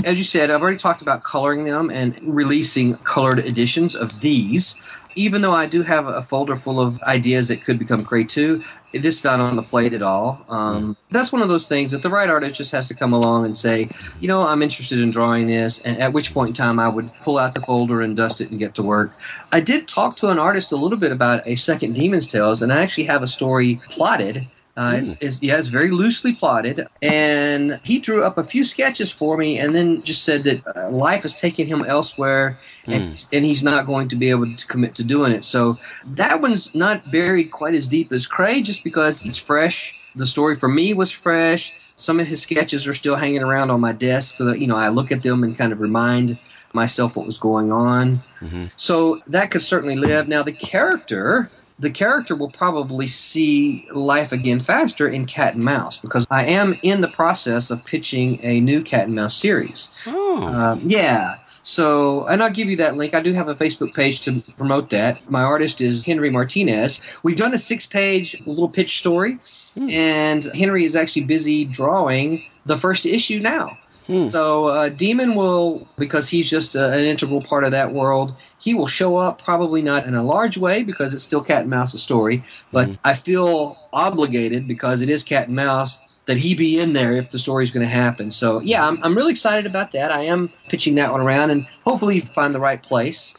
as 0.04 0.18
you 0.18 0.24
said, 0.24 0.50
I've 0.50 0.62
already 0.62 0.78
talked 0.78 1.02
about 1.02 1.24
coloring 1.24 1.64
them 1.64 1.90
and 1.90 2.20
releasing 2.22 2.96
colored 2.98 3.40
editions 3.40 3.96
of 3.96 4.22
these. 4.22 4.98
Even 5.16 5.44
though 5.44 5.54
I 5.54 5.68
do 5.68 5.84
have 5.84 6.08
a 6.08 6.24
folder 6.24 6.56
full 6.56 6.80
of 6.80 7.02
ideas 7.04 7.48
that 7.50 7.62
could 7.62 7.78
become 7.78 8.02
great 8.02 8.30
too, 8.30 8.64
this 8.94 9.18
is 9.18 9.24
not 9.24 9.40
on 9.40 9.56
the 9.56 9.62
plate 9.62 9.94
at 9.94 10.02
all. 10.02 10.44
Um, 10.50 10.98
that's 11.12 11.32
one 11.32 11.44
of 11.44 11.50
those 11.50 11.68
things 11.68 11.92
that 11.92 12.02
the 12.02 12.10
right 12.10 12.30
artist 12.30 12.56
just 12.56 12.72
has 12.72 12.88
to 12.88 12.96
come 12.96 13.14
along 13.14 13.46
and 13.46 13.56
say, 13.56 13.88
you 14.20 14.28
know, 14.28 14.46
I'm 14.46 14.64
interested 14.64 15.00
in 15.00 15.12
drawing 15.12 15.46
this, 15.46 15.80
and 15.80 16.02
at 16.02 16.14
which 16.14 16.34
point 16.34 16.50
in 16.50 16.54
time 16.54 16.80
I 16.80 16.90
would 16.90 17.14
pull 17.16 17.38
out 17.38 17.54
the 17.54 17.62
folder 17.62 18.02
and 18.02 18.16
dust 18.16 18.42
it 18.42 18.50
and 18.50 18.60
get 18.60 18.74
to 18.76 18.84
work. 18.84 19.12
I 19.52 19.60
did 19.60 19.88
talk 19.88 20.16
to 20.18 20.30
an 20.30 20.40
artist 20.40 20.72
a 20.72 20.78
little 20.78 20.98
bit 20.98 21.12
about 21.12 21.48
a 21.48 21.56
second 21.56 21.94
Demon's 21.94 22.26
Tales, 22.26 22.62
and 22.62 22.74
I 22.74 22.82
actually 22.82 23.06
have 23.06 23.22
a 23.22 23.28
story 23.28 23.80
plotted 23.90 24.48
uh, 24.76 24.94
it's, 24.96 25.16
it's, 25.22 25.44
yeah, 25.44 25.58
it's 25.58 25.68
very 25.68 25.92
loosely 25.92 26.34
plotted, 26.34 26.88
and 27.04 27.80
he 27.84 28.00
drew 28.00 28.24
up 28.24 28.40
a 28.40 28.44
few 28.44 28.64
sketches 28.64 29.12
for 29.12 29.38
me, 29.38 29.60
and 29.60 29.76
then 29.76 30.02
just 30.02 30.24
said 30.24 30.42
that 30.42 30.66
uh, 30.76 30.90
life 30.90 31.22
has 31.22 31.36
taken 31.36 31.68
him 31.68 31.86
elsewhere, 31.86 32.58
and, 32.86 33.04
he's, 33.04 33.28
and 33.32 33.46
he's 33.46 33.62
not 33.62 33.86
going 33.86 34.08
to 34.08 34.16
be 34.16 34.32
able 34.32 34.52
to 34.52 34.68
commit 34.68 34.96
to 34.96 35.04
doing 35.04 35.32
it. 35.32 35.44
So 35.44 35.76
that 36.06 36.42
one's 36.42 36.74
not 36.74 37.12
buried 37.12 37.52
quite 37.52 37.76
as 37.76 37.86
deep 37.86 38.12
as 38.12 38.26
Krey, 38.26 38.62
just 38.64 38.84
because 38.84 39.24
it's 39.24 39.38
fresh. 39.38 39.94
The 40.16 40.26
story 40.26 40.56
for 40.56 40.70
me 40.70 40.96
was 40.96 41.12
fresh. 41.12 41.72
Some 41.96 42.20
of 42.20 42.26
his 42.26 42.42
sketches 42.42 42.88
are 42.88 42.94
still 42.96 43.16
hanging 43.16 43.44
around 43.44 43.70
on 43.70 43.80
my 43.80 43.92
desk, 43.92 44.36
so 44.36 44.46
that 44.46 44.60
you 44.60 44.66
know 44.66 44.76
I 44.76 44.90
look 44.90 45.12
at 45.12 45.22
them 45.22 45.44
and 45.44 45.56
kind 45.56 45.72
of 45.72 45.82
remind 45.82 46.40
myself 46.74 47.16
what 47.16 47.28
was 47.28 47.38
going 47.38 47.72
on. 47.72 48.24
Mm-hmm. 48.42 48.66
So 48.76 49.22
that 49.28 49.52
could 49.52 49.62
certainly 49.62 49.96
live. 49.96 50.28
Now 50.28 50.42
the 50.42 50.52
character 50.52 51.52
the 51.80 51.90
character 51.90 52.36
will 52.36 52.52
probably 52.52 53.08
see 53.08 53.88
life 53.92 54.32
again 54.32 54.60
faster 54.60 55.08
in 55.08 55.26
Cat 55.26 55.56
and 55.56 55.64
Mouse 55.64 55.98
because 55.98 56.28
I 56.30 56.46
am 56.46 56.78
in 56.84 57.02
the 57.02 57.08
process 57.08 57.72
of 57.72 57.84
pitching 57.86 58.40
a 58.44 58.60
new 58.60 58.82
Cat 58.82 59.06
and 59.06 59.16
Mouse 59.16 59.36
series. 59.36 59.90
Oh. 60.08 60.44
Um, 60.44 60.82
yeah. 60.86 61.38
So, 61.64 62.26
and 62.26 62.44
I'll 62.44 62.52
give 62.52 62.70
you 62.70 62.76
that 62.78 62.98
link. 62.98 63.14
I 63.14 63.22
do 63.22 63.32
have 63.34 63.48
a 63.48 63.56
Facebook 63.56 63.94
page 63.94 64.22
to 64.22 64.42
promote 64.58 64.90
that. 64.90 65.30
My 65.32 65.44
artist 65.44 65.80
is 65.80 66.04
Henry 66.04 66.30
Martinez. 66.30 67.02
We've 67.24 67.38
done 67.38 67.54
a 67.54 67.60
six 67.60 67.86
page 67.86 68.42
little 68.46 68.68
pitch 68.68 68.98
story, 68.98 69.40
and 69.78 70.44
Henry 70.54 70.84
is 70.84 70.98
actually 70.98 71.24
busy 71.24 71.64
drawing 71.64 72.44
the 72.66 72.78
first 72.78 73.06
issue 73.06 73.40
now. 73.40 73.78
Hmm. 74.08 74.28
So 74.28 74.68
uh, 74.68 74.90
Demon 74.90 75.36
will, 75.36 75.88
because 75.98 76.28
he's 76.28 76.50
just 76.50 76.76
a, 76.76 76.92
an 76.92 77.06
integral 77.06 77.42
part 77.42 77.64
of 77.64 77.72
that 77.72 77.94
world, 77.94 78.36
he 78.64 78.74
will 78.74 78.88
show 78.88 79.18
up 79.18 79.44
probably 79.44 79.82
not 79.82 80.06
in 80.06 80.16
a 80.16 80.24
large 80.24 80.58
way 80.58 80.84
because 80.84 81.14
it's 81.14 81.22
still 81.22 81.44
Cat 81.44 81.64
and 81.64 81.70
Mouse's 81.70 82.02
story, 82.02 82.42
but 82.72 82.88
mm-hmm. 82.88 82.96
I 83.04 83.14
feel 83.14 83.78
obligated 83.92 84.70
because 84.70 85.02
it 85.02 85.10
is 85.10 85.22
Cat 85.22 85.48
and 85.48 85.56
Mouse 85.58 86.22
that 86.28 86.38
he 86.38 86.56
be 86.56 86.80
in 86.80 86.94
there 86.94 87.12
if 87.12 87.32
the 87.32 87.40
story's 87.40 87.72
going 87.72 87.86
to 87.86 87.94
happen. 87.94 88.32
So 88.32 88.62
yeah, 88.62 88.88
I'm, 88.88 89.04
I'm 89.04 89.18
really 89.18 89.32
excited 89.32 89.66
about 89.66 89.92
that. 89.92 90.14
I 90.14 90.22
am 90.22 90.50
pitching 90.70 90.96
that 90.96 91.12
one 91.12 91.20
around 91.20 91.52
and 91.52 91.68
hopefully 91.84 92.22
find 92.22 92.56
the 92.56 92.62
right 92.62 92.82
place. 92.82 93.36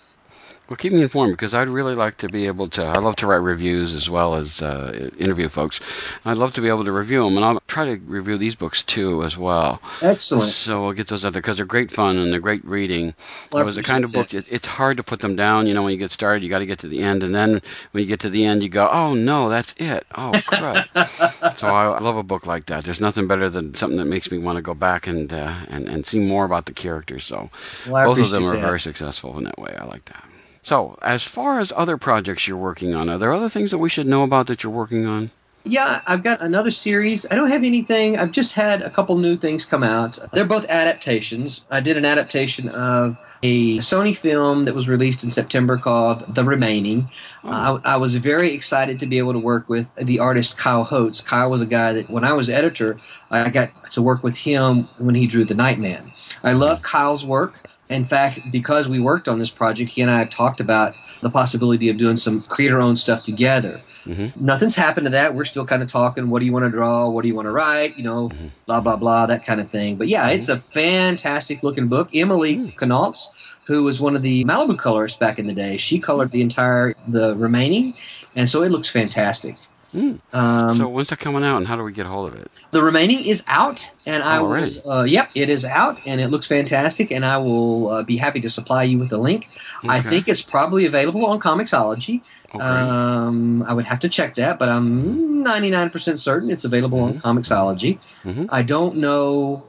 Well, 0.66 0.78
keep 0.78 0.94
me 0.94 1.02
informed 1.02 1.34
because 1.34 1.52
I'd 1.52 1.68
really 1.68 1.94
like 1.94 2.16
to 2.18 2.28
be 2.30 2.46
able 2.46 2.68
to. 2.68 2.82
I 2.82 2.96
love 2.96 3.16
to 3.16 3.26
write 3.26 3.36
reviews 3.36 3.92
as 3.92 4.08
well 4.08 4.34
as 4.34 4.62
uh, 4.62 5.10
interview 5.18 5.50
folks. 5.50 5.78
I'd 6.24 6.38
love 6.38 6.54
to 6.54 6.62
be 6.62 6.68
able 6.68 6.84
to 6.86 6.92
review 6.92 7.22
them, 7.22 7.36
and 7.36 7.44
I'll 7.44 7.60
try 7.68 7.84
to 7.84 7.96
review 8.06 8.38
these 8.38 8.54
books 8.54 8.82
too 8.82 9.22
as 9.24 9.36
well. 9.36 9.82
Excellent. 10.00 10.48
So 10.48 10.82
we'll 10.82 10.92
get 10.94 11.08
those 11.08 11.22
out 11.26 11.34
there 11.34 11.42
because 11.42 11.58
they're 11.58 11.66
great 11.66 11.90
fun 11.90 12.16
and 12.16 12.32
they're 12.32 12.40
great 12.40 12.64
reading. 12.64 13.14
Well, 13.52 13.60
it 13.62 13.66
was 13.66 13.76
the 13.76 13.82
kind 13.82 14.04
of 14.04 14.12
book. 14.12 14.32
It, 14.32 14.46
it's 14.50 14.66
hard 14.66 14.96
to 14.96 15.02
put 15.02 15.20
them 15.20 15.36
down. 15.36 15.66
You 15.66 15.74
know, 15.74 15.82
when 15.82 15.92
you 15.92 15.98
get 15.98 16.10
started, 16.10 16.42
you 16.42 16.48
got 16.48 16.60
to 16.60 16.66
get 16.66 16.78
to 16.78 16.88
the 16.88 17.02
end, 17.02 17.22
and 17.22 17.34
then 17.34 17.60
when 17.92 18.02
you 18.02 18.06
get 18.08 18.20
to 18.20 18.30
the 18.30 18.46
end, 18.46 18.62
you 18.62 18.70
go, 18.70 18.88
"Oh 18.90 19.12
no, 19.12 19.50
that's 19.50 19.74
it. 19.76 20.06
Oh 20.14 20.32
crud." 20.32 21.54
so 21.56 21.68
I, 21.68 21.88
I 21.88 21.98
love 21.98 22.16
a 22.16 22.22
book 22.22 22.46
like 22.46 22.64
that. 22.66 22.84
There's 22.84 23.02
nothing 23.02 23.26
better 23.28 23.50
than 23.50 23.74
something 23.74 23.98
that 23.98 24.06
makes 24.06 24.30
me 24.30 24.38
want 24.38 24.56
to 24.56 24.62
go 24.62 24.72
back 24.72 25.08
and 25.08 25.30
uh, 25.30 25.54
and 25.68 25.90
and 25.90 26.06
see 26.06 26.20
more 26.20 26.46
about 26.46 26.64
the 26.64 26.72
characters. 26.72 27.26
So 27.26 27.50
Well, 27.86 28.06
both 28.06 28.18
of 28.18 28.30
them 28.30 28.46
are 28.46 28.54
that. 28.54 28.62
very 28.62 28.80
successful 28.80 29.36
in 29.36 29.44
that 29.44 29.58
way. 29.58 29.76
I 29.78 29.84
like 29.84 30.06
that. 30.06 30.24
So, 30.64 30.96
as 31.02 31.22
far 31.22 31.60
as 31.60 31.74
other 31.76 31.98
projects 31.98 32.48
you're 32.48 32.56
working 32.56 32.94
on, 32.94 33.10
are 33.10 33.18
there 33.18 33.34
other 33.34 33.50
things 33.50 33.70
that 33.70 33.76
we 33.76 33.90
should 33.90 34.06
know 34.06 34.22
about 34.22 34.46
that 34.46 34.62
you're 34.62 34.72
working 34.72 35.04
on? 35.04 35.30
Yeah, 35.64 36.00
I've 36.06 36.22
got 36.22 36.40
another 36.40 36.70
series. 36.70 37.26
I 37.30 37.34
don't 37.34 37.50
have 37.50 37.64
anything. 37.64 38.18
I've 38.18 38.32
just 38.32 38.52
had 38.52 38.80
a 38.80 38.88
couple 38.88 39.18
new 39.18 39.36
things 39.36 39.66
come 39.66 39.82
out. 39.82 40.18
They're 40.32 40.46
both 40.46 40.64
adaptations. 40.70 41.66
I 41.70 41.80
did 41.80 41.98
an 41.98 42.06
adaptation 42.06 42.70
of 42.70 43.18
a 43.42 43.76
Sony 43.76 44.16
film 44.16 44.64
that 44.64 44.74
was 44.74 44.88
released 44.88 45.22
in 45.22 45.28
September 45.28 45.76
called 45.76 46.34
The 46.34 46.44
Remaining. 46.44 47.10
Uh, 47.44 47.78
I, 47.84 47.92
I 47.92 47.96
was 47.98 48.16
very 48.16 48.52
excited 48.52 48.98
to 49.00 49.06
be 49.06 49.18
able 49.18 49.34
to 49.34 49.38
work 49.38 49.68
with 49.68 49.86
the 49.96 50.18
artist 50.18 50.56
Kyle 50.56 50.82
Holtz. 50.82 51.20
Kyle 51.20 51.50
was 51.50 51.60
a 51.60 51.66
guy 51.66 51.92
that 51.92 52.08
when 52.08 52.24
I 52.24 52.32
was 52.32 52.48
editor, 52.48 52.96
I 53.30 53.50
got 53.50 53.90
to 53.90 54.00
work 54.00 54.22
with 54.22 54.34
him 54.34 54.88
when 54.96 55.14
he 55.14 55.26
drew 55.26 55.44
The 55.44 55.54
Nightman. 55.54 56.10
I 56.42 56.52
love 56.52 56.80
Kyle's 56.80 57.22
work. 57.22 57.54
In 57.90 58.02
fact, 58.02 58.40
because 58.50 58.88
we 58.88 58.98
worked 58.98 59.28
on 59.28 59.38
this 59.38 59.50
project, 59.50 59.90
he 59.90 60.00
and 60.00 60.10
I 60.10 60.20
have 60.20 60.30
talked 60.30 60.60
about 60.60 60.96
the 61.20 61.28
possibility 61.28 61.90
of 61.90 61.98
doing 61.98 62.16
some 62.16 62.40
creator 62.40 62.80
owned 62.80 62.98
stuff 62.98 63.24
together. 63.24 63.80
Mm-hmm. 64.06 64.44
Nothing's 64.44 64.74
happened 64.74 65.06
to 65.06 65.10
that. 65.10 65.34
We're 65.34 65.44
still 65.44 65.64
kind 65.64 65.82
of 65.82 65.88
talking. 65.88 66.30
What 66.30 66.40
do 66.40 66.46
you 66.46 66.52
want 66.52 66.64
to 66.64 66.70
draw? 66.70 67.08
What 67.08 67.22
do 67.22 67.28
you 67.28 67.34
want 67.34 67.46
to 67.46 67.52
write? 67.52 67.96
You 67.96 68.04
know, 68.04 68.28
mm-hmm. 68.28 68.48
blah 68.66 68.80
blah 68.80 68.96
blah, 68.96 69.26
that 69.26 69.44
kind 69.44 69.60
of 69.60 69.70
thing. 69.70 69.96
But 69.96 70.08
yeah, 70.08 70.28
it's 70.28 70.48
a 70.48 70.56
fantastic 70.56 71.62
looking 71.62 71.88
book. 71.88 72.10
Emily 72.14 72.54
hmm. 72.54 72.66
Kanalz, 72.68 73.28
who 73.64 73.82
was 73.82 74.00
one 74.00 74.16
of 74.16 74.22
the 74.22 74.44
Malibu 74.44 74.78
colorists 74.78 75.18
back 75.18 75.38
in 75.38 75.46
the 75.46 75.54
day, 75.54 75.76
she 75.76 75.98
colored 75.98 76.30
the 76.30 76.42
entire 76.42 76.94
the 77.08 77.34
remaining, 77.36 77.94
and 78.36 78.48
so 78.48 78.62
it 78.62 78.70
looks 78.70 78.88
fantastic. 78.88 79.56
Um, 79.94 80.74
so, 80.76 80.88
when's 80.88 81.08
that 81.10 81.20
coming 81.20 81.44
out, 81.44 81.58
and 81.58 81.66
how 81.66 81.76
do 81.76 81.84
we 81.84 81.92
get 81.92 82.06
hold 82.06 82.32
of 82.32 82.40
it? 82.40 82.50
the 82.72 82.82
remaining 82.82 83.24
is 83.24 83.44
out, 83.46 83.88
and 84.06 84.22
I 84.22 84.38
Already? 84.38 84.80
will. 84.84 84.90
Uh, 84.92 85.04
yep, 85.04 85.30
it 85.36 85.48
is 85.48 85.64
out, 85.64 86.00
and 86.06 86.20
it 86.20 86.28
looks 86.30 86.46
fantastic, 86.46 87.12
and 87.12 87.24
I 87.24 87.38
will 87.38 87.88
uh, 87.90 88.02
be 88.02 88.16
happy 88.16 88.40
to 88.40 88.50
supply 88.50 88.82
you 88.82 88.98
with 88.98 89.10
the 89.10 89.18
link. 89.18 89.48
I 89.84 90.00
think 90.00 90.26
it's 90.28 90.42
probably 90.42 90.86
available 90.86 91.24
on 91.26 91.38
Comixology. 91.38 92.22
Oh, 92.52 92.58
great. 92.58 92.64
Um, 92.68 93.62
I 93.62 93.72
would 93.72 93.84
have 93.84 94.00
to 94.00 94.08
check 94.08 94.34
that, 94.36 94.58
but 94.58 94.68
I'm 94.68 95.44
99% 95.44 96.18
certain 96.18 96.50
it's 96.50 96.64
available 96.64 97.00
on 97.00 97.20
Comixology. 97.20 97.98
Mhm. 98.24 98.48
I 98.50 98.62
don't 98.62 98.96
know. 98.96 99.64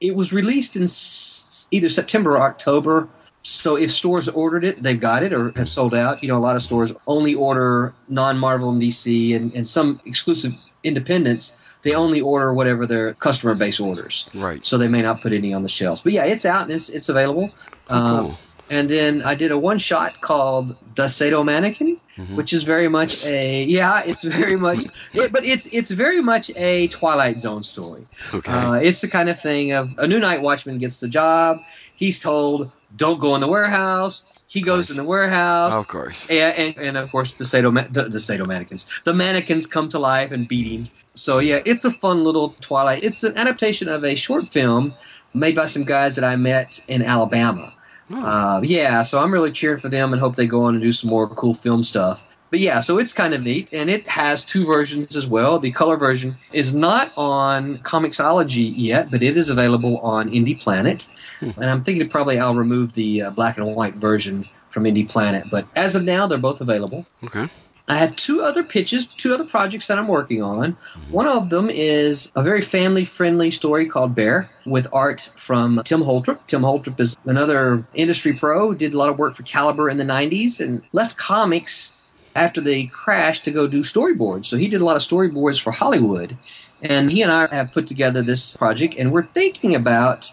It 0.00 0.14
was 0.14 0.32
released 0.32 0.76
in 0.76 0.84
s- 0.84 1.66
either 1.70 1.88
September 1.88 2.36
or 2.36 2.40
October. 2.42 3.08
So 3.42 3.76
if 3.76 3.92
stores 3.92 4.28
ordered 4.28 4.64
it, 4.64 4.82
they've 4.82 5.00
got 5.00 5.22
it 5.22 5.32
or 5.32 5.52
have 5.56 5.68
sold 5.68 5.94
out. 5.94 6.22
You 6.22 6.28
know, 6.28 6.36
a 6.36 6.40
lot 6.40 6.56
of 6.56 6.62
stores 6.62 6.92
only 7.06 7.34
order 7.34 7.94
non-Marvel 8.08 8.70
and 8.70 8.82
DC 8.82 9.34
and, 9.34 9.54
and 9.54 9.66
some 9.66 10.00
exclusive 10.04 10.54
independents. 10.82 11.54
They 11.82 11.94
only 11.94 12.20
order 12.20 12.52
whatever 12.52 12.86
their 12.86 13.14
customer 13.14 13.54
base 13.54 13.80
orders. 13.80 14.28
Right. 14.34 14.64
So 14.66 14.76
they 14.76 14.88
may 14.88 15.02
not 15.02 15.22
put 15.22 15.32
any 15.32 15.54
on 15.54 15.62
the 15.62 15.68
shelves. 15.68 16.00
But 16.00 16.12
yeah, 16.12 16.24
it's 16.24 16.44
out 16.44 16.62
and 16.62 16.72
it's, 16.72 16.88
it's 16.88 17.08
available. 17.08 17.50
Um, 17.88 18.26
cool. 18.26 18.38
And 18.70 18.88
then 18.88 19.22
I 19.22 19.34
did 19.34 19.50
a 19.50 19.58
one 19.58 19.78
shot 19.78 20.20
called 20.20 20.76
The 20.94 21.08
Sado 21.08 21.42
Mannequin, 21.44 21.98
which 22.34 22.52
is 22.52 22.64
very 22.64 22.88
much 22.88 23.26
a 23.26 23.64
yeah, 23.64 24.02
it's 24.04 24.22
very 24.22 24.56
much 24.56 24.84
it, 25.14 25.32
but 25.32 25.44
it's 25.44 25.66
it's 25.72 25.90
very 25.90 26.20
much 26.20 26.50
a 26.56 26.88
Twilight 26.88 27.40
Zone 27.40 27.62
story. 27.62 28.06
Okay. 28.34 28.52
Uh, 28.52 28.74
it's 28.74 29.00
the 29.00 29.08
kind 29.08 29.28
of 29.28 29.40
thing 29.40 29.72
of 29.72 29.90
a 29.98 30.06
new 30.06 30.18
night 30.18 30.42
watchman 30.42 30.78
gets 30.78 31.00
the 31.00 31.08
job. 31.08 31.58
He's 31.94 32.20
told, 32.20 32.70
"Don't 32.96 33.20
go 33.20 33.34
in 33.34 33.40
the 33.40 33.48
warehouse." 33.48 34.24
He 34.50 34.62
goes 34.62 34.88
in 34.90 34.96
the 34.96 35.04
warehouse. 35.04 35.74
of 35.76 35.88
course. 35.88 36.28
Yeah, 36.30 36.48
and, 36.48 36.74
and 36.78 36.96
of 36.96 37.10
course 37.12 37.34
the 37.34 37.44
Sado 37.44 37.70
the, 37.70 38.04
the 38.04 38.18
Sado 38.18 38.46
mannequins. 38.46 38.86
The 39.04 39.12
mannequins 39.12 39.66
come 39.66 39.88
to 39.90 39.98
life 39.98 40.32
and 40.32 40.48
beat 40.48 40.66
him. 40.66 40.86
So 41.14 41.38
yeah, 41.38 41.60
it's 41.66 41.84
a 41.84 41.90
fun 41.90 42.24
little 42.24 42.54
Twilight. 42.60 43.04
It's 43.04 43.24
an 43.24 43.36
adaptation 43.36 43.88
of 43.88 44.04
a 44.04 44.14
short 44.14 44.46
film 44.46 44.94
made 45.34 45.54
by 45.54 45.66
some 45.66 45.84
guys 45.84 46.16
that 46.16 46.24
I 46.24 46.36
met 46.36 46.82
in 46.88 47.02
Alabama. 47.02 47.74
Oh. 48.10 48.24
Uh, 48.24 48.60
yeah, 48.62 49.02
so 49.02 49.20
I'm 49.20 49.32
really 49.32 49.52
cheering 49.52 49.78
for 49.78 49.88
them 49.88 50.12
and 50.12 50.20
hope 50.20 50.36
they 50.36 50.46
go 50.46 50.64
on 50.64 50.74
and 50.74 50.82
do 50.82 50.92
some 50.92 51.10
more 51.10 51.28
cool 51.28 51.54
film 51.54 51.82
stuff. 51.82 52.24
But 52.50 52.60
yeah, 52.60 52.80
so 52.80 52.96
it's 52.98 53.12
kind 53.12 53.34
of 53.34 53.42
neat, 53.42 53.68
and 53.74 53.90
it 53.90 54.08
has 54.08 54.42
two 54.42 54.64
versions 54.64 55.14
as 55.14 55.26
well. 55.26 55.58
The 55.58 55.70
color 55.70 55.98
version 55.98 56.34
is 56.52 56.72
not 56.72 57.12
on 57.18 57.76
Comixology 57.78 58.72
yet, 58.74 59.10
but 59.10 59.22
it 59.22 59.36
is 59.36 59.50
available 59.50 59.98
on 59.98 60.30
Indy 60.30 60.54
Planet. 60.54 61.06
And 61.42 61.66
I'm 61.66 61.84
thinking 61.84 62.08
probably 62.08 62.38
I'll 62.38 62.54
remove 62.54 62.94
the 62.94 63.22
uh, 63.22 63.30
black 63.30 63.58
and 63.58 63.74
white 63.76 63.96
version 63.96 64.46
from 64.70 64.86
Indy 64.86 65.04
Planet. 65.04 65.44
But 65.50 65.66
as 65.76 65.94
of 65.94 66.04
now, 66.04 66.26
they're 66.26 66.38
both 66.38 66.62
available. 66.62 67.04
Okay. 67.22 67.48
I 67.88 67.96
have 67.96 68.14
two 68.16 68.42
other 68.42 68.62
pitches, 68.62 69.06
two 69.06 69.32
other 69.32 69.46
projects 69.46 69.86
that 69.86 69.98
I'm 69.98 70.08
working 70.08 70.42
on. 70.42 70.76
One 71.10 71.26
of 71.26 71.48
them 71.48 71.70
is 71.70 72.30
a 72.36 72.42
very 72.42 72.60
family 72.60 73.06
friendly 73.06 73.50
story 73.50 73.86
called 73.86 74.14
Bear 74.14 74.50
with 74.66 74.86
art 74.92 75.32
from 75.36 75.80
Tim 75.84 76.02
Holtrup. 76.02 76.46
Tim 76.46 76.60
Holtrup 76.60 77.00
is 77.00 77.16
another 77.24 77.82
industry 77.94 78.34
pro, 78.34 78.74
did 78.74 78.92
a 78.92 78.98
lot 78.98 79.08
of 79.08 79.18
work 79.18 79.34
for 79.34 79.42
Caliber 79.42 79.88
in 79.88 79.96
the 79.96 80.04
90s 80.04 80.60
and 80.60 80.82
left 80.92 81.16
comics 81.16 82.12
after 82.36 82.60
they 82.60 82.84
crashed 82.84 83.44
to 83.44 83.50
go 83.50 83.66
do 83.66 83.80
storyboards. 83.80 84.46
So 84.46 84.58
he 84.58 84.68
did 84.68 84.82
a 84.82 84.84
lot 84.84 84.96
of 84.96 85.02
storyboards 85.02 85.60
for 85.60 85.72
Hollywood. 85.72 86.36
And 86.82 87.10
he 87.10 87.22
and 87.22 87.32
I 87.32 87.46
have 87.52 87.72
put 87.72 87.86
together 87.86 88.22
this 88.22 88.56
project, 88.56 88.94
and 88.98 89.12
we're 89.12 89.24
thinking 89.24 89.74
about. 89.74 90.30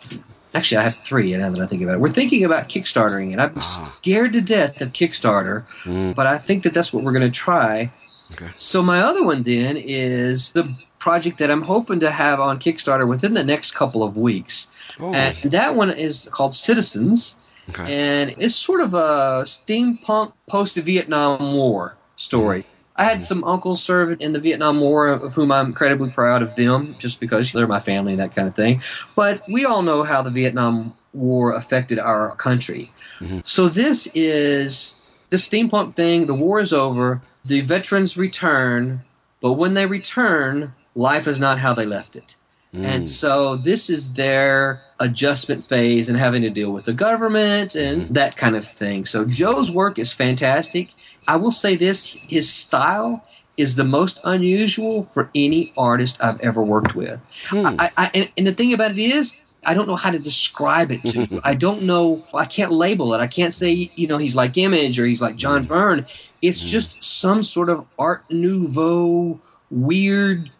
Actually, 0.55 0.77
I 0.77 0.83
have 0.83 0.95
three 0.95 1.35
now 1.35 1.49
that 1.49 1.61
I 1.61 1.65
think 1.65 1.81
about 1.83 1.95
it. 1.95 1.99
We're 1.99 2.09
thinking 2.09 2.43
about 2.45 2.69
Kickstartering 2.69 3.33
it. 3.33 3.39
I'm 3.39 3.51
Ah. 3.57 3.59
scared 3.59 4.33
to 4.33 4.41
death 4.41 4.81
of 4.81 4.93
Kickstarter, 4.93 5.63
Mm. 5.83 6.15
but 6.15 6.25
I 6.25 6.37
think 6.37 6.63
that 6.63 6.73
that's 6.73 6.93
what 6.93 7.03
we're 7.03 7.11
going 7.11 7.29
to 7.29 7.39
try. 7.47 7.91
Okay. 8.33 8.47
So 8.55 8.81
my 8.81 9.01
other 9.01 9.23
one 9.23 9.43
then 9.43 9.75
is 9.77 10.51
the 10.51 10.63
project 10.97 11.37
that 11.39 11.51
I'm 11.51 11.61
hoping 11.61 11.99
to 11.99 12.09
have 12.09 12.39
on 12.39 12.57
Kickstarter 12.57 13.07
within 13.07 13.33
the 13.33 13.43
next 13.43 13.71
couple 13.75 14.01
of 14.01 14.17
weeks. 14.17 14.67
Oh, 14.99 15.13
And 15.13 15.35
that 15.51 15.75
one 15.75 15.91
is 15.91 16.27
called 16.31 16.55
Citizens, 16.55 17.53
okay. 17.69 17.93
and 17.93 18.33
it's 18.39 18.55
sort 18.55 18.79
of 18.81 18.93
a 18.93 19.41
steampunk 19.43 20.31
post-Vietnam 20.47 21.53
War 21.53 21.95
story. 22.17 22.65
I 22.97 23.03
had 23.03 23.21
some 23.21 23.43
uncles 23.43 23.84
serve 23.84 24.21
in 24.21 24.34
the 24.34 24.39
Vietnam 24.39 24.79
War, 24.79 25.08
of 25.10 25.34
whom 25.34 25.51
I'm 25.51 25.67
incredibly 25.67 26.10
proud 26.10 26.41
of 26.41 26.55
them, 26.55 26.95
just 26.97 27.19
because 27.19 27.51
they're 27.51 27.67
my 27.67 27.81
family 27.81 28.13
and 28.13 28.21
that 28.21 28.36
kind 28.36 28.47
of 28.47 28.55
thing. 28.55 28.81
But 29.15 29.41
we 29.49 29.65
all 29.65 29.81
know 29.81 30.03
how 30.03 30.21
the 30.21 30.29
Vietnam 30.29 30.93
War 31.13 31.53
affected 31.53 31.99
our 31.99 32.36
country. 32.36 32.89
Mm-hmm. 33.19 33.39
So 33.43 33.67
this 33.67 34.07
is 34.13 35.15
the 35.30 35.38
steampunk 35.38 35.95
thing. 35.95 36.26
The 36.26 36.34
war 36.34 36.59
is 36.59 36.72
over. 36.72 37.22
The 37.45 37.61
veterans 37.61 38.17
return, 38.17 39.03
but 39.39 39.53
when 39.53 39.74
they 39.74 39.86
return, 39.86 40.74
life 40.95 41.28
is 41.28 41.39
not 41.39 41.59
how 41.59 41.74
they 41.74 41.86
left 41.86 42.15
it. 42.15 42.36
And 42.84 43.03
mm. 43.03 43.07
so 43.07 43.55
this 43.55 43.89
is 43.89 44.13
their 44.13 44.82
adjustment 44.99 45.61
phase 45.63 46.09
and 46.09 46.17
having 46.17 46.41
to 46.41 46.49
deal 46.49 46.71
with 46.71 46.86
the 46.86 46.93
government 46.93 47.76
and 47.76 48.03
mm-hmm. 48.03 48.13
that 48.13 48.36
kind 48.36 48.55
of 48.55 48.65
thing. 48.65 49.05
So 49.05 49.26
Joe's 49.26 49.71
work 49.71 49.99
is 49.99 50.13
fantastic. 50.13 50.89
I 51.28 51.36
will 51.38 51.51
say 51.51 51.76
this 51.76 52.05
his 52.13 52.51
style 52.51 53.23
is 53.57 53.76
the 53.76 53.84
most 53.84 54.19
unusual 54.23 55.05
for 55.05 55.30
any 55.34 55.71
artist 55.78 56.17
I've 56.21 56.39
ever 56.41 56.61
worked 56.61 56.95
with. 56.95 57.19
Hmm. 57.47 57.80
I, 57.80 57.91
I, 57.97 58.11
and, 58.13 58.32
and 58.38 58.47
the 58.47 58.53
thing 58.53 58.73
about 58.73 58.91
it 58.91 58.97
is, 58.97 59.34
I 59.65 59.73
don't 59.73 59.88
know 59.88 59.95
how 59.95 60.11
to 60.11 60.19
describe 60.19 60.91
it 60.91 61.03
to 61.05 61.26
you. 61.26 61.41
I 61.43 61.55
don't 61.55 61.84
know. 61.84 62.23
I 62.34 62.45
can't 62.45 62.71
label 62.71 63.13
it. 63.13 63.19
I 63.19 63.28
can't 63.28 63.53
say, 63.53 63.89
you 63.95 64.07
know, 64.07 64.17
he's 64.17 64.36
like 64.36 64.57
Image 64.57 64.99
or 64.99 65.05
he's 65.05 65.21
like 65.21 65.38
John 65.38 65.65
mm. 65.65 65.67
Byrne. 65.67 66.05
It's 66.41 66.63
mm. 66.63 66.67
just 66.67 67.03
some 67.03 67.43
sort 67.43 67.69
of 67.69 67.86
Art 67.97 68.23
Nouveau, 68.30 69.39
weird, 69.71 70.51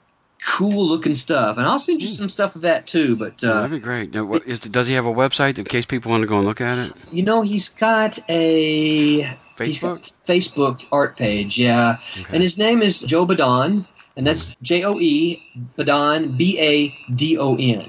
cool 0.46 0.86
looking 0.86 1.16
stuff. 1.16 1.58
And 1.58 1.66
I'll 1.66 1.80
send 1.80 2.02
you 2.02 2.08
some 2.08 2.30
stuff 2.30 2.56
of 2.56 2.62
that 2.62 2.88
too. 2.88 3.16
But 3.16 3.42
Yeah, 3.42 3.50
uh, 3.50 3.54
that'd 3.62 3.72
be 3.72 3.80
great. 3.80 4.14
Now, 4.14 4.26
what, 4.26 4.46
is, 4.46 4.62
does 4.62 4.88
he 4.88 4.94
have 4.94 5.06
a 5.06 5.14
website 5.14 5.58
in 5.58 5.66
case 5.66 5.86
people 5.86 6.12
want 6.12 6.22
to 6.22 6.28
go 6.28 6.38
and 6.38 6.46
look 6.46 6.62
at 6.62 6.78
it? 6.78 6.94
you 7.12 7.24
know, 7.24 7.42
he's 7.42 7.70
got 7.70 8.20
a 8.30 9.24
Facebook? 9.58 10.02
Facebook 10.02 10.86
art 10.92 11.18
page. 11.18 11.58
Yeah, 11.58 11.98
and 12.30 12.44
his 12.44 12.58
name 12.58 12.82
is 12.82 13.02
Joe 13.02 13.26
Badon, 13.26 13.86
and 14.16 14.28
that's 14.28 14.56
J 14.62 14.84
O 14.84 15.00
E 15.00 15.42
Badon 15.78 16.38
B 16.38 16.60
A 16.60 17.14
D 17.14 17.38
O 17.38 17.56
N. 17.56 17.88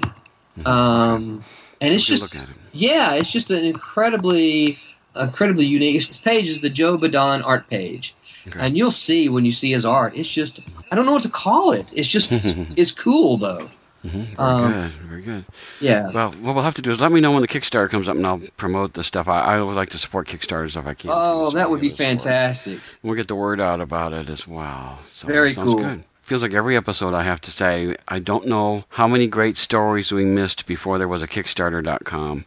Um, 0.65 1.43
and 1.79 1.93
it's 1.93 2.05
just 2.05 2.33
it. 2.33 2.47
yeah, 2.73 3.13
it's 3.13 3.31
just 3.31 3.51
an 3.51 3.63
incredibly, 3.63 4.77
incredibly 5.15 5.65
unique. 5.65 6.03
His 6.03 6.17
page 6.17 6.49
is 6.49 6.61
the 6.61 6.69
Joe 6.69 6.97
Badon 6.97 7.43
art 7.45 7.69
page, 7.69 8.15
Okay. 8.47 8.59
and 8.59 8.77
you'll 8.77 8.91
see 8.91 9.29
when 9.29 9.45
you 9.45 9.51
see 9.51 9.71
his 9.71 9.85
art. 9.85 10.15
It's 10.15 10.29
just 10.29 10.61
I 10.91 10.95
don't 10.95 11.05
know 11.05 11.13
what 11.13 11.23
to 11.23 11.29
call 11.29 11.71
it. 11.71 11.91
It's 11.95 12.07
just 12.07 12.29
it's 12.77 12.91
cool 12.91 13.37
though. 13.37 13.69
Very 14.03 14.35
Um, 14.37 14.71
good. 14.71 14.91
Very 15.09 15.21
good. 15.23 15.45
Yeah. 15.81 16.11
Well, 16.11 16.31
what 16.31 16.55
we'll 16.55 16.63
have 16.63 16.75
to 16.75 16.81
do 16.81 16.91
is 16.91 17.01
let 17.01 17.11
me 17.11 17.19
know 17.19 17.31
when 17.33 17.41
the 17.41 17.47
Kickstarter 17.47 17.89
comes 17.89 18.07
up, 18.07 18.15
and 18.15 18.25
I'll 18.25 18.41
promote 18.55 18.93
the 18.93 19.03
stuff. 19.03 19.27
I, 19.27 19.41
I 19.41 19.59
always 19.59 19.75
like 19.75 19.89
to 19.89 19.97
support 19.97 20.27
Kickstarters 20.27 20.77
if 20.77 20.85
I 20.87 20.93
can. 20.93 21.09
Oh, 21.13 21.49
that 21.51 21.69
would 21.69 21.81
be 21.81 21.87
yeah, 21.87 21.93
support. 21.95 22.07
fantastic. 22.21 22.79
We'll 23.03 23.15
get 23.15 23.27
the 23.27 23.35
word 23.35 23.59
out 23.59 23.81
about 23.81 24.13
it 24.13 24.29
as 24.29 24.47
well. 24.47 24.97
So 25.03 25.27
Very 25.27 25.51
sounds 25.51 25.67
cool. 25.73 25.79
good. 25.83 26.03
Feels 26.21 26.41
like 26.43 26.53
every 26.53 26.77
episode 26.77 27.13
I 27.15 27.23
have 27.23 27.41
to 27.41 27.51
say, 27.51 27.95
I 28.07 28.19
don't 28.19 28.47
know 28.47 28.83
how 28.89 29.07
many 29.07 29.27
great 29.27 29.57
stories 29.57 30.11
we 30.11 30.25
missed 30.25 30.67
before 30.67 30.97
there 30.99 31.07
was 31.07 31.21
a 31.21 31.27
Kickstarter.com. 31.27 32.45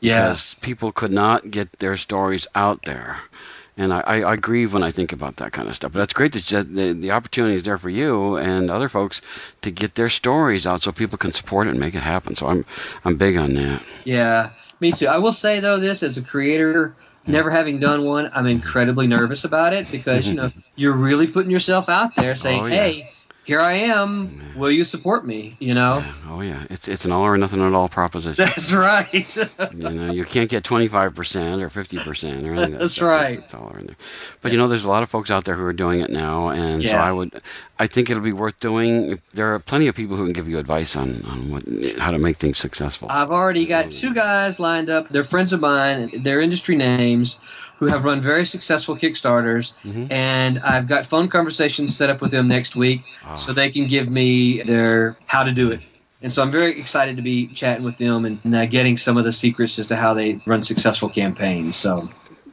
Yeah. 0.00 0.22
Because 0.28 0.54
people 0.54 0.92
could 0.92 1.12
not 1.12 1.50
get 1.50 1.72
their 1.78 1.96
stories 1.96 2.46
out 2.54 2.82
there. 2.84 3.18
And 3.76 3.92
I, 3.92 4.00
I, 4.00 4.32
I 4.32 4.36
grieve 4.36 4.74
when 4.74 4.82
I 4.82 4.90
think 4.90 5.12
about 5.12 5.36
that 5.36 5.52
kind 5.52 5.68
of 5.68 5.74
stuff. 5.74 5.92
But 5.92 6.00
that's 6.00 6.12
great 6.12 6.32
that 6.32 6.74
the, 6.74 6.92
the 6.92 7.10
opportunity 7.10 7.54
is 7.54 7.62
there 7.62 7.78
for 7.78 7.88
you 7.88 8.36
and 8.36 8.70
other 8.70 8.88
folks 8.88 9.22
to 9.62 9.70
get 9.70 9.94
their 9.94 10.10
stories 10.10 10.66
out 10.66 10.82
so 10.82 10.92
people 10.92 11.16
can 11.16 11.32
support 11.32 11.66
it 11.66 11.70
and 11.70 11.80
make 11.80 11.94
it 11.94 12.00
happen. 12.02 12.34
So 12.34 12.48
I'm 12.48 12.66
I'm 13.04 13.16
big 13.16 13.36
on 13.36 13.54
that. 13.54 13.82
Yeah, 14.04 14.50
me 14.80 14.92
too. 14.92 15.06
I 15.06 15.18
will 15.18 15.32
say 15.32 15.60
though, 15.60 15.78
this 15.78 16.02
as 16.02 16.18
a 16.18 16.22
creator, 16.22 16.94
never 17.26 17.48
having 17.50 17.80
done 17.80 18.04
one, 18.04 18.30
I'm 18.34 18.46
incredibly 18.46 19.06
nervous 19.06 19.44
about 19.44 19.72
it 19.72 19.90
because 19.90 20.26
mm-hmm. 20.26 20.36
you 20.36 20.42
know 20.42 20.50
you're 20.76 20.92
really 20.92 21.26
putting 21.26 21.50
yourself 21.50 21.88
out 21.88 22.14
there, 22.14 22.34
saying, 22.34 22.62
Oh, 22.64 22.66
yeah. 22.66 22.74
"Hey, 22.74 23.12
here 23.44 23.60
I 23.60 23.72
am. 23.74 24.40
Will 24.56 24.70
you 24.70 24.84
support 24.84 25.26
me?" 25.26 25.56
You 25.58 25.74
know. 25.74 25.98
Yeah. 25.98 26.14
Oh 26.28 26.40
yeah, 26.40 26.64
it's 26.70 26.88
it's 26.88 27.04
an 27.04 27.12
all 27.12 27.22
or 27.22 27.36
nothing 27.36 27.60
at 27.60 27.72
all 27.72 27.88
proposition. 27.88 28.44
That's 28.44 28.72
right. 28.72 29.36
you 29.36 29.90
know, 29.90 30.12
you 30.12 30.24
can't 30.24 30.48
get 30.48 30.64
25% 30.64 31.60
or 31.60 31.68
50% 31.68 32.44
or 32.44 32.52
anything. 32.52 32.78
That's 32.78 32.94
stuff. 32.94 33.08
right. 33.08 33.38
It's, 33.38 33.54
all 33.54 33.74
in 33.78 33.86
there. 33.86 33.96
But 34.40 34.52
you 34.52 34.58
know, 34.58 34.68
there's 34.68 34.84
a 34.84 34.88
lot 34.88 35.02
of 35.02 35.10
folks 35.10 35.30
out 35.30 35.44
there 35.44 35.54
who 35.54 35.64
are 35.64 35.72
doing 35.72 36.00
it 36.00 36.10
now, 36.10 36.48
and 36.48 36.82
so 36.86 36.96
I 36.96 37.12
would, 37.12 37.42
I 37.78 37.86
think 37.86 38.10
it'll 38.10 38.22
be 38.22 38.32
worth 38.32 38.60
doing. 38.60 39.20
There 39.34 39.54
are 39.54 39.58
plenty 39.58 39.88
of 39.88 39.94
people 39.94 40.16
who 40.16 40.24
can 40.24 40.32
give 40.32 40.48
you 40.48 40.58
advice 40.58 40.96
on 40.96 41.22
on 41.24 41.50
what 41.50 41.64
how 41.98 42.10
to 42.10 42.18
make 42.18 42.36
things 42.36 42.58
successful. 42.58 43.08
I've 43.10 43.30
already 43.30 43.66
got 43.66 43.90
two 43.90 44.14
guys 44.14 44.60
lined 44.60 44.90
up. 44.90 45.08
They're 45.08 45.24
friends 45.24 45.52
of 45.52 45.60
mine. 45.60 46.22
They're 46.22 46.40
industry 46.40 46.76
names 46.76 47.38
who 47.82 47.88
have 47.88 48.04
run 48.04 48.20
very 48.20 48.46
successful 48.46 48.94
Kickstarters, 48.94 49.72
and 50.08 50.60
I've 50.60 50.86
got 50.86 51.04
phone 51.04 51.26
conversations 51.26 51.96
set 51.96 52.10
up 52.10 52.20
with 52.22 52.30
them 52.30 52.46
next 52.46 52.76
week 52.76 53.00
so 53.34 53.52
they 53.52 53.70
can 53.70 53.88
give 53.88 54.08
me 54.08 54.62
their 54.62 55.16
how 55.26 55.42
to 55.42 55.50
do 55.50 55.72
it. 55.72 55.80
And 56.22 56.30
so 56.30 56.42
I'm 56.42 56.52
very 56.52 56.78
excited 56.78 57.16
to 57.16 57.22
be 57.22 57.48
chatting 57.48 57.84
with 57.84 57.96
them 57.96 58.24
and 58.24 58.54
uh, 58.54 58.66
getting 58.66 58.96
some 58.96 59.16
of 59.16 59.24
the 59.24 59.32
secrets 59.32 59.80
as 59.80 59.88
to 59.88 59.96
how 59.96 60.14
they 60.14 60.40
run 60.46 60.62
successful 60.62 61.08
campaigns. 61.08 61.74
So 61.74 61.94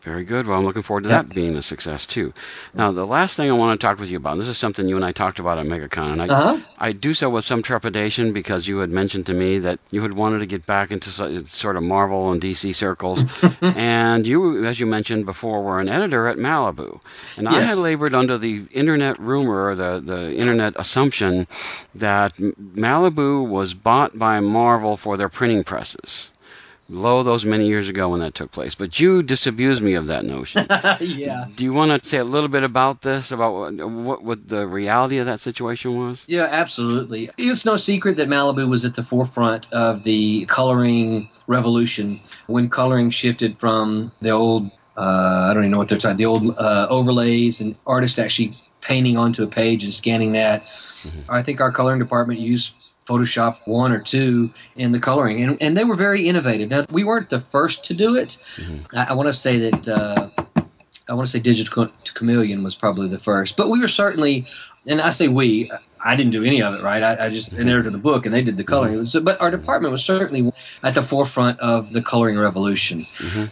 Very 0.09 0.23
good. 0.23 0.47
Well, 0.47 0.57
I'm 0.57 0.65
looking 0.65 0.81
forward 0.81 1.03
to 1.03 1.09
that 1.09 1.29
being 1.29 1.55
a 1.55 1.61
success 1.61 2.07
too. 2.07 2.33
Now, 2.73 2.91
the 2.91 3.05
last 3.05 3.35
thing 3.37 3.47
I 3.47 3.53
want 3.53 3.79
to 3.79 3.85
talk 3.87 3.99
with 3.99 4.09
you 4.09 4.17
about, 4.17 4.31
and 4.31 4.41
this 4.41 4.47
is 4.47 4.57
something 4.57 4.87
you 4.87 4.95
and 4.95 5.05
I 5.05 5.11
talked 5.11 5.37
about 5.37 5.59
at 5.59 5.67
MegaCon, 5.67 6.13
and 6.13 6.21
I, 6.23 6.27
Uh-huh. 6.27 6.57
I 6.79 6.93
do 6.93 7.13
so 7.13 7.29
with 7.29 7.45
some 7.45 7.61
trepidation 7.61 8.33
because 8.33 8.67
you 8.67 8.79
had 8.79 8.89
mentioned 8.89 9.27
to 9.27 9.35
me 9.35 9.59
that 9.59 9.77
you 9.91 10.01
had 10.01 10.13
wanted 10.13 10.39
to 10.39 10.47
get 10.47 10.65
back 10.65 10.89
into 10.89 11.11
sort 11.11 11.75
of 11.77 11.83
Marvel 11.83 12.31
and 12.31 12.41
DC 12.41 12.73
circles, 12.73 13.23
and 13.61 14.25
you, 14.25 14.65
as 14.65 14.79
you 14.79 14.87
mentioned 14.87 15.27
before, 15.27 15.61
were 15.61 15.79
an 15.79 15.89
editor 15.89 16.27
at 16.27 16.37
Malibu, 16.37 16.99
and 17.37 17.47
I 17.47 17.59
had 17.59 17.77
labored 17.77 18.15
under 18.15 18.39
the 18.39 18.63
internet 18.71 19.19
rumor, 19.19 19.75
the 19.75 20.01
the 20.03 20.35
internet 20.35 20.73
assumption 20.75 21.45
that 21.93 22.35
Malibu 22.37 23.47
was 23.47 23.75
bought 23.75 24.17
by 24.17 24.39
Marvel 24.39 24.97
for 24.97 25.17
their 25.17 25.29
printing 25.29 25.63
presses. 25.63 26.31
Lo, 26.89 27.21
those 27.21 27.45
many 27.45 27.67
years 27.67 27.87
ago 27.87 28.09
when 28.09 28.19
that 28.19 28.33
took 28.33 28.51
place. 28.51 28.73
But 28.73 28.99
you 28.99 29.21
disabused 29.21 29.83
me 29.83 29.93
of 29.93 30.07
that 30.07 30.25
notion. 30.25 30.65
yeah. 30.99 31.45
Do 31.55 31.63
you 31.63 31.71
want 31.71 32.01
to 32.01 32.07
say 32.07 32.17
a 32.17 32.23
little 32.23 32.49
bit 32.49 32.63
about 32.63 33.01
this, 33.01 33.31
about 33.31 33.53
what, 33.53 33.89
what, 33.89 34.23
what 34.23 34.47
the 34.47 34.67
reality 34.67 35.17
of 35.17 35.27
that 35.27 35.39
situation 35.39 35.97
was? 35.97 36.25
Yeah, 36.27 36.47
absolutely. 36.49 37.29
It's 37.37 37.63
no 37.63 37.77
secret 37.77 38.17
that 38.17 38.27
Malibu 38.27 38.67
was 38.67 38.85
at 38.85 38.95
the 38.95 39.03
forefront 39.03 39.71
of 39.71 40.03
the 40.03 40.45
coloring 40.45 41.29
revolution 41.47 42.19
when 42.47 42.69
coloring 42.69 43.11
shifted 43.11 43.57
from 43.57 44.11
the 44.21 44.31
old, 44.31 44.71
uh, 44.97 45.47
I 45.49 45.53
don't 45.53 45.63
even 45.63 45.71
know 45.71 45.77
what 45.77 45.89
they're 45.89 45.99
talking, 45.99 46.17
the 46.17 46.25
old 46.25 46.57
uh, 46.57 46.87
overlays 46.89 47.61
and 47.61 47.77
artists 47.85 48.17
actually 48.17 48.53
painting 48.81 49.17
onto 49.17 49.43
a 49.43 49.47
page 49.47 49.83
and 49.83 49.93
scanning 49.93 50.31
that. 50.33 50.67
I 51.29 51.41
think 51.41 51.61
our 51.61 51.71
coloring 51.71 51.99
department 51.99 52.39
used 52.39 52.88
Photoshop 53.09 53.59
one 53.65 53.91
or 53.91 53.99
two 53.99 54.51
in 54.75 54.91
the 54.91 54.99
coloring, 54.99 55.41
and, 55.41 55.57
and 55.61 55.75
they 55.75 55.83
were 55.83 55.95
very 55.95 56.27
innovative. 56.27 56.69
Now, 56.69 56.85
we 56.91 57.03
weren't 57.03 57.29
the 57.29 57.39
first 57.39 57.83
to 57.85 57.93
do 57.93 58.15
it. 58.15 58.37
Mm-hmm. 58.55 58.95
I, 58.95 59.07
I 59.09 59.13
want 59.13 59.27
to 59.27 59.33
say 59.33 59.57
that. 59.57 59.87
Uh, 59.87 60.29
I 61.09 61.13
want 61.13 61.25
to 61.25 61.31
say 61.31 61.39
Digital 61.39 61.87
Chameleon 62.13 62.63
was 62.63 62.75
probably 62.75 63.07
the 63.07 63.17
first, 63.17 63.57
but 63.57 63.67
we 63.67 63.79
were 63.79 63.87
certainly, 63.87 64.45
and 64.85 65.01
I 65.01 65.09
say 65.09 65.27
we, 65.27 65.71
I 66.05 66.15
didn't 66.15 66.31
do 66.31 66.43
any 66.43 66.61
of 66.61 66.73
it, 66.75 66.83
right? 66.83 67.01
I, 67.01 67.25
I 67.25 67.29
just 67.29 67.51
mm-hmm. 67.51 67.67
edited 67.67 67.93
the 67.93 67.97
book 67.97 68.27
and 68.27 68.35
they 68.35 68.43
did 68.43 68.57
the 68.57 68.63
coloring. 68.63 68.93
Mm-hmm. 68.93 68.99
It 68.99 69.13
was- 69.13 69.23
but 69.23 69.41
our 69.41 69.49
department 69.49 69.91
was 69.91 70.05
certainly 70.05 70.53
at 70.83 70.93
the 70.93 71.01
forefront 71.01 71.59
of 71.59 71.93
the 71.93 72.01
coloring 72.03 72.37
revolution. 72.37 73.01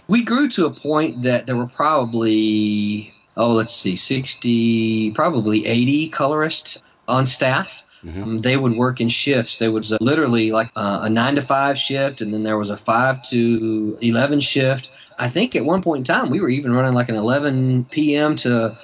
We 0.08 0.24
grew 0.24 0.48
to 0.50 0.68
a 0.68 0.72
point 0.72 1.24
that 1.24 1.48
there 1.48 1.58
were 1.58 1.68
probably, 1.68 3.14
oh, 3.36 3.54
let's 3.54 3.74
see, 3.74 3.96
60, 3.96 5.12
probably 5.12 5.66
80 5.66 6.10
colorists 6.10 6.84
on 7.08 7.26
staff. 7.26 7.84
Um, 8.16 8.42
they 8.42 8.58
would 8.58 8.76
work 8.76 9.02
in 9.02 9.10
shifts. 9.10 9.60
They 9.60 9.68
was 9.68 9.92
uh, 9.92 9.98
literally 10.02 10.52
like 10.52 10.70
uh, 10.76 11.00
a 11.04 11.10
nine 11.10 11.36
to 11.36 11.42
five 11.42 11.78
shift, 11.78 12.22
and 12.22 12.34
then 12.34 12.44
there 12.44 12.58
was 12.58 12.70
a 12.70 12.78
five 12.78 13.22
to 13.30 13.98
eleven 14.02 14.40
shift. 14.40 14.90
I 15.20 15.30
think 15.30 15.56
at 15.56 15.66
one 15.66 15.82
point 15.82 16.00
in 16.00 16.04
time 16.16 16.28
we 16.30 16.40
were 16.40 16.50
even 16.50 16.72
running 16.74 16.94
like 16.94 17.10
an 17.10 17.16
eleven 17.16 17.86
p.m. 17.86 18.36
to 18.38 18.78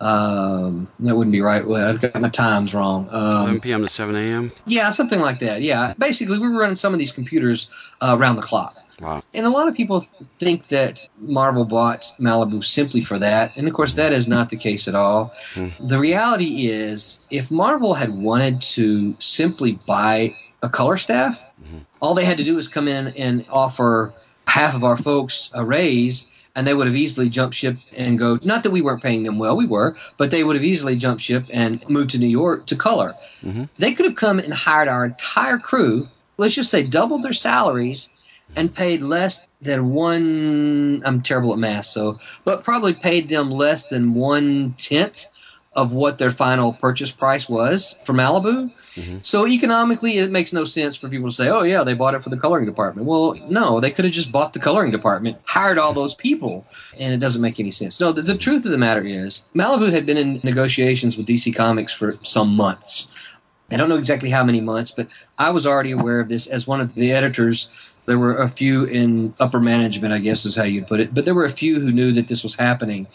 um, 0.00 0.86
that 1.00 1.16
wouldn't 1.16 1.32
be 1.32 1.40
right. 1.40 1.66
Well, 1.66 1.88
I've 1.88 2.00
got 2.00 2.20
my 2.20 2.28
times 2.28 2.72
wrong. 2.74 3.08
11 3.12 3.50
Um, 3.54 3.60
p.m. 3.60 3.82
to 3.82 3.88
7 3.88 4.14
a.m. 4.14 4.52
yeah, 4.66 4.90
something 4.90 5.20
like 5.20 5.40
that. 5.40 5.62
Yeah, 5.62 5.94
basically 5.98 6.38
we 6.38 6.48
were 6.48 6.58
running 6.58 6.76
some 6.76 6.92
of 6.92 6.98
these 6.98 7.10
computers 7.12 7.68
uh, 8.00 8.14
around 8.18 8.36
the 8.36 8.42
clock. 8.42 8.76
Wow. 9.00 9.22
And 9.32 9.46
a 9.46 9.50
lot 9.50 9.68
of 9.68 9.74
people 9.74 10.00
think 10.38 10.68
that 10.68 11.08
Marvel 11.20 11.64
bought 11.64 12.12
Malibu 12.18 12.64
simply 12.64 13.00
for 13.00 13.18
that. 13.18 13.52
And 13.56 13.68
of 13.68 13.74
course, 13.74 13.94
that 13.94 14.12
is 14.12 14.26
not 14.26 14.50
the 14.50 14.56
case 14.56 14.88
at 14.88 14.94
all. 14.94 15.32
Hmm. 15.54 15.68
The 15.80 15.98
reality 15.98 16.68
is, 16.68 17.26
if 17.30 17.50
Marvel 17.50 17.94
had 17.94 18.14
wanted 18.14 18.60
to 18.62 19.14
simply 19.20 19.72
buy 19.86 20.34
a 20.62 20.68
color 20.68 20.96
staff, 20.96 21.44
hmm. 21.64 21.78
all 22.00 22.14
they 22.14 22.24
had 22.24 22.38
to 22.38 22.44
do 22.44 22.56
was 22.56 22.66
come 22.66 22.88
in 22.88 23.08
and 23.08 23.44
offer 23.50 24.12
half 24.48 24.74
of 24.74 24.82
our 24.82 24.96
folks 24.96 25.50
a 25.54 25.64
raise, 25.64 26.26
and 26.56 26.66
they 26.66 26.74
would 26.74 26.86
have 26.86 26.96
easily 26.96 27.28
jumped 27.28 27.54
ship 27.54 27.76
and 27.96 28.18
go. 28.18 28.38
Not 28.42 28.62
that 28.64 28.70
we 28.70 28.80
weren't 28.80 29.02
paying 29.02 29.22
them 29.22 29.38
well, 29.38 29.56
we 29.56 29.66
were, 29.66 29.94
but 30.16 30.30
they 30.30 30.42
would 30.42 30.56
have 30.56 30.64
easily 30.64 30.96
jumped 30.96 31.22
ship 31.22 31.44
and 31.52 31.86
moved 31.88 32.10
to 32.10 32.18
New 32.18 32.28
York 32.28 32.66
to 32.66 32.74
color. 32.74 33.14
Mm-hmm. 33.42 33.64
They 33.78 33.92
could 33.92 34.06
have 34.06 34.16
come 34.16 34.38
and 34.40 34.52
hired 34.52 34.88
our 34.88 35.04
entire 35.04 35.58
crew. 35.58 36.08
Let's 36.38 36.54
just 36.54 36.70
say 36.70 36.82
doubled 36.82 37.22
their 37.22 37.32
salaries 37.32 38.08
and 38.56 38.74
paid 38.74 39.02
less 39.02 39.46
than 39.60 39.90
one. 39.90 41.02
I'm 41.04 41.22
terrible 41.22 41.52
at 41.52 41.58
math, 41.58 41.86
so 41.86 42.16
but 42.44 42.64
probably 42.64 42.94
paid 42.94 43.28
them 43.28 43.50
less 43.50 43.84
than 43.84 44.14
one 44.14 44.74
tenth 44.78 45.26
of 45.74 45.92
what 45.92 46.18
their 46.18 46.32
final 46.32 46.72
purchase 46.72 47.12
price 47.12 47.48
was 47.48 47.96
for 48.04 48.12
Malibu. 48.12 48.72
Mm-hmm. 48.94 49.18
So 49.22 49.46
economically, 49.46 50.18
it 50.18 50.30
makes 50.30 50.52
no 50.52 50.64
sense 50.64 50.96
for 50.96 51.08
people 51.08 51.28
to 51.28 51.34
say, 51.34 51.48
"Oh 51.48 51.62
yeah, 51.62 51.84
they 51.84 51.94
bought 51.94 52.14
it 52.14 52.22
for 52.22 52.30
the 52.30 52.36
coloring 52.36 52.66
department." 52.66 53.06
Well, 53.06 53.34
no, 53.48 53.78
they 53.78 53.90
could 53.90 54.04
have 54.04 54.14
just 54.14 54.32
bought 54.32 54.54
the 54.54 54.58
coloring 54.58 54.90
department, 54.90 55.36
hired 55.44 55.78
all 55.78 55.92
those 55.92 56.14
people, 56.14 56.66
and 56.98 57.12
it 57.12 57.18
doesn't 57.18 57.42
make 57.42 57.60
any 57.60 57.70
sense. 57.70 58.00
No, 58.00 58.12
the, 58.12 58.22
the 58.22 58.36
truth 58.36 58.64
of 58.64 58.72
the 58.72 58.78
matter 58.78 59.02
is, 59.02 59.44
Malibu 59.54 59.92
had 59.92 60.04
been 60.04 60.16
in 60.16 60.40
negotiations 60.42 61.16
with 61.16 61.26
DC 61.26 61.54
Comics 61.54 61.92
for 61.92 62.12
some 62.24 62.56
months. 62.56 63.28
I 63.70 63.76
don't 63.76 63.88
know 63.88 63.96
exactly 63.96 64.30
how 64.30 64.42
many 64.42 64.60
months, 64.60 64.90
but 64.90 65.12
I 65.38 65.50
was 65.50 65.66
already 65.66 65.90
aware 65.90 66.20
of 66.20 66.28
this 66.28 66.46
as 66.46 66.66
one 66.66 66.80
of 66.80 66.94
the 66.94 67.12
editors. 67.12 67.68
There 68.08 68.18
were 68.18 68.38
a 68.38 68.48
few 68.48 68.84
in 68.84 69.34
upper 69.38 69.60
management, 69.60 70.14
I 70.14 70.18
guess 70.18 70.46
is 70.46 70.56
how 70.56 70.64
you'd 70.64 70.86
put 70.86 70.98
it, 70.98 71.12
but 71.12 71.26
there 71.26 71.34
were 71.34 71.44
a 71.44 71.50
few 71.50 71.78
who 71.78 71.92
knew 71.92 72.10
that 72.12 72.26
this 72.26 72.42
was 72.42 72.54
happening. 72.54 73.06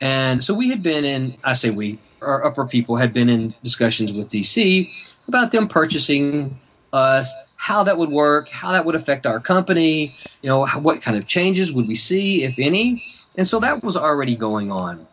And 0.00 0.42
so 0.42 0.54
we 0.54 0.70
had 0.70 0.82
been 0.82 1.04
in, 1.04 1.36
I 1.44 1.52
say 1.52 1.68
we, 1.68 1.98
our 2.22 2.44
upper 2.44 2.64
people 2.64 2.96
had 2.96 3.12
been 3.12 3.28
in 3.28 3.54
discussions 3.62 4.10
with 4.12 4.30
DC 4.30 4.90
about 5.28 5.50
them 5.50 5.68
purchasing 5.68 6.58
us, 6.94 7.30
how 7.58 7.82
that 7.84 7.98
would 7.98 8.08
work, 8.08 8.48
how 8.48 8.72
that 8.72 8.86
would 8.86 8.94
affect 8.94 9.26
our 9.26 9.38
company, 9.38 10.16
you 10.42 10.48
know, 10.48 10.66
what 10.66 11.02
kind 11.02 11.18
of 11.18 11.26
changes 11.26 11.70
would 11.72 11.86
we 11.86 11.94
see, 11.94 12.42
if 12.42 12.58
any. 12.58 13.04
And 13.36 13.46
so 13.46 13.60
that 13.60 13.84
was 13.84 13.96
already 13.96 14.34
going 14.34 14.72
on. 14.72 15.06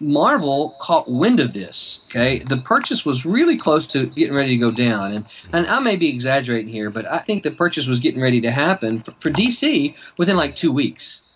Marvel 0.00 0.76
caught 0.80 1.08
wind 1.10 1.40
of 1.40 1.52
this. 1.52 2.08
Okay, 2.10 2.38
the 2.38 2.56
purchase 2.56 3.04
was 3.04 3.26
really 3.26 3.56
close 3.56 3.86
to 3.88 4.06
getting 4.06 4.34
ready 4.34 4.50
to 4.50 4.56
go 4.56 4.70
down, 4.70 5.12
and 5.12 5.26
and 5.52 5.66
I 5.66 5.78
may 5.78 5.96
be 5.96 6.08
exaggerating 6.08 6.72
here, 6.72 6.90
but 6.90 7.06
I 7.06 7.18
think 7.18 7.42
the 7.42 7.50
purchase 7.50 7.86
was 7.86 8.00
getting 8.00 8.20
ready 8.20 8.40
to 8.40 8.50
happen 8.50 9.00
for, 9.00 9.12
for 9.18 9.30
DC 9.30 9.94
within 10.16 10.36
like 10.36 10.56
two 10.56 10.72
weeks. 10.72 11.26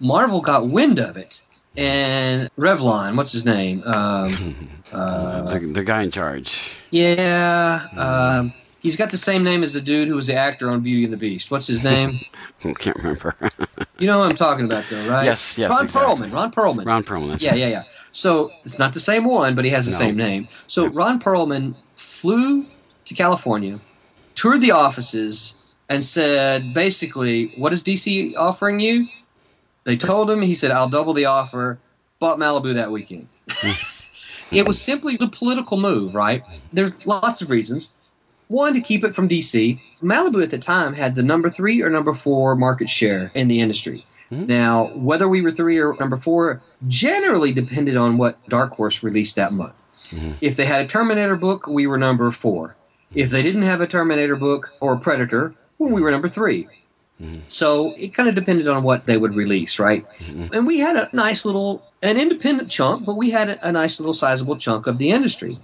Marvel 0.00 0.40
got 0.40 0.68
wind 0.68 0.98
of 0.98 1.16
it, 1.16 1.42
and 1.76 2.50
Revlon, 2.58 3.16
what's 3.16 3.32
his 3.32 3.44
name? 3.44 3.82
Um, 3.94 4.68
uh, 4.92 5.42
the, 5.42 5.58
the 5.58 5.82
guy 5.82 6.02
in 6.02 6.10
charge. 6.10 6.76
yeah, 6.90 7.86
um, 7.96 8.52
he's 8.84 8.96
got 8.96 9.10
the 9.10 9.16
same 9.16 9.42
name 9.42 9.64
as 9.64 9.72
the 9.72 9.80
dude 9.80 10.06
who 10.06 10.14
was 10.14 10.28
the 10.28 10.34
actor 10.34 10.70
on 10.70 10.80
Beauty 10.82 11.02
and 11.02 11.12
the 11.12 11.16
Beast. 11.16 11.50
What's 11.50 11.66
his 11.66 11.82
name? 11.82 12.20
I 12.64 12.72
can't 12.74 12.96
remember. 12.98 13.34
you 13.98 14.06
know 14.06 14.20
what 14.20 14.28
I'm 14.28 14.36
talking 14.36 14.66
about, 14.66 14.84
though, 14.88 15.08
right? 15.10 15.24
Yes, 15.24 15.58
yes, 15.58 15.70
Ron 15.70 15.86
exactly. 15.86 16.28
Perlman. 16.28 16.32
Ron 16.32 16.52
Perlman. 16.52 16.86
Ron 16.86 17.02
Perlman. 17.02 17.40
Yeah, 17.40 17.50
right. 17.50 17.58
yeah, 17.58 17.68
yeah. 17.68 17.82
So 18.12 18.52
it's 18.64 18.78
not 18.78 18.94
the 18.94 19.00
same 19.00 19.24
one, 19.24 19.56
but 19.56 19.64
he 19.64 19.70
has 19.72 19.86
the 19.86 19.92
No. 19.92 19.98
same 19.98 20.16
name. 20.16 20.46
So 20.68 20.86
Ron 20.86 21.18
Perelman 21.18 21.74
flew 21.96 22.64
to 23.06 23.14
California, 23.14 23.80
toured 24.36 24.60
the 24.60 24.70
offices, 24.70 25.74
and 25.88 26.04
said 26.04 26.72
basically, 26.74 27.52
"What 27.56 27.72
is 27.72 27.82
DC 27.82 28.36
offering 28.36 28.80
you?" 28.80 29.08
They 29.84 29.96
told 29.96 30.30
him. 30.30 30.42
He 30.42 30.54
said, 30.54 30.70
"I'll 30.70 30.88
double 30.88 31.14
the 31.14 31.24
offer." 31.24 31.78
Bought 32.20 32.38
Malibu 32.38 32.74
that 32.74 32.90
weekend. 32.92 33.28
Hmm. 33.50 33.72
it 34.52 34.66
was 34.66 34.80
simply 34.80 35.16
the 35.16 35.28
political 35.28 35.76
move, 35.78 36.14
right? 36.14 36.42
There's 36.72 37.04
lots 37.04 37.42
of 37.42 37.50
reasons. 37.50 37.92
One, 38.48 38.74
to 38.74 38.80
keep 38.80 39.04
it 39.04 39.14
from 39.14 39.28
DC. 39.28 39.80
Malibu 40.02 40.42
at 40.42 40.50
the 40.50 40.58
time 40.58 40.92
had 40.92 41.14
the 41.14 41.22
number 41.22 41.48
three 41.50 41.82
or 41.82 41.90
number 41.90 42.12
four 42.12 42.54
market 42.54 42.90
share 42.90 43.30
in 43.34 43.48
the 43.48 43.60
industry. 43.60 44.02
Hmm. 44.28 44.46
Now, 44.46 44.86
whether 44.94 45.28
we 45.28 45.42
were 45.42 45.52
three 45.52 45.78
or 45.78 45.96
number 45.98 46.16
four 46.16 46.62
generally 46.88 47.52
depended 47.52 47.96
on 47.96 48.18
what 48.18 48.46
Dark 48.48 48.72
Horse 48.72 49.02
released 49.02 49.36
that 49.36 49.52
month. 49.52 49.74
Mm-hmm. 50.10 50.32
If 50.40 50.56
they 50.56 50.66
had 50.66 50.82
a 50.82 50.86
Terminator 50.86 51.36
book, 51.36 51.66
we 51.66 51.86
were 51.86 51.98
number 51.98 52.30
four. 52.30 52.76
If 53.14 53.30
they 53.30 53.42
didn't 53.42 53.62
have 53.62 53.80
a 53.80 53.86
Terminator 53.86 54.36
book 54.36 54.70
or 54.80 54.94
a 54.94 54.98
Predator, 54.98 55.54
well, 55.78 55.90
we 55.90 56.02
were 56.02 56.10
number 56.10 56.28
three. 56.28 56.68
Mm-hmm. 57.20 57.42
So 57.48 57.94
it 57.96 58.12
kind 58.12 58.28
of 58.28 58.34
depended 58.34 58.66
on 58.68 58.82
what 58.82 59.06
they 59.06 59.16
would 59.16 59.34
release, 59.34 59.78
right? 59.78 60.06
Mm-hmm. 60.18 60.52
And 60.52 60.66
we 60.66 60.78
had 60.78 60.96
a 60.96 61.08
nice 61.12 61.44
little, 61.44 61.82
an 62.02 62.18
independent 62.18 62.70
chunk, 62.70 63.06
but 63.06 63.16
we 63.16 63.30
had 63.30 63.48
a, 63.48 63.68
a 63.68 63.72
nice 63.72 64.00
little 64.00 64.12
sizable 64.12 64.56
chunk 64.56 64.86
of 64.86 64.98
the 64.98 65.10
industry. 65.10 65.56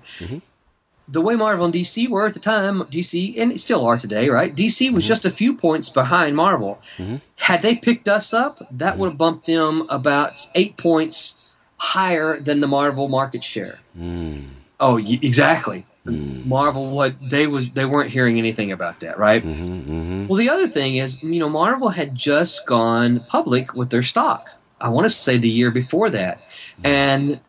The 1.10 1.20
way 1.20 1.34
Marvel 1.34 1.64
and 1.64 1.74
DC 1.74 2.08
were 2.08 2.26
at 2.26 2.34
the 2.34 2.40
time, 2.40 2.82
DC, 2.84 3.38
and 3.40 3.58
still 3.58 3.84
are 3.86 3.96
today, 3.96 4.28
right? 4.28 4.54
DC 4.54 4.92
was 4.92 5.04
mm-hmm. 5.04 5.08
just 5.08 5.24
a 5.24 5.30
few 5.30 5.56
points 5.56 5.88
behind 5.88 6.36
Marvel. 6.36 6.80
Mm-hmm. 6.96 7.16
Had 7.36 7.62
they 7.62 7.74
picked 7.74 8.08
us 8.08 8.32
up, 8.32 8.58
that 8.58 8.92
mm-hmm. 8.92 9.00
would 9.00 9.08
have 9.10 9.18
bumped 9.18 9.46
them 9.46 9.86
about 9.88 10.46
eight 10.54 10.76
points 10.76 11.56
higher 11.78 12.38
than 12.38 12.60
the 12.60 12.68
Marvel 12.68 13.08
market 13.08 13.42
share. 13.42 13.78
Mm. 13.98 14.48
Oh, 14.78 14.96
y- 14.96 15.18
exactly. 15.22 15.84
Mm. 16.06 16.46
Marvel, 16.46 16.90
what 16.90 17.14
they 17.28 17.46
was 17.46 17.70
they 17.70 17.84
weren't 17.84 18.10
hearing 18.10 18.38
anything 18.38 18.70
about 18.72 19.00
that, 19.00 19.18
right? 19.18 19.44
Well, 19.44 20.38
the 20.38 20.48
other 20.50 20.68
thing 20.68 20.96
is, 20.96 21.22
you 21.22 21.38
know, 21.38 21.48
Marvel 21.48 21.88
had 21.88 22.14
just 22.14 22.66
gone 22.66 23.20
public 23.28 23.74
with 23.74 23.90
their 23.90 24.02
stock. 24.02 24.48
I 24.80 24.88
want 24.88 25.04
to 25.04 25.10
say 25.10 25.36
the 25.36 25.48
year 25.48 25.70
before 25.70 26.10
that, 26.10 26.38
mm-hmm. 26.38 26.86
and 26.86 27.40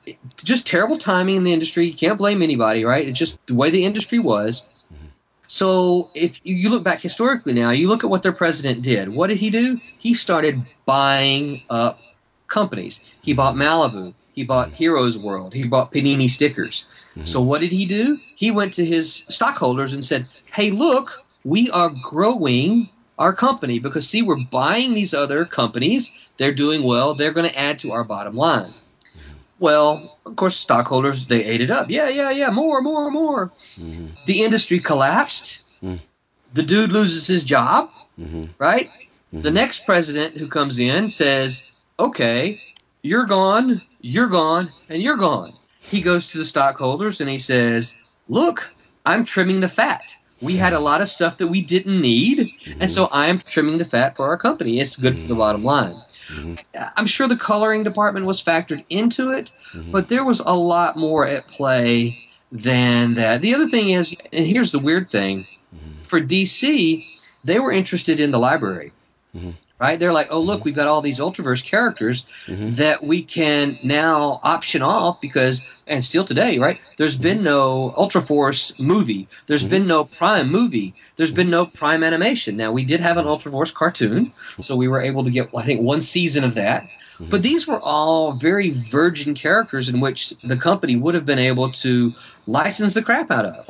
just 0.44 0.68
terrible 0.68 0.98
timing 0.98 1.38
in 1.38 1.44
the 1.44 1.54
industry. 1.54 1.88
You 1.88 1.94
can't 1.94 2.18
blame 2.18 2.42
anybody, 2.42 2.84
right? 2.86 3.08
It's 3.08 3.20
just 3.20 3.46
the 3.48 3.56
way 3.56 3.70
the 3.70 3.86
industry 3.86 4.20
was. 4.20 4.62
Mm-hmm. 4.62 5.06
So 5.48 6.10
if 6.14 6.40
you- 6.44 6.70
look 6.70 6.84
back 6.84 7.00
historically 7.00 7.54
now, 7.54 7.72
you 7.72 7.88
look 7.88 8.04
at 8.04 8.10
what 8.10 8.24
their 8.24 8.32
president 8.32 8.84
did. 8.84 9.10
What 9.10 9.28
did 9.28 9.38
he 9.38 9.50
do? 9.50 9.80
He 9.98 10.14
started 10.14 10.62
buying 10.86 11.64
up 11.70 12.00
companies. 12.48 13.00
He 13.22 13.34
bought 13.34 13.56
mm-hmm. 13.56 13.98
Malibu. 13.98 14.14
He 14.34 14.46
bought 14.46 14.72
Heroes 14.72 15.18
World. 15.18 15.54
He 15.54 15.66
bought 15.66 15.92
Panini 15.92 16.30
stickers. 16.30 16.86
So 17.26 17.42
what 17.42 17.60
did 17.60 17.74
he 17.74 17.86
do? 17.86 18.18
He 18.36 18.50
went 18.50 18.74
to 18.76 18.86
his 18.86 19.26
stockholders 19.28 19.92
and 19.92 20.06
said, 20.06 20.30
"Hey, 20.46 20.72
look, 20.72 21.26
we 21.44 21.70
are 21.72 21.92
growing 22.02 22.90
our 23.22 23.34
company 23.34 23.80
because 23.80 24.08
see, 24.08 24.22
we're 24.22 24.44
buying 24.52 24.94
these 24.94 25.14
other 25.14 25.46
companies. 25.46 26.12
They're 26.38 26.54
doing 26.54 26.84
well. 26.84 27.14
They're 27.14 27.32
going 27.32 27.50
to 27.50 27.58
add 27.58 27.80
to 27.80 27.92
our 27.92 28.04
bottom 28.04 28.36
line." 28.36 28.74
Well, 29.60 30.18
of 30.26 30.36
course, 30.38 30.58
stockholders 30.58 31.28
they 31.28 31.46
ate 31.46 31.62
it 31.62 31.70
up. 31.70 31.90
Yeah, 31.90 32.10
yeah, 32.10 32.32
yeah. 32.32 32.50
More, 32.50 32.82
more, 32.82 33.12
more. 33.12 33.52
Mm-hmm. 33.80 34.08
The 34.26 34.44
industry 34.44 34.80
collapsed. 34.80 35.80
Mm. 35.84 36.00
The 36.54 36.64
dude 36.64 36.92
loses 36.92 37.28
his 37.28 37.44
job. 37.44 37.92
Mm-hmm. 38.20 38.46
Right. 38.58 38.90
The 39.32 39.38
mm-hmm. 39.38 39.54
next 39.54 39.86
president 39.86 40.36
who 40.36 40.48
comes 40.48 40.80
in 40.80 41.08
says, 41.08 41.86
"Okay, 42.00 42.60
you're 43.04 43.26
gone, 43.26 43.82
you're 44.02 44.28
gone, 44.28 44.72
and 44.90 45.02
you're 45.02 45.16
gone." 45.30 45.54
He 45.80 46.02
goes 46.02 46.28
to 46.28 46.40
the 46.40 46.46
stockholders 46.46 47.22
and 47.22 47.30
he 47.30 47.40
says, 47.40 47.96
"Look, 48.30 48.74
I'm 49.06 49.26
trimming 49.26 49.60
the 49.60 49.70
fat. 49.70 50.16
We 50.42 50.58
had 50.58 50.74
a 50.74 50.80
lot 50.80 51.02
of 51.02 51.10
stuff 51.10 51.38
that 51.38 51.48
we 51.48 51.62
didn't 51.62 52.02
need, 52.02 52.52
and 52.80 52.90
so 52.90 53.06
mm-hmm. 53.06 53.16
I'm 53.16 53.40
trimming 53.40 53.78
the 53.78 53.86
fat 53.86 54.16
for 54.16 54.28
our 54.28 54.38
company. 54.38 54.80
It's 54.80 54.96
good 54.96 55.14
for 55.14 55.22
the 55.22 55.28
mm-hmm. 55.28 55.38
bottom 55.38 55.64
line." 55.64 55.96
Mm-hmm. 56.30 56.84
I'm 56.96 57.06
sure 57.06 57.28
the 57.28 57.36
coloring 57.36 57.84
department 57.84 58.26
was 58.26 58.42
factored 58.42 58.84
into 58.90 59.32
it, 59.32 59.52
but 59.92 60.08
there 60.10 60.24
was 60.24 60.40
a 60.40 60.56
lot 60.56 60.98
more 60.98 61.26
at 61.26 61.48
play 61.48 62.18
than 62.52 63.14
that. 63.16 63.42
The 63.42 63.54
other 63.54 63.68
thing 63.68 63.90
is, 63.90 64.16
and 64.32 64.48
here's 64.48 64.72
the 64.72 64.80
weird 64.80 65.10
thing 65.10 65.46
for 66.04 66.20
DC, 66.20 67.06
they 67.44 67.60
were 67.60 67.72
interested 67.72 68.20
in 68.20 68.32
the 68.32 68.40
library. 68.40 68.92
Right? 69.82 70.00
They're 70.00 70.14
like, 70.14 70.28
oh, 70.30 70.40
look, 70.40 70.60
mm-hmm. 70.60 70.66
we've 70.66 70.76
got 70.76 70.88
all 70.88 71.02
these 71.02 71.18
Ultraverse 71.18 71.64
characters 71.64 72.24
mm-hmm. 72.46 72.76
that 72.76 73.04
we 73.04 73.24
can 73.24 73.80
now 73.84 74.40
option 74.44 74.84
off 74.84 75.20
because, 75.20 75.64
and 75.88 76.06
still 76.06 76.24
today, 76.24 76.60
right? 76.60 76.80
There's 76.98 77.16
been 77.16 77.38
mm-hmm. 77.38 77.46
no 77.46 77.96
Ultraforce 77.98 78.80
movie. 78.80 79.28
There's 79.48 79.64
been 79.64 79.88
no 79.88 80.04
Prime 80.04 80.52
movie. 80.52 80.94
There's 81.16 81.32
been 81.32 81.50
no 81.50 81.66
Prime 81.66 82.04
animation. 82.04 82.58
Now, 82.58 82.72
we 82.72 82.86
did 82.86 83.00
have 83.00 83.18
an 83.18 83.26
Ultraforce 83.26 83.74
cartoon, 83.74 84.32
so 84.60 84.76
we 84.76 84.88
were 84.88 85.02
able 85.02 85.24
to 85.24 85.32
get, 85.32 85.50
I 85.58 85.64
think, 85.64 85.82
one 85.82 86.02
season 86.04 86.44
of 86.44 86.54
that. 86.54 86.88
But 87.20 87.42
these 87.42 87.68
were 87.68 87.80
all 87.80 88.34
very 88.34 88.70
virgin 88.70 89.34
characters 89.34 89.90
in 89.90 90.00
which 90.00 90.30
the 90.44 90.58
company 90.58 90.96
would 90.96 91.16
have 91.16 91.26
been 91.26 91.40
able 91.40 91.72
to 91.72 92.14
license 92.46 92.94
the 92.94 93.02
crap 93.02 93.32
out 93.32 93.46
of. 93.46 93.70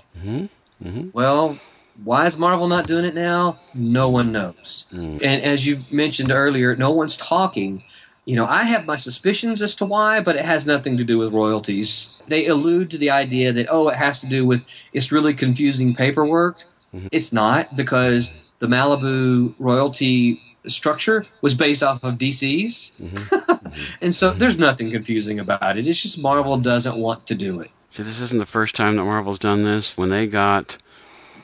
Well, 1.13 1.57
why 2.03 2.25
is 2.25 2.37
Marvel 2.37 2.67
not 2.67 2.87
doing 2.87 3.05
it 3.05 3.15
now? 3.15 3.59
No 3.73 4.09
one 4.09 4.31
knows. 4.31 4.85
Hmm. 4.91 5.17
And 5.21 5.43
as 5.43 5.65
you 5.65 5.79
mentioned 5.91 6.31
earlier, 6.31 6.75
no 6.75 6.91
one's 6.91 7.17
talking. 7.17 7.83
You 8.25 8.35
know, 8.35 8.45
I 8.45 8.63
have 8.63 8.85
my 8.85 8.97
suspicions 8.97 9.61
as 9.61 9.75
to 9.75 9.85
why, 9.85 10.21
but 10.21 10.35
it 10.35 10.45
has 10.45 10.65
nothing 10.65 10.97
to 10.97 11.03
do 11.03 11.17
with 11.17 11.33
royalties. 11.33 12.21
They 12.27 12.47
allude 12.47 12.91
to 12.91 12.97
the 12.97 13.09
idea 13.09 13.51
that, 13.51 13.67
oh, 13.69 13.89
it 13.89 13.95
has 13.95 14.19
to 14.21 14.27
do 14.27 14.45
with 14.45 14.63
it's 14.93 15.11
really 15.11 15.33
confusing 15.33 15.95
paperwork. 15.95 16.59
Mm-hmm. 16.93 17.07
It's 17.11 17.33
not 17.33 17.75
because 17.75 18.31
the 18.59 18.67
Malibu 18.67 19.53
royalty 19.59 20.41
structure 20.67 21.25
was 21.41 21.55
based 21.55 21.81
off 21.83 22.03
of 22.03 22.15
DC's. 22.15 23.01
Mm-hmm. 23.01 23.51
Mm-hmm. 23.71 24.03
and 24.05 24.13
so 24.13 24.31
there's 24.31 24.57
nothing 24.57 24.91
confusing 24.91 25.39
about 25.39 25.77
it. 25.77 25.87
It's 25.87 26.01
just 26.01 26.21
Marvel 26.21 26.57
doesn't 26.57 26.97
want 26.97 27.25
to 27.27 27.35
do 27.35 27.61
it. 27.61 27.71
See, 27.89 28.03
this 28.03 28.19
isn't 28.19 28.37
the 28.37 28.45
first 28.45 28.75
time 28.75 28.97
that 28.97 29.05
Marvel's 29.05 29.39
done 29.39 29.63
this. 29.63 29.97
When 29.97 30.09
they 30.09 30.27
got 30.27 30.77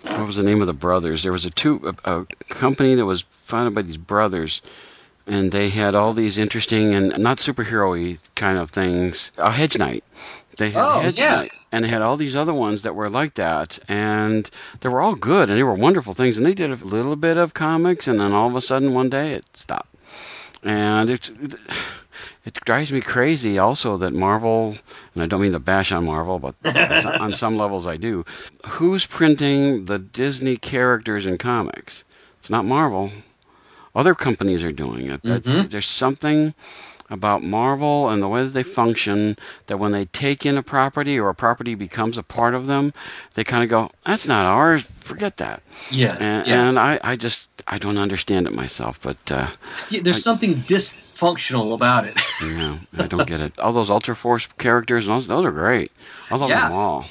what 0.04 0.26
was 0.26 0.36
the 0.36 0.44
name 0.44 0.62
of 0.62 0.68
the 0.68 0.74
brothers? 0.74 1.24
There 1.24 1.32
was 1.32 1.46
a 1.46 1.50
two 1.50 1.94
a, 2.06 2.20
a 2.22 2.26
company 2.50 2.96
that 2.96 3.06
was 3.06 3.24
founded 3.30 3.76
by 3.76 3.82
these 3.84 3.98
brothers, 3.98 4.62
and 5.26 5.52
they 5.52 5.70
had 5.70 5.96
all 5.96 6.14
these 6.14 6.38
interesting 6.38 6.94
and 6.96 7.18
not 7.18 7.38
superhero-y 7.38 8.18
kind 8.36 8.58
of 8.58 8.70
things. 8.70 9.32
A 9.38 9.52
Hedge 9.52 9.78
Knight. 9.78 10.04
They 10.58 10.72
had 10.72 10.84
Oh, 10.84 11.00
Hedge 11.02 11.20
yeah. 11.20 11.36
Knight, 11.36 11.52
and 11.72 11.84
they 11.86 11.90
had 11.90 12.02
all 12.02 12.18
these 12.18 12.36
other 12.36 12.54
ones 12.54 12.82
that 12.82 12.96
were 12.96 13.10
like 13.10 13.36
that, 13.36 13.78
and 13.88 14.50
they 14.82 14.90
were 14.90 15.02
all 15.02 15.16
good, 15.16 15.50
and 15.50 15.58
they 15.58 15.64
were 15.64 15.76
wonderful 15.76 16.14
things. 16.14 16.38
And 16.38 16.46
they 16.46 16.56
did 16.56 16.72
a 16.72 16.76
little 16.86 17.16
bit 17.16 17.38
of 17.38 17.54
comics, 17.54 18.08
and 18.08 18.20
then 18.20 18.34
all 18.34 18.48
of 18.48 18.56
a 18.56 18.62
sudden 18.62 18.94
one 18.94 19.10
day 19.10 19.34
it 19.34 19.46
stopped. 19.56 19.94
And 20.64 21.10
it, 21.12 21.30
it 22.46 22.54
drives 22.66 22.92
me 22.92 23.02
crazy 23.02 23.58
also 23.58 23.98
that 23.98 24.14
Marvel, 24.14 24.76
and 25.14 25.24
I 25.24 25.28
don't 25.28 25.42
mean 25.42 25.52
to 25.52 25.60
bash 25.60 25.92
on 25.92 26.06
Marvel, 26.06 26.40
but 26.40 26.56
on 27.22 27.34
some- 27.34 27.58
levels 27.58 27.88
I 27.88 27.98
do. 27.98 28.24
Who's 28.66 29.06
printing 29.06 29.86
the 29.86 30.00
Disney 30.00 30.58
characters 30.58 31.26
in 31.26 31.38
comics? 31.38 32.04
It's 32.40 32.50
not 32.50 32.66
Marvel. 32.66 33.12
Other 33.96 34.14
companies 34.14 34.64
are 34.64 34.72
doing 34.72 35.10
it. 35.10 35.22
That's, 35.24 35.50
mm-hmm. 35.50 35.68
there's 35.70 35.88
something 35.88 36.54
about 37.10 37.44
Marvel 37.44 38.10
and 38.10 38.22
the 38.22 38.28
way 38.28 38.44
that 38.44 38.50
they 38.50 38.64
function 38.64 39.38
that 39.68 39.78
when 39.78 39.92
they 39.92 40.06
take 40.06 40.46
in 40.46 40.58
a 40.58 40.64
property 40.64 41.20
or 41.20 41.30
a 41.30 41.36
property 41.36 41.76
becomes 41.76 42.18
a 42.18 42.24
part 42.24 42.54
of 42.54 42.68
them, 42.68 42.94
they 43.36 43.44
kind 43.44 43.64
of 43.64 43.70
go, 43.70 43.90
"That's 44.06 44.28
not 44.28 44.46
ours. 44.46 44.84
Forget 44.84 45.38
that." 45.38 45.62
Yeah, 45.90 46.18
And, 46.20 46.48
yeah. 46.48 46.68
and 46.70 46.80
I, 46.80 47.00
I 47.04 47.16
just 47.16 47.50
I 47.68 47.78
don't 47.78 47.98
understand 47.98 48.48
it 48.48 48.54
myself, 48.54 49.02
but 49.02 49.18
uh, 49.32 49.48
Yeah, 49.90 50.02
There's 50.02 50.24
something 50.24 50.56
dysfunctional 50.56 51.74
about 51.74 52.06
it. 52.06 52.20
yeah, 52.44 52.78
I 52.98 53.08
don't 53.08 53.28
get 53.28 53.42
it. 53.42 53.58
All 53.60 53.72
those 53.72 53.90
Ultra 53.90 54.16
Force 54.16 54.48
characters, 54.58 55.08
those, 55.08 55.28
those 55.28 55.46
are 55.46 55.52
great. 55.52 55.92
I 56.32 56.36
love 56.36 56.50
Yeah. 56.50 56.68
them 56.68 56.74
all. 56.78 57.06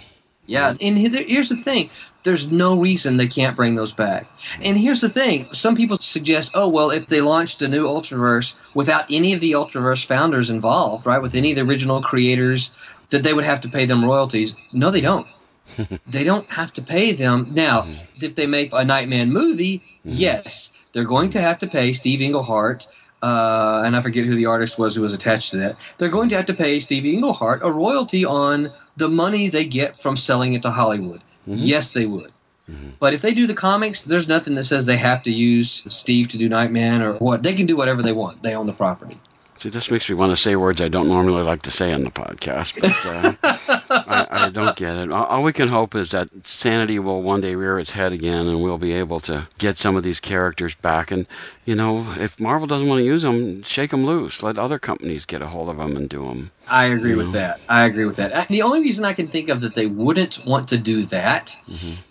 Yeah, 0.48 0.74
and 0.80 0.96
here's 0.96 1.48
the 1.48 1.56
thing: 1.56 1.90
there's 2.26 2.52
no 2.52 2.78
reason 2.78 3.16
they 3.16 3.26
can't 3.26 3.56
bring 3.56 3.74
those 3.74 3.92
back. 3.92 4.26
And 4.60 4.76
here's 4.76 5.00
the 5.00 5.08
thing: 5.08 5.48
some 5.52 5.74
people 5.74 5.96
suggest, 5.98 6.50
oh 6.52 6.68
well, 6.68 6.90
if 6.90 7.06
they 7.06 7.22
launched 7.22 7.62
a 7.62 7.68
new 7.68 7.86
Ultraverse 7.86 8.74
without 8.74 9.06
any 9.10 9.32
of 9.32 9.40
the 9.40 9.52
Ultraverse 9.52 10.04
founders 10.04 10.50
involved, 10.50 11.06
right, 11.06 11.22
with 11.22 11.34
any 11.34 11.52
of 11.52 11.56
the 11.56 11.62
original 11.62 12.02
creators, 12.02 12.70
that 13.10 13.22
they 13.22 13.32
would 13.32 13.44
have 13.44 13.60
to 13.62 13.68
pay 13.68 13.86
them 13.86 14.04
royalties. 14.04 14.54
No, 14.74 14.90
they 14.90 15.00
don't. 15.00 15.26
they 16.06 16.24
don't 16.24 16.48
have 16.50 16.72
to 16.74 16.82
pay 16.82 17.12
them 17.12 17.50
now. 17.52 17.86
If 18.20 18.34
they 18.34 18.46
make 18.46 18.70
a 18.72 18.84
Nightman 18.84 19.32
movie, 19.32 19.82
yes, 20.04 20.90
they're 20.92 21.04
going 21.04 21.30
to 21.30 21.40
have 21.40 21.58
to 21.58 21.66
pay 21.66 21.92
Steve 21.92 22.20
Englehart. 22.20 22.86
Uh, 23.22 23.82
and 23.84 23.96
I 23.96 24.00
forget 24.02 24.26
who 24.26 24.34
the 24.34 24.46
artist 24.46 24.78
was 24.78 24.94
who 24.94 25.02
was 25.02 25.14
attached 25.14 25.50
to 25.52 25.56
that. 25.58 25.76
They're 25.98 26.08
going 26.08 26.28
to 26.30 26.36
have 26.36 26.46
to 26.46 26.54
pay 26.54 26.80
Steve 26.80 27.06
Englehart 27.06 27.62
a 27.62 27.70
royalty 27.70 28.24
on 28.24 28.70
the 28.96 29.08
money 29.08 29.48
they 29.48 29.64
get 29.64 30.00
from 30.02 30.16
selling 30.16 30.52
it 30.52 30.62
to 30.62 30.70
Hollywood. 30.70 31.22
Mm-hmm. 31.48 31.54
Yes, 31.58 31.92
they 31.92 32.06
would. 32.06 32.32
Mm-hmm. 32.70 32.90
But 32.98 33.14
if 33.14 33.22
they 33.22 33.32
do 33.32 33.46
the 33.46 33.54
comics, 33.54 34.02
there's 34.02 34.26
nothing 34.26 34.54
that 34.56 34.64
says 34.64 34.86
they 34.86 34.96
have 34.96 35.22
to 35.24 35.32
use 35.32 35.84
Steve 35.88 36.28
to 36.28 36.38
do 36.38 36.48
Nightman 36.48 37.02
or 37.02 37.14
what. 37.14 37.42
They 37.42 37.54
can 37.54 37.66
do 37.66 37.76
whatever 37.76 38.02
they 38.02 38.12
want. 38.12 38.42
They 38.42 38.54
own 38.54 38.66
the 38.66 38.72
property. 38.72 39.18
See, 39.58 39.70
this 39.70 39.90
makes 39.90 40.08
me 40.08 40.14
want 40.14 40.32
to 40.32 40.36
say 40.36 40.54
words 40.54 40.82
I 40.82 40.88
don't 40.88 41.08
normally 41.08 41.42
like 41.42 41.62
to 41.62 41.70
say 41.70 41.92
on 41.92 42.04
the 42.04 42.10
podcast, 42.10 42.78
but 42.78 43.06
uh, 43.06 44.04
I, 44.06 44.46
I 44.46 44.48
don't 44.50 44.76
get 44.76 44.96
it. 44.96 45.10
All, 45.10 45.24
all 45.24 45.42
we 45.42 45.52
can 45.52 45.68
hope 45.68 45.94
is 45.94 46.10
that 46.10 46.28
sanity 46.46 46.98
will 46.98 47.22
one 47.22 47.40
day 47.40 47.54
rear 47.54 47.78
its 47.78 47.90
head 47.90 48.12
again, 48.12 48.46
and 48.46 48.62
we'll 48.62 48.76
be 48.76 48.92
able 48.92 49.18
to 49.20 49.48
get 49.58 49.78
some 49.78 49.96
of 49.96 50.02
these 50.02 50.20
characters 50.20 50.74
back. 50.74 51.10
And 51.10 51.26
you 51.64 51.74
know, 51.74 52.06
if 52.18 52.38
Marvel 52.38 52.66
doesn't 52.66 52.86
want 52.86 53.00
to 53.00 53.04
use 53.04 53.22
them, 53.22 53.62
shake 53.62 53.92
them 53.92 54.04
loose. 54.04 54.42
Let 54.42 54.58
other 54.58 54.78
companies 54.78 55.24
get 55.24 55.40
a 55.40 55.46
hold 55.46 55.70
of 55.70 55.78
them 55.78 55.96
and 55.96 56.08
do 56.08 56.26
them. 56.26 56.50
I 56.68 56.86
agree 56.86 57.14
with 57.14 57.32
that. 57.32 57.60
I 57.68 57.84
agree 57.84 58.04
with 58.04 58.16
that. 58.16 58.48
The 58.48 58.62
only 58.62 58.80
reason 58.80 59.04
I 59.04 59.14
can 59.14 59.26
think 59.28 59.48
of 59.48 59.62
that 59.62 59.74
they 59.74 59.86
wouldn't 59.86 60.44
want 60.44 60.68
to 60.68 60.78
do 60.78 61.02
that 61.06 61.56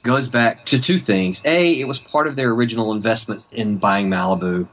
goes 0.01 0.27
back 0.27 0.65
to 0.65 0.81
two 0.81 0.97
things. 0.97 1.41
A, 1.45 1.79
it 1.79 1.87
was 1.87 1.99
part 1.99 2.25
of 2.27 2.35
their 2.35 2.49
original 2.51 2.93
investment 2.93 3.47
in 3.51 3.77
buying 3.77 4.09
Malibu, 4.09 4.67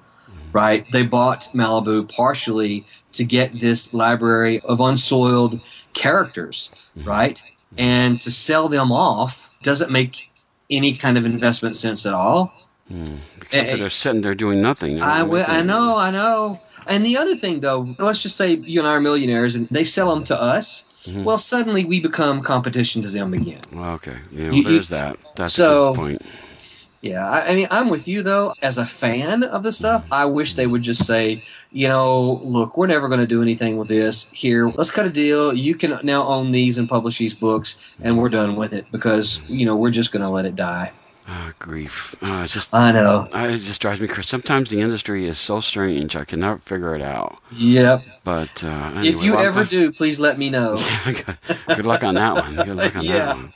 right? 0.52 0.86
They 0.92 1.02
bought 1.02 1.48
Malibu 1.54 2.08
partially 2.08 2.86
to 3.12 3.24
get 3.24 3.52
this 3.52 3.92
library 3.92 4.60
of 4.60 4.80
unsoiled 4.80 5.60
characters, 5.94 6.70
right? 7.04 7.42
And 7.78 8.20
to 8.22 8.30
sell 8.30 8.68
them 8.68 8.92
off 8.92 9.50
doesn't 9.62 9.90
make 9.90 10.30
any 10.70 10.94
kind 10.94 11.18
of 11.18 11.24
investment 11.26 11.76
sense 11.76 12.06
at 12.06 12.14
all. 12.14 12.52
Except 12.90 13.68
Eh, 13.68 13.70
for 13.72 13.76
they're 13.78 13.88
sitting 13.88 14.20
there 14.22 14.34
doing 14.34 14.60
nothing. 14.60 15.00
I, 15.00 15.22
make 15.22 15.48
I 15.48 15.62
know, 15.62 15.96
I 15.96 16.10
know. 16.10 16.60
And 16.88 17.04
the 17.06 17.16
other 17.16 17.36
thing, 17.36 17.60
though, 17.60 17.94
let's 17.98 18.20
just 18.22 18.36
say 18.36 18.54
you 18.54 18.80
and 18.80 18.88
I 18.88 18.92
are 18.94 19.00
millionaires, 19.00 19.54
and 19.54 19.68
they 19.70 19.84
sell 19.84 20.12
them 20.14 20.24
to 20.24 20.40
us. 20.40 21.06
Mm-hmm. 21.08 21.24
Well, 21.24 21.38
suddenly 21.38 21.84
we 21.84 22.00
become 22.00 22.42
competition 22.42 23.02
to 23.02 23.08
them 23.08 23.32
again. 23.34 23.60
Well, 23.72 23.92
okay. 23.94 24.16
Yeah, 24.32 24.46
well, 24.46 24.54
You- 24.54 24.62
you- 24.62 24.68
there's 24.72 24.88
that. 24.88 25.16
That's 25.36 25.54
So- 25.54 25.94
point. 25.94 26.20
Yeah, 27.02 27.28
I, 27.28 27.48
I 27.48 27.54
mean, 27.56 27.66
I'm 27.72 27.88
with 27.88 28.06
you 28.06 28.22
though. 28.22 28.54
As 28.62 28.78
a 28.78 28.86
fan 28.86 29.42
of 29.42 29.64
the 29.64 29.72
stuff, 29.72 30.06
I 30.12 30.24
wish 30.24 30.54
they 30.54 30.68
would 30.68 30.82
just 30.82 31.04
say, 31.04 31.42
you 31.72 31.88
know, 31.88 32.40
look, 32.44 32.76
we're 32.76 32.86
never 32.86 33.08
going 33.08 33.20
to 33.20 33.26
do 33.26 33.42
anything 33.42 33.76
with 33.76 33.88
this. 33.88 34.28
Here, 34.32 34.68
let's 34.68 34.92
cut 34.92 35.06
a 35.06 35.10
deal. 35.10 35.52
You 35.52 35.74
can 35.74 35.98
now 36.04 36.22
own 36.24 36.52
these 36.52 36.78
and 36.78 36.88
publish 36.88 37.18
these 37.18 37.34
books, 37.34 37.96
and 38.02 38.18
we're 38.18 38.28
done 38.28 38.54
with 38.54 38.72
it 38.72 38.86
because 38.92 39.40
you 39.50 39.66
know 39.66 39.74
we're 39.74 39.90
just 39.90 40.12
going 40.12 40.22
to 40.22 40.30
let 40.30 40.46
it 40.46 40.54
die. 40.54 40.92
Ah, 41.28 41.52
grief. 41.58 42.14
It's 42.20 42.52
just. 42.52 42.74
I 42.74 42.90
know. 42.90 43.24
I, 43.32 43.48
it 43.48 43.58
just 43.58 43.80
drives 43.80 44.00
me 44.00 44.08
crazy. 44.08 44.26
Sometimes 44.26 44.70
the 44.70 44.80
industry 44.80 45.26
is 45.26 45.38
so 45.38 45.60
strange. 45.60 46.16
I 46.16 46.24
cannot 46.24 46.62
figure 46.62 46.94
it 46.96 47.02
out. 47.02 47.38
Yep. 47.54 48.02
But 48.24 48.64
uh, 48.64 48.92
if 48.96 49.22
you 49.22 49.32
well, 49.34 49.46
ever 49.46 49.64
do, 49.64 49.92
please 49.92 50.18
let 50.18 50.36
me 50.36 50.50
know. 50.50 50.76
good 51.68 51.86
luck 51.86 52.02
on 52.02 52.14
that 52.14 52.34
one. 52.34 52.54
Good 52.56 52.76
luck 52.76 52.96
on 52.96 53.04
Yeah. 53.04 53.12
that 53.26 53.36
one. 53.36 53.54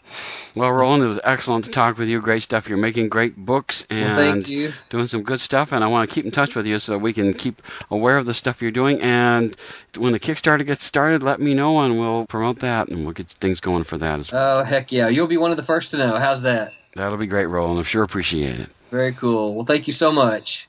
Well, 0.54 0.70
Roland, 0.72 1.02
it 1.02 1.08
was 1.08 1.20
excellent 1.22 1.66
to 1.66 1.70
talk 1.70 1.98
with 1.98 2.08
you. 2.08 2.18
Great 2.20 2.42
stuff. 2.42 2.66
You're 2.68 2.78
making 2.78 3.10
great 3.10 3.36
books 3.36 3.86
and 3.90 4.16
Well, 4.16 4.32
thank 4.32 4.48
you. 4.48 4.72
doing 4.88 5.06
some 5.06 5.22
good 5.22 5.38
stuff. 5.40 5.72
And 5.72 5.84
I 5.84 5.86
want 5.88 6.08
to 6.08 6.14
keep 6.14 6.24
in 6.24 6.30
touch 6.30 6.54
with 6.56 6.66
you 6.66 6.78
so 6.78 6.92
that 6.92 7.00
we 7.00 7.12
can 7.12 7.34
keep 7.34 7.60
aware 7.90 8.16
of 8.16 8.24
the 8.26 8.32
stuff 8.32 8.62
you're 8.62 8.70
doing. 8.70 8.98
And 9.02 9.54
when 9.98 10.12
the 10.12 10.20
Kickstarter 10.20 10.64
gets 10.64 10.82
started, 10.84 11.22
let 11.22 11.40
me 11.40 11.52
know 11.52 11.80
and 11.80 11.98
we'll 11.98 12.24
promote 12.26 12.60
that 12.60 12.88
and 12.88 13.04
we'll 13.04 13.12
get 13.12 13.26
things 13.28 13.60
going 13.60 13.84
for 13.84 13.98
that. 13.98 14.18
as 14.18 14.30
Oh 14.32 14.62
heck 14.64 14.92
yeah! 14.92 15.08
You'll 15.08 15.26
be 15.26 15.36
one 15.36 15.50
of 15.50 15.56
the 15.58 15.62
first 15.62 15.90
to 15.90 15.98
know. 15.98 16.18
How's 16.18 16.40
that? 16.42 16.72
That'll 16.96 17.18
be 17.18 17.26
great, 17.26 17.46
Roland. 17.46 17.78
I'm 17.78 17.84
sure 17.84 18.02
appreciate 18.02 18.58
it. 18.58 18.68
Very 18.90 19.12
cool. 19.12 19.54
Well, 19.54 19.64
thank 19.64 19.86
you 19.86 19.92
so 19.92 20.10
much. 20.10 20.66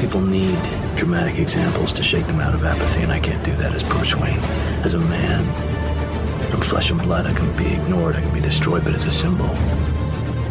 People 0.00 0.20
need 0.20 0.58
dramatic 0.96 1.38
examples 1.38 1.92
to 1.94 2.02
shake 2.02 2.26
them 2.26 2.40
out 2.40 2.54
of 2.54 2.64
apathy, 2.64 3.02
and 3.02 3.12
I 3.12 3.20
can't 3.20 3.42
do 3.44 3.54
that 3.56 3.72
as 3.72 3.82
Bruce 3.82 4.14
Wayne. 4.14 4.38
As 4.84 4.94
a 4.94 4.98
man, 4.98 5.40
I'm 6.52 6.60
flesh 6.60 6.90
and 6.90 7.00
blood. 7.00 7.26
I 7.26 7.32
can 7.32 7.56
be 7.56 7.72
ignored, 7.72 8.16
I 8.16 8.20
can 8.20 8.34
be 8.34 8.40
destroyed, 8.40 8.84
but 8.84 8.94
as 8.94 9.06
a 9.06 9.10
symbol, 9.10 9.48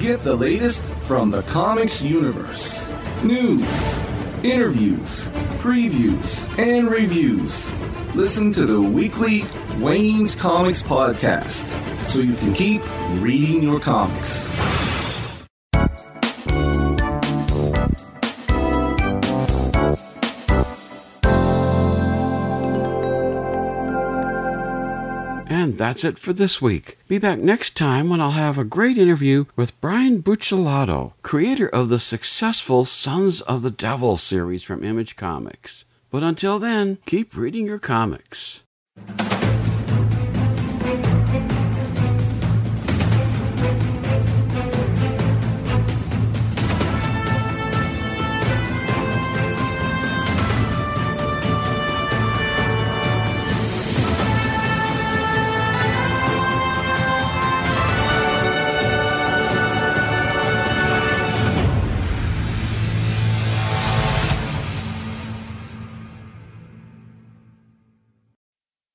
Get 0.02 0.24
the 0.24 0.36
latest 0.36 0.84
from 0.84 1.30
the 1.30 1.44
comics 1.44 2.02
universe. 2.02 2.88
News, 3.24 4.00
interviews, 4.44 5.30
previews, 5.60 6.48
and 6.58 6.90
reviews. 6.90 7.76
Listen 8.16 8.52
to 8.54 8.66
the 8.66 8.82
weekly 8.82 9.44
Wayne's 9.78 10.36
Comics 10.36 10.82
podcast 10.82 11.68
so 12.10 12.20
you 12.20 12.36
can 12.36 12.54
keep 12.54 12.82
reading 13.22 13.62
your 13.64 13.80
comics. 13.80 14.50
And 25.72 25.78
that's 25.78 26.04
it 26.04 26.20
for 26.20 26.34
this 26.34 26.62
week. 26.62 26.98
Be 27.08 27.18
back 27.18 27.40
next 27.40 27.78
time 27.78 28.10
when 28.10 28.20
I'll 28.20 28.32
have 28.32 28.58
a 28.58 28.66
great 28.66 28.98
interview 28.98 29.46
with 29.56 29.80
Brian 29.80 30.22
Buccellato, 30.22 31.14
creator 31.22 31.70
of 31.70 31.88
the 31.88 31.98
successful 31.98 32.84
Sons 32.84 33.40
of 33.40 33.62
the 33.62 33.72
Devil 33.72 34.18
series 34.18 34.64
from 34.64 34.84
Image 34.84 35.16
Comics. 35.16 35.86
But 36.10 36.24
until 36.24 36.60
then, 36.60 36.98
keep 37.06 37.38
reading 37.38 37.68
your 37.68 37.80
comics. 37.80 38.64